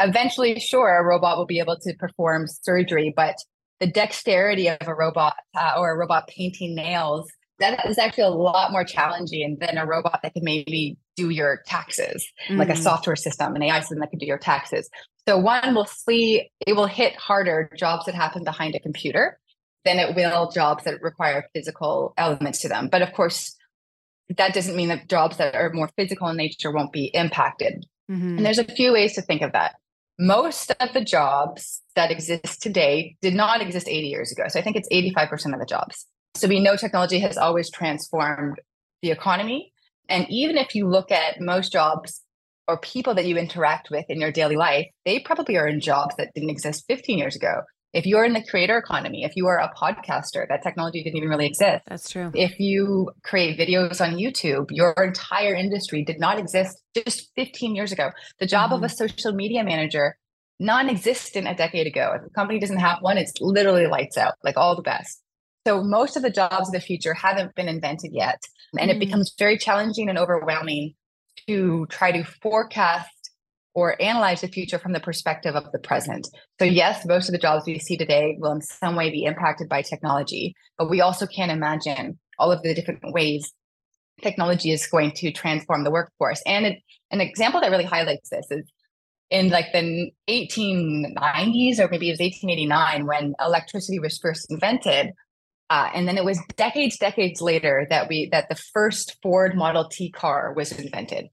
eventually, 0.01 0.59
sure, 0.61 0.99
a 0.99 1.05
robot 1.05 1.39
will 1.39 1.47
be 1.47 1.59
able 1.59 1.79
to 1.81 1.95
perform 1.99 2.47
surgery, 2.47 3.13
but 3.15 3.37
the 3.81 3.87
dexterity 3.87 4.69
of 4.69 4.79
a 4.87 4.95
robot 4.95 5.35
uh, 5.57 5.75
or 5.79 5.93
a 5.93 5.97
robot 5.97 6.29
painting 6.29 6.75
nails 6.75 7.31
that 7.59 7.87
is 7.87 7.99
actually 7.99 8.25
a 8.25 8.31
lot 8.31 8.71
more 8.71 8.85
challenging 8.85 9.57
than 9.61 9.79
a 9.79 9.87
robot 9.87 10.21
that 10.23 10.33
can 10.33 10.45
maybe 10.45 10.97
do 11.17 11.31
your 11.31 11.63
taxes, 11.67 12.27
mm-hmm. 12.49 12.59
like 12.59 12.69
a 12.69 12.75
mm. 12.75 12.79
software 12.79 13.17
system, 13.17 13.55
an 13.57 13.63
AI 13.63 13.81
system 13.81 13.99
that 13.99 14.11
can 14.11 14.19
do 14.19 14.27
your 14.27 14.39
taxes. 14.39 14.89
So 15.27 15.39
one 15.39 15.75
will 15.75 15.87
see 15.87 16.51
it 16.67 16.75
will 16.75 16.87
hit 16.87 17.17
harder 17.17 17.71
jobs 17.77 18.07
that 18.07 18.15
happen 18.15 18.45
behind 18.45 18.75
a 18.75 18.81
computer 18.81 19.39
than 19.85 19.99
it 19.99 20.15
will 20.15 20.51
jobs 20.51 20.85
that 20.85 21.03
require 21.03 21.49
physical 21.53 22.15
elements 22.17 22.61
to 22.61 22.69
them. 22.69 22.89
But 22.89 23.03
of 23.03 23.13
course, 23.13 23.57
that 24.37 24.55
doesn't 24.55 24.77
mean 24.77 24.89
that 24.89 25.09
jobs 25.09 25.39
that 25.39 25.55
are 25.55 25.71
more 25.73 25.91
physical 25.97 26.29
in 26.29 26.37
nature 26.37 26.71
won't 26.71 26.93
be 26.93 27.07
impacted. 27.07 27.85
Mm-hmm. 28.11 28.37
And 28.37 28.47
there's 28.47 28.59
a 28.59 28.65
few 28.65 28.93
ways 28.93 29.15
to 29.15 29.23
think 29.23 29.43
of 29.43 29.53
that. 29.53 29.75
Most 30.19 30.73
of 30.81 30.93
the 30.95 31.05
jobs 31.05 31.81
that 31.95 32.11
exist 32.11 32.61
today 32.61 33.17
did 33.23 33.35
not 33.35 33.61
exist 33.61 33.87
80 33.89 34.09
years 34.09 34.33
ago. 34.33 34.45
So 34.49 34.59
I 34.59 34.63
think 34.63 34.77
it's 34.77 34.89
85% 34.89 35.55
of 35.55 35.61
the 35.61 35.67
jobs. 35.67 36.07
So 36.35 36.49
we 36.49 36.59
know 36.59 36.77
technology 36.77 37.21
has 37.21 37.39
always 37.39 37.71
transformed 37.71 38.61
the 39.01 39.13
economy. 39.13 39.73
And 40.09 40.27
even 40.29 40.57
if 40.57 40.75
you 40.75 40.89
look 40.89 41.13
at 41.13 41.41
most 41.41 41.71
jobs 41.71 42.23
or 42.67 42.79
people 42.79 43.15
that 43.15 43.27
you 43.27 43.37
interact 43.37 43.91
with 43.91 44.07
in 44.09 44.21
your 44.21 44.33
daily 44.33 44.57
life, 44.57 44.87
they 45.05 45.21
probably 45.21 45.57
are 45.57 45.69
in 45.69 45.81
jobs 45.81 46.17
that 46.17 46.35
didn't 46.35 46.51
exist 46.51 46.85
15 46.89 47.17
years 47.17 47.37
ago. 47.37 47.63
If 47.99 48.07
you're 48.07 48.25
in 48.25 48.33
the 48.33 48.45
creator 48.45 48.79
economy, 48.79 49.25
if 49.25 49.35
you 49.35 49.49
are 49.49 49.59
a 49.59 49.73
podcaster, 49.77 50.47
that 50.49 50.63
technology 50.63 51.03
didn't 51.03 51.17
even 51.17 51.29
really 51.29 51.47
exist. 51.47 51.83
That's 51.89 52.09
true. 52.09 52.31
If 52.33 52.61
you 52.61 53.11
create 53.25 53.59
videos 53.59 54.01
on 54.01 54.15
YouTube, 54.15 54.67
your 54.71 54.93
entire 54.93 55.53
industry 55.53 56.05
did 56.05 56.21
not 56.21 56.39
exist 56.39 56.81
just 56.95 57.33
15 57.35 57.75
years 57.75 57.91
ago. 57.91 58.13
The 58.39 58.47
job 58.47 58.67
mm-hmm. 58.67 58.75
of 58.75 58.83
a 58.85 58.87
mm-hmm. 58.87 59.09
social 59.09 59.33
media 59.33 59.65
manager, 59.65 60.17
non 60.61 60.89
existent 60.89 61.49
a 61.49 61.55
decade 61.55 61.89
ago. 61.89 62.13
If 62.15 62.23
a 62.25 62.31
company 62.31 62.61
doesn't 62.61 62.79
have 62.79 62.99
one, 63.01 63.19
it's 63.19 63.33
literally 63.41 63.89
lights 63.89 64.17
out, 64.17 64.35
like 64.45 64.57
all 64.57 64.77
the 64.77 64.83
best. 64.83 65.21
So 65.67 65.83
most 65.83 66.17
of 66.17 66.23
the 66.23 66.31
jobs 66.31 66.69
of 66.69 66.73
the 66.73 66.81
future 66.81 67.15
haven't 67.15 67.57
been 67.57 67.67
invented 67.67 68.13
yet. 68.13 68.41
And 68.79 68.93
mm. 68.93 68.95
it 68.95 69.01
becomes 69.01 69.35
very 69.37 69.59
challenging 69.59 70.09
and 70.09 70.17
overwhelming 70.17 70.95
to 71.49 71.85
try 71.91 72.13
to 72.13 72.23
forecast 72.23 73.11
or 73.75 74.01
analyze 74.01 74.41
the 74.41 74.49
future 74.49 74.79
from 74.79 74.93
the 74.93 75.01
perspective 75.01 75.55
of 75.55 75.71
the 75.73 75.79
present. 75.79 76.29
So, 76.59 76.65
yes, 76.65 77.07
most 77.07 77.29
of 77.29 77.33
the 77.33 77.39
jobs 77.39 77.67
we 77.67 77.79
see 77.79 77.97
today 77.97 78.37
will 78.39 78.53
in 78.53 78.61
some 78.61 78.97
way 78.97 79.11
be 79.11 79.25
impacted 79.25 79.69
by 79.69 79.83
technology, 79.83 80.55
but 80.77 80.91
we 80.91 81.01
also 81.01 81.27
can't 81.27 81.53
imagine 81.53 82.19
all 82.39 82.51
of 82.51 82.63
the 82.63 82.75
different 82.75 83.01
ways 83.13 83.53
technology 84.23 84.73
is 84.73 84.87
going 84.87 85.13
to 85.13 85.31
transform 85.31 85.85
the 85.85 85.93
workforce. 85.93 86.43
And 86.45 86.67
it, 86.67 86.79
an 87.13 87.21
example 87.21 87.61
that 87.61 87.71
really 87.71 87.85
highlights 87.85 88.31
this 88.31 88.47
is 88.51 88.65
in 89.31 89.51
like 89.51 89.67
the 89.73 90.11
1890s 90.29 91.79
or 91.79 91.89
maybe 91.89 92.09
it 92.09 92.13
was 92.13 92.21
1889 92.21 93.07
when 93.07 93.35
electricity 93.41 94.01
was 94.01 94.19
first 94.19 94.51
invented 94.51 95.13
uh, 95.71 95.91
and 95.95 96.09
then 96.09 96.17
it 96.17 96.25
was 96.25 96.41
decades, 96.57 96.97
decades 96.97 97.43
later 97.43 97.87
that 97.91 98.09
we 98.09 98.29
that 98.33 98.49
the 98.49 98.55
first 98.55 99.17
Ford 99.23 99.55
Model 99.55 99.87
T 99.89 100.11
car 100.11 100.53
was 100.55 100.73
invented, 100.73 101.29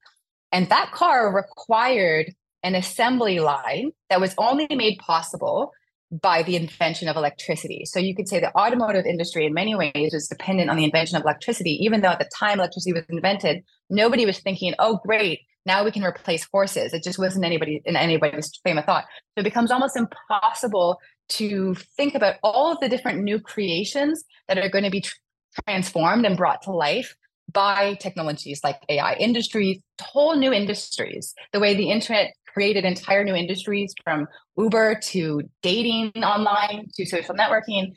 and 0.52 0.68
that 0.68 0.92
car 0.92 1.34
required 1.34 2.34
an 2.62 2.74
assembly 2.74 3.40
line 3.40 3.92
that 4.10 4.20
was 4.20 4.34
only 4.38 4.66
made 4.70 4.98
possible 4.98 5.72
by 6.10 6.42
the 6.42 6.56
invention 6.56 7.08
of 7.08 7.16
electricity. 7.16 7.84
So 7.84 7.98
you 7.98 8.14
could 8.14 8.28
say 8.28 8.38
the 8.38 8.56
automotive 8.56 9.06
industry, 9.06 9.44
in 9.44 9.54
many 9.54 9.74
ways, 9.74 10.10
was 10.12 10.28
dependent 10.28 10.70
on 10.70 10.76
the 10.76 10.84
invention 10.84 11.16
of 11.16 11.22
electricity. 11.22 11.72
Even 11.84 12.00
though 12.00 12.08
at 12.08 12.18
the 12.18 12.30
time 12.38 12.58
electricity 12.58 12.92
was 12.92 13.04
invented, 13.08 13.64
nobody 13.90 14.24
was 14.24 14.38
thinking, 14.38 14.74
"Oh, 14.78 15.00
great, 15.04 15.40
now 15.64 15.84
we 15.84 15.90
can 15.90 16.04
replace 16.04 16.46
horses." 16.52 16.92
It 16.92 17.02
just 17.02 17.18
wasn't 17.18 17.44
anybody 17.44 17.82
in 17.84 17.96
anybody's 17.96 18.54
frame 18.62 18.78
of 18.78 18.84
thought. 18.84 19.04
So 19.34 19.40
it 19.40 19.44
becomes 19.44 19.72
almost 19.72 19.96
impossible 19.96 21.00
to 21.30 21.74
think 21.96 22.14
about 22.14 22.36
all 22.44 22.72
of 22.72 22.80
the 22.80 22.88
different 22.88 23.22
new 23.22 23.40
creations 23.40 24.22
that 24.46 24.58
are 24.58 24.68
going 24.68 24.84
to 24.84 24.90
be 24.90 25.00
tr- 25.00 25.16
transformed 25.64 26.24
and 26.24 26.36
brought 26.36 26.62
to 26.62 26.72
life 26.72 27.16
by 27.52 27.94
technologies 27.94 28.60
like 28.64 28.80
AI 28.88 29.14
industries, 29.14 29.78
whole 30.00 30.36
new 30.36 30.52
industries. 30.52 31.34
The 31.52 31.60
way 31.60 31.74
the 31.74 31.90
internet 31.90 32.32
created 32.52 32.84
entire 32.84 33.22
new 33.22 33.34
industries 33.34 33.94
from 34.02 34.26
Uber 34.56 35.00
to 35.10 35.42
dating 35.62 36.10
online 36.22 36.86
to 36.94 37.04
social 37.04 37.34
networking. 37.34 37.92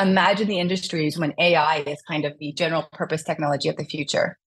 Imagine 0.00 0.48
the 0.48 0.58
industries 0.58 1.18
when 1.18 1.34
AI 1.38 1.78
is 1.80 2.00
kind 2.08 2.24
of 2.24 2.32
the 2.38 2.52
general 2.52 2.88
purpose 2.92 3.22
technology 3.22 3.68
of 3.68 3.76
the 3.76 3.84
future. 3.84 4.38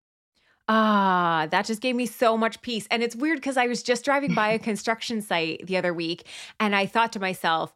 Ah, 0.68 1.48
that 1.50 1.66
just 1.66 1.80
gave 1.80 1.94
me 1.94 2.06
so 2.06 2.36
much 2.36 2.62
peace. 2.62 2.86
And 2.90 3.02
it's 3.02 3.16
weird 3.16 3.38
because 3.38 3.56
I 3.56 3.66
was 3.66 3.82
just 3.82 4.04
driving 4.04 4.34
by 4.34 4.48
a 4.48 4.58
construction 4.70 5.20
site 5.20 5.66
the 5.66 5.76
other 5.76 5.92
week 5.92 6.26
and 6.58 6.74
I 6.74 6.86
thought 6.86 7.12
to 7.12 7.20
myself, 7.20 7.74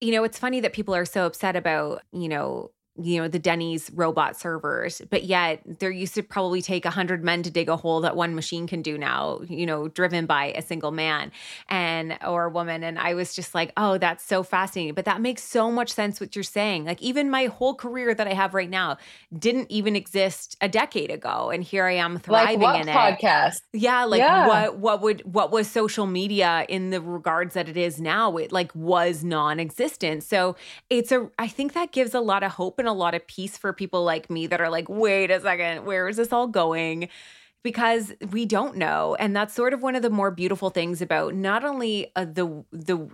you 0.00 0.12
know, 0.12 0.24
it's 0.24 0.38
funny 0.38 0.60
that 0.60 0.72
people 0.72 0.94
are 0.94 1.04
so 1.04 1.26
upset 1.26 1.56
about, 1.56 2.02
you 2.12 2.28
know, 2.28 2.70
you 3.02 3.20
know 3.20 3.28
the 3.28 3.38
denny's 3.38 3.90
robot 3.94 4.38
servers 4.38 5.02
but 5.10 5.24
yet 5.24 5.60
there 5.78 5.90
used 5.90 6.14
to 6.14 6.22
probably 6.22 6.62
take 6.62 6.84
100 6.84 7.24
men 7.24 7.42
to 7.42 7.50
dig 7.50 7.68
a 7.68 7.76
hole 7.76 8.00
that 8.00 8.16
one 8.16 8.34
machine 8.34 8.66
can 8.66 8.82
do 8.82 8.98
now 8.98 9.40
you 9.48 9.66
know 9.66 9.88
driven 9.88 10.26
by 10.26 10.52
a 10.56 10.62
single 10.62 10.90
man 10.90 11.32
and 11.68 12.18
or 12.26 12.48
woman. 12.48 12.84
And 12.84 12.98
i 12.98 13.14
was 13.14 13.34
just 13.34 13.54
like 13.54 13.72
oh 13.76 13.98
that's 13.98 14.24
so 14.24 14.42
fascinating. 14.42 14.94
But 14.94 15.04
that 15.04 15.20
makes 15.20 15.42
so 15.42 15.70
much 15.70 15.92
sense 15.92 16.20
what 16.20 16.34
you're 16.36 16.42
saying. 16.42 16.84
Like 16.84 17.00
even 17.02 17.30
my 17.30 17.46
whole 17.46 17.74
career 17.74 18.14
that 18.14 18.26
i 18.26 18.34
have 18.34 18.54
right 18.54 18.70
now 18.70 18.98
didn't 19.36 19.70
even 19.70 19.96
exist 19.96 20.56
a 20.60 20.68
decade 20.68 21.10
ago 21.10 21.50
and 21.50 21.62
here 21.62 21.86
i 21.86 21.92
am 21.92 22.18
thriving 22.18 22.60
like 22.60 22.82
in 22.82 22.88
it. 22.88 22.94
podcast? 22.94 23.62
Yeah 23.72 24.04
like 24.04 24.18
yeah. 24.18 24.46
what 24.46 24.78
what 24.78 25.02
would 25.02 25.20
what 25.32 25.50
was 25.50 25.68
social 25.68 26.06
media 26.06 26.66
in 26.68 26.90
the 26.90 27.00
regards 27.00 27.54
that 27.54 27.68
it 27.68 27.76
is 27.76 28.00
now? 28.00 28.36
It 28.36 28.52
like 28.52 28.74
was 28.74 29.24
non-existent. 29.24 30.22
So 30.22 30.56
it's 30.88 31.12
a 31.12 31.30
i 31.38 31.48
think 31.48 31.72
that 31.72 31.92
gives 31.92 32.14
a 32.14 32.20
lot 32.20 32.42
of 32.42 32.52
hope 32.52 32.78
and 32.78 32.88
a 32.90 32.94
lot 32.94 33.14
of 33.14 33.26
peace 33.26 33.56
for 33.56 33.72
people 33.72 34.04
like 34.04 34.28
me 34.28 34.46
that 34.48 34.60
are 34.60 34.70
like, 34.70 34.88
wait 34.88 35.30
a 35.30 35.40
second, 35.40 35.84
where 35.84 36.08
is 36.08 36.16
this 36.16 36.32
all 36.32 36.46
going? 36.46 37.08
Because 37.62 38.12
we 38.30 38.46
don't 38.46 38.76
know, 38.76 39.16
and 39.18 39.36
that's 39.36 39.54
sort 39.54 39.74
of 39.74 39.82
one 39.82 39.94
of 39.94 40.02
the 40.02 40.10
more 40.10 40.30
beautiful 40.30 40.70
things 40.70 41.02
about 41.02 41.34
not 41.34 41.64
only 41.64 42.10
uh, 42.16 42.24
the 42.24 42.64
the 42.72 43.10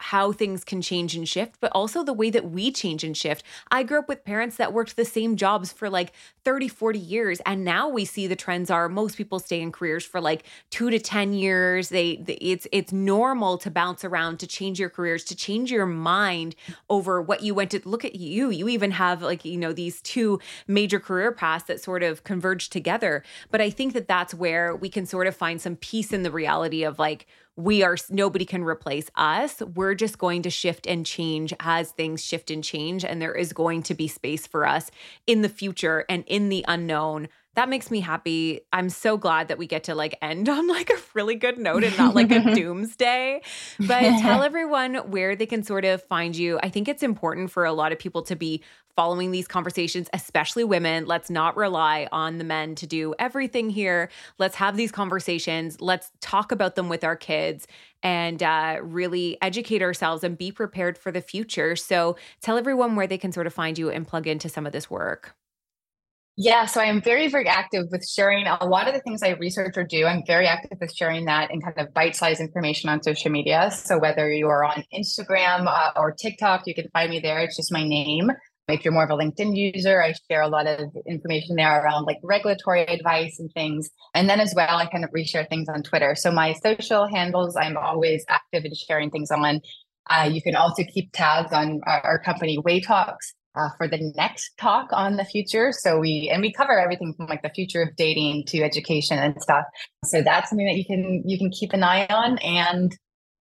how 0.00 0.32
things 0.32 0.64
can 0.64 0.80
change 0.80 1.14
and 1.14 1.28
shift, 1.28 1.56
but 1.60 1.70
also 1.74 2.02
the 2.02 2.12
way 2.12 2.30
that 2.30 2.50
we 2.50 2.72
change 2.72 3.04
and 3.04 3.16
shift. 3.16 3.44
I 3.70 3.82
grew 3.82 3.98
up 3.98 4.08
with 4.08 4.24
parents 4.24 4.56
that 4.56 4.72
worked 4.72 4.96
the 4.96 5.04
same 5.04 5.36
jobs 5.36 5.72
for 5.72 5.90
like 5.90 6.12
30, 6.44 6.68
40 6.68 6.98
years. 6.98 7.40
And 7.44 7.64
now 7.64 7.88
we 7.88 8.06
see 8.06 8.26
the 8.26 8.34
trends 8.34 8.70
are 8.70 8.88
most 8.88 9.16
people 9.16 9.38
stay 9.38 9.60
in 9.60 9.72
careers 9.72 10.04
for 10.04 10.20
like 10.20 10.44
two 10.70 10.90
to 10.90 10.98
10 10.98 11.34
years. 11.34 11.90
They, 11.90 12.16
they 12.16 12.34
it's 12.34 12.66
it's 12.72 12.92
normal 12.92 13.58
to 13.58 13.70
bounce 13.70 14.02
around, 14.02 14.38
to 14.38 14.46
change 14.46 14.80
your 14.80 14.88
careers, 14.88 15.22
to 15.24 15.36
change 15.36 15.70
your 15.70 15.86
mind 15.86 16.56
over 16.88 17.20
what 17.20 17.42
you 17.42 17.54
went 17.54 17.70
to 17.72 17.80
look 17.84 18.04
at 18.04 18.14
you. 18.14 18.50
You 18.50 18.68
even 18.68 18.92
have 18.92 19.22
like, 19.22 19.44
you 19.44 19.58
know, 19.58 19.72
these 19.72 20.00
two 20.00 20.40
major 20.66 20.98
career 20.98 21.30
paths 21.30 21.64
that 21.64 21.82
sort 21.82 22.02
of 22.02 22.24
converge 22.24 22.70
together. 22.70 23.22
But 23.50 23.60
I 23.60 23.68
think 23.68 23.92
that 23.92 24.08
that's 24.08 24.32
where 24.32 24.74
we 24.74 24.88
can 24.88 25.04
sort 25.04 25.26
of 25.26 25.36
find 25.36 25.60
some 25.60 25.76
peace 25.76 26.12
in 26.12 26.22
the 26.22 26.30
reality 26.30 26.84
of 26.84 26.98
like, 26.98 27.26
we 27.60 27.82
are 27.82 27.96
nobody 28.08 28.44
can 28.44 28.64
replace 28.64 29.10
us. 29.16 29.60
We're 29.60 29.94
just 29.94 30.18
going 30.18 30.42
to 30.42 30.50
shift 30.50 30.86
and 30.86 31.04
change 31.04 31.52
as 31.60 31.92
things 31.92 32.24
shift 32.24 32.50
and 32.50 32.64
change. 32.64 33.04
And 33.04 33.20
there 33.20 33.34
is 33.34 33.52
going 33.52 33.82
to 33.84 33.94
be 33.94 34.08
space 34.08 34.46
for 34.46 34.66
us 34.66 34.90
in 35.26 35.42
the 35.42 35.48
future 35.48 36.04
and 36.08 36.24
in 36.26 36.48
the 36.48 36.64
unknown. 36.66 37.28
That 37.54 37.68
makes 37.68 37.90
me 37.90 38.00
happy. 38.00 38.60
I'm 38.72 38.88
so 38.88 39.16
glad 39.16 39.48
that 39.48 39.58
we 39.58 39.66
get 39.66 39.84
to 39.84 39.94
like 39.94 40.16
end 40.22 40.48
on 40.48 40.68
like 40.68 40.90
a 40.90 40.96
really 41.14 41.34
good 41.34 41.58
note 41.58 41.84
and 41.84 41.96
not 41.98 42.14
like 42.14 42.30
a 42.30 42.40
doomsday. 42.54 43.42
But 43.78 44.00
tell 44.20 44.42
everyone 44.42 44.96
where 45.10 45.34
they 45.36 45.46
can 45.46 45.62
sort 45.62 45.84
of 45.84 46.02
find 46.04 46.36
you. 46.36 46.58
I 46.62 46.68
think 46.68 46.88
it's 46.88 47.02
important 47.02 47.50
for 47.50 47.64
a 47.64 47.72
lot 47.72 47.92
of 47.92 47.98
people 47.98 48.22
to 48.22 48.36
be 48.36 48.62
following 48.96 49.30
these 49.30 49.48
conversations, 49.48 50.08
especially 50.12 50.64
women. 50.64 51.06
Let's 51.06 51.30
not 51.30 51.56
rely 51.56 52.06
on 52.12 52.38
the 52.38 52.44
men 52.44 52.74
to 52.76 52.86
do 52.86 53.14
everything 53.18 53.70
here. 53.70 54.10
Let's 54.38 54.56
have 54.56 54.76
these 54.76 54.92
conversations. 54.92 55.80
Let's 55.80 56.10
talk 56.20 56.52
about 56.52 56.74
them 56.74 56.88
with 56.88 57.02
our 57.02 57.16
kids 57.16 57.66
and 58.02 58.42
uh, 58.42 58.78
really 58.82 59.38
educate 59.40 59.82
ourselves 59.82 60.24
and 60.24 60.36
be 60.36 60.52
prepared 60.52 60.98
for 60.98 61.10
the 61.12 61.20
future. 61.20 61.76
So 61.76 62.16
tell 62.42 62.58
everyone 62.58 62.96
where 62.96 63.06
they 63.06 63.18
can 63.18 63.32
sort 63.32 63.46
of 63.46 63.54
find 63.54 63.78
you 63.78 63.90
and 63.90 64.06
plug 64.06 64.26
into 64.26 64.48
some 64.48 64.66
of 64.66 64.72
this 64.72 64.90
work. 64.90 65.34
Yeah, 66.36 66.64
so 66.64 66.80
I 66.80 66.84
am 66.84 67.02
very, 67.02 67.28
very 67.28 67.48
active 67.48 67.86
with 67.90 68.06
sharing 68.08 68.46
a 68.46 68.64
lot 68.64 68.88
of 68.88 68.94
the 68.94 69.00
things 69.00 69.22
I 69.22 69.30
research 69.30 69.76
or 69.76 69.84
do. 69.84 70.06
I'm 70.06 70.22
very 70.26 70.46
active 70.46 70.78
with 70.80 70.94
sharing 70.94 71.26
that 71.26 71.50
in 71.50 71.60
kind 71.60 71.78
of 71.78 71.92
bite 71.92 72.16
sized 72.16 72.40
information 72.40 72.88
on 72.88 73.02
social 73.02 73.30
media. 73.30 73.70
So 73.70 73.98
whether 73.98 74.30
you're 74.32 74.64
on 74.64 74.84
Instagram 74.94 75.66
uh, 75.66 75.90
or 75.96 76.12
TikTok, 76.12 76.62
you 76.66 76.74
can 76.74 76.88
find 76.94 77.10
me 77.10 77.20
there. 77.20 77.40
It's 77.40 77.56
just 77.56 77.72
my 77.72 77.86
name. 77.86 78.30
If 78.68 78.84
you're 78.84 78.94
more 78.94 79.04
of 79.04 79.10
a 79.10 79.16
LinkedIn 79.16 79.56
user, 79.56 80.00
I 80.00 80.14
share 80.30 80.42
a 80.42 80.48
lot 80.48 80.66
of 80.66 80.88
information 81.06 81.56
there 81.56 81.84
around 81.84 82.04
like 82.04 82.18
regulatory 82.22 82.84
advice 82.84 83.38
and 83.40 83.50
things. 83.52 83.90
And 84.14 84.30
then 84.30 84.40
as 84.40 84.54
well, 84.54 84.76
I 84.76 84.86
kind 84.86 85.04
of 85.04 85.10
reshare 85.10 85.48
things 85.48 85.68
on 85.68 85.82
Twitter. 85.82 86.14
So 86.14 86.30
my 86.30 86.54
social 86.54 87.08
handles, 87.08 87.56
I'm 87.56 87.76
always 87.76 88.24
active 88.28 88.64
in 88.64 88.72
sharing 88.74 89.10
things 89.10 89.30
on. 89.30 89.60
Uh, 90.08 90.30
you 90.32 90.40
can 90.40 90.56
also 90.56 90.84
keep 90.84 91.10
tabs 91.12 91.52
on 91.52 91.80
our, 91.86 92.00
our 92.04 92.18
company 92.18 92.58
Waye 92.64 92.80
Talks 92.80 93.34
uh, 93.54 93.68
for 93.76 93.88
the 93.88 94.12
next 94.16 94.52
talk 94.58 94.88
on 94.92 95.16
the 95.16 95.24
future. 95.24 95.72
So 95.72 95.98
we 95.98 96.30
and 96.32 96.42
we 96.42 96.52
cover 96.52 96.78
everything 96.78 97.14
from 97.14 97.26
like 97.26 97.42
the 97.42 97.50
future 97.50 97.82
of 97.82 97.96
dating 97.96 98.44
to 98.46 98.62
education 98.62 99.18
and 99.18 99.40
stuff. 99.42 99.64
So 100.04 100.22
that's 100.22 100.50
something 100.50 100.66
that 100.66 100.76
you 100.76 100.84
can 100.84 101.22
you 101.26 101.38
can 101.38 101.50
keep 101.50 101.72
an 101.72 101.82
eye 101.82 102.06
on 102.06 102.38
and 102.38 102.96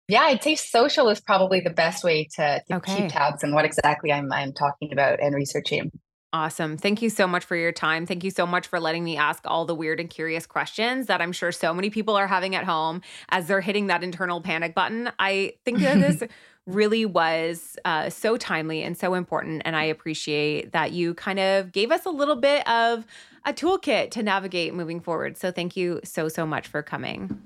yeah, 0.08 0.22
I'd 0.22 0.42
say 0.42 0.56
social 0.56 1.08
is 1.10 1.22
probably 1.22 1.60
the 1.60 1.70
best 1.70 2.04
way 2.04 2.28
to, 2.36 2.64
to 2.68 2.76
okay. 2.78 2.96
keep 2.96 3.12
tabs 3.12 3.44
on 3.44 3.54
what 3.54 3.64
exactly 3.64 4.12
I'm 4.12 4.32
I'm 4.34 4.54
talking 4.54 4.92
about 4.92 5.20
and 5.20 5.36
researching. 5.36 5.92
Awesome. 6.32 6.78
Thank 6.78 7.02
you 7.02 7.10
so 7.10 7.28
much 7.28 7.44
for 7.44 7.56
your 7.56 7.72
time. 7.72 8.06
Thank 8.06 8.24
you 8.24 8.30
so 8.30 8.46
much 8.46 8.68
for 8.68 8.80
letting 8.80 9.04
me 9.04 9.18
ask 9.18 9.42
all 9.46 9.66
the 9.66 9.74
weird 9.74 10.00
and 10.00 10.10
curious 10.10 10.46
questions 10.46 11.08
that 11.08 11.22
I'm 11.22 11.32
sure 11.32 11.52
so 11.52 11.74
many 11.74 11.90
people 11.90 12.16
are 12.16 12.28
having 12.28 12.54
at 12.56 12.66
home 12.66 13.02
as 13.30 13.48
they're 13.48 13.62
hitting 13.62 13.88
that 13.88 14.04
internal 14.04 14.40
panic 14.40 14.76
button. 14.76 15.12
I 15.18 15.54
think 15.66 15.80
that 15.80 16.00
this 16.00 16.24
really 16.74 17.06
was 17.06 17.78
uh, 17.86 18.10
so 18.10 18.38
timely 18.38 18.84
and 18.84 18.98
so 18.98 19.14
important. 19.14 19.62
And 19.66 19.76
I 19.76 19.84
appreciate 19.84 20.72
that 20.72 20.92
you 20.92 21.14
kind 21.14 21.40
of 21.40 21.72
gave 21.72 21.92
us 21.92 22.06
a 22.06 22.10
little 22.10 22.36
bit 22.36 22.68
of 22.68 23.06
a 23.46 23.54
toolkit 23.54 24.12
to 24.12 24.24
navigate 24.24 24.74
moving 24.74 25.00
forward. 25.00 25.38
So 25.38 25.52
thank 25.52 25.76
you 25.76 26.00
so, 26.04 26.28
so 26.28 26.46
much 26.46 26.68
for 26.68 26.82
coming. 26.82 27.42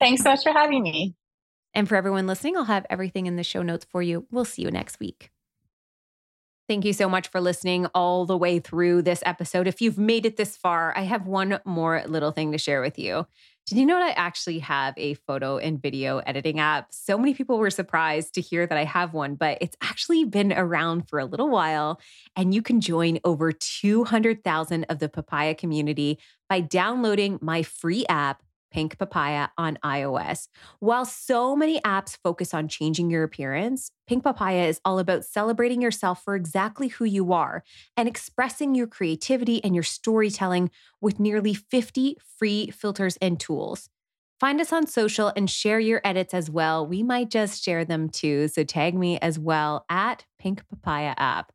Thanks 0.00 0.22
so 0.22 0.30
much 0.30 0.42
for 0.42 0.52
having 0.52 0.82
me. 0.82 1.14
And 1.74 1.88
for 1.88 1.96
everyone 1.96 2.26
listening, 2.26 2.56
I'll 2.56 2.64
have 2.64 2.86
everything 2.90 3.26
in 3.26 3.36
the 3.36 3.44
show 3.44 3.62
notes 3.62 3.86
for 3.90 4.02
you. 4.02 4.26
We'll 4.30 4.44
see 4.44 4.62
you 4.62 4.70
next 4.70 5.00
week. 5.00 5.30
Thank 6.68 6.84
you 6.84 6.92
so 6.92 7.08
much 7.08 7.28
for 7.28 7.40
listening 7.40 7.86
all 7.94 8.24
the 8.24 8.36
way 8.36 8.58
through 8.58 9.02
this 9.02 9.22
episode. 9.26 9.66
If 9.66 9.80
you've 9.80 9.98
made 9.98 10.24
it 10.24 10.36
this 10.36 10.56
far, 10.56 10.96
I 10.96 11.02
have 11.02 11.26
one 11.26 11.60
more 11.64 12.02
little 12.06 12.30
thing 12.30 12.52
to 12.52 12.58
share 12.58 12.80
with 12.80 12.98
you. 12.98 13.26
Did 13.72 13.78
you 13.78 13.86
know 13.86 13.98
that 13.98 14.18
I 14.18 14.20
actually 14.20 14.58
have 14.58 14.92
a 14.98 15.14
photo 15.14 15.56
and 15.56 15.80
video 15.80 16.18
editing 16.18 16.60
app? 16.60 16.88
So 16.90 17.16
many 17.16 17.32
people 17.32 17.56
were 17.56 17.70
surprised 17.70 18.34
to 18.34 18.42
hear 18.42 18.66
that 18.66 18.76
I 18.76 18.84
have 18.84 19.14
one, 19.14 19.34
but 19.34 19.56
it's 19.62 19.78
actually 19.80 20.26
been 20.26 20.52
around 20.52 21.08
for 21.08 21.18
a 21.18 21.24
little 21.24 21.48
while. 21.48 21.98
And 22.36 22.52
you 22.52 22.60
can 22.60 22.82
join 22.82 23.18
over 23.24 23.50
200,000 23.50 24.84
of 24.90 24.98
the 24.98 25.08
papaya 25.08 25.54
community 25.54 26.18
by 26.50 26.60
downloading 26.60 27.38
my 27.40 27.62
free 27.62 28.04
app 28.10 28.42
Pink 28.72 28.98
Papaya 28.98 29.48
on 29.58 29.78
iOS. 29.84 30.48
While 30.80 31.04
so 31.04 31.54
many 31.54 31.80
apps 31.82 32.16
focus 32.22 32.54
on 32.54 32.68
changing 32.68 33.10
your 33.10 33.22
appearance, 33.22 33.92
Pink 34.08 34.24
Papaya 34.24 34.64
is 34.64 34.80
all 34.84 34.98
about 34.98 35.24
celebrating 35.24 35.82
yourself 35.82 36.24
for 36.24 36.34
exactly 36.34 36.88
who 36.88 37.04
you 37.04 37.32
are 37.32 37.62
and 37.96 38.08
expressing 38.08 38.74
your 38.74 38.86
creativity 38.86 39.62
and 39.62 39.74
your 39.74 39.84
storytelling 39.84 40.70
with 41.00 41.20
nearly 41.20 41.54
50 41.54 42.16
free 42.38 42.70
filters 42.70 43.16
and 43.18 43.38
tools. 43.38 43.88
Find 44.40 44.60
us 44.60 44.72
on 44.72 44.88
social 44.88 45.32
and 45.36 45.48
share 45.48 45.78
your 45.78 46.00
edits 46.02 46.34
as 46.34 46.50
well. 46.50 46.84
We 46.84 47.04
might 47.04 47.30
just 47.30 47.62
share 47.62 47.84
them 47.84 48.08
too. 48.08 48.48
So 48.48 48.64
tag 48.64 48.94
me 48.94 49.18
as 49.20 49.38
well 49.38 49.84
at 49.88 50.24
Pink 50.38 50.68
Papaya 50.68 51.14
app 51.16 51.52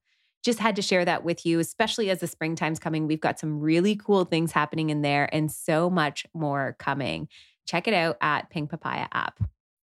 just 0.48 0.60
had 0.60 0.78
to 0.78 0.82
share 0.82 1.04
that 1.04 1.26
with 1.26 1.46
you, 1.46 1.60
especially 1.60 2.10
as 2.10 2.22
the 2.22 2.26
springtime's 2.26 2.80
coming. 2.80 3.06
We've 3.06 3.20
got 3.20 3.38
some 3.38 3.60
really 3.60 3.98
cool 3.98 4.24
things 4.24 4.54
happening 4.54 4.90
in 4.90 5.02
there 5.02 5.28
and 5.34 5.52
so 5.52 5.90
much 5.90 6.26
more 6.34 6.78
coming. 6.80 7.28
Check 7.66 7.86
it 7.86 7.94
out 7.94 8.16
at 8.22 8.50
Pink 8.50 8.70
Papaya 8.70 9.08
app. 9.12 9.44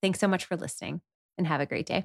Thanks 0.01 0.21
so 0.21 0.29
much 0.29 0.45
for 0.45 0.57
listening 0.57 1.01
and 1.37 1.49
have 1.49 1.61
a 1.61 1.67
great 1.67 1.87
day. 1.87 2.05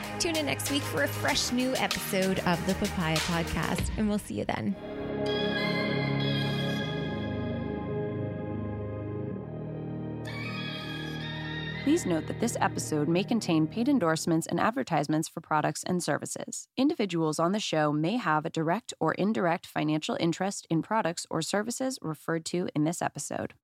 Tune 0.21 0.35
in 0.35 0.45
next 0.45 0.69
week 0.69 0.83
for 0.83 1.01
a 1.01 1.07
fresh 1.07 1.51
new 1.51 1.73
episode 1.77 2.37
of 2.45 2.63
the 2.67 2.75
Papaya 2.75 3.17
Podcast, 3.17 3.89
and 3.97 4.07
we'll 4.07 4.19
see 4.19 4.35
you 4.35 4.45
then. 4.45 4.75
Please 11.83 12.05
note 12.05 12.27
that 12.27 12.39
this 12.39 12.55
episode 12.61 13.07
may 13.07 13.23
contain 13.23 13.65
paid 13.65 13.89
endorsements 13.89 14.45
and 14.45 14.59
advertisements 14.59 15.27
for 15.27 15.41
products 15.41 15.83
and 15.83 16.03
services. 16.03 16.67
Individuals 16.77 17.39
on 17.39 17.51
the 17.51 17.59
show 17.59 17.91
may 17.91 18.17
have 18.17 18.45
a 18.45 18.51
direct 18.51 18.93
or 18.99 19.13
indirect 19.15 19.65
financial 19.65 20.15
interest 20.19 20.67
in 20.69 20.83
products 20.83 21.25
or 21.31 21.41
services 21.41 21.97
referred 21.99 22.45
to 22.45 22.69
in 22.75 22.83
this 22.83 23.01
episode. 23.01 23.55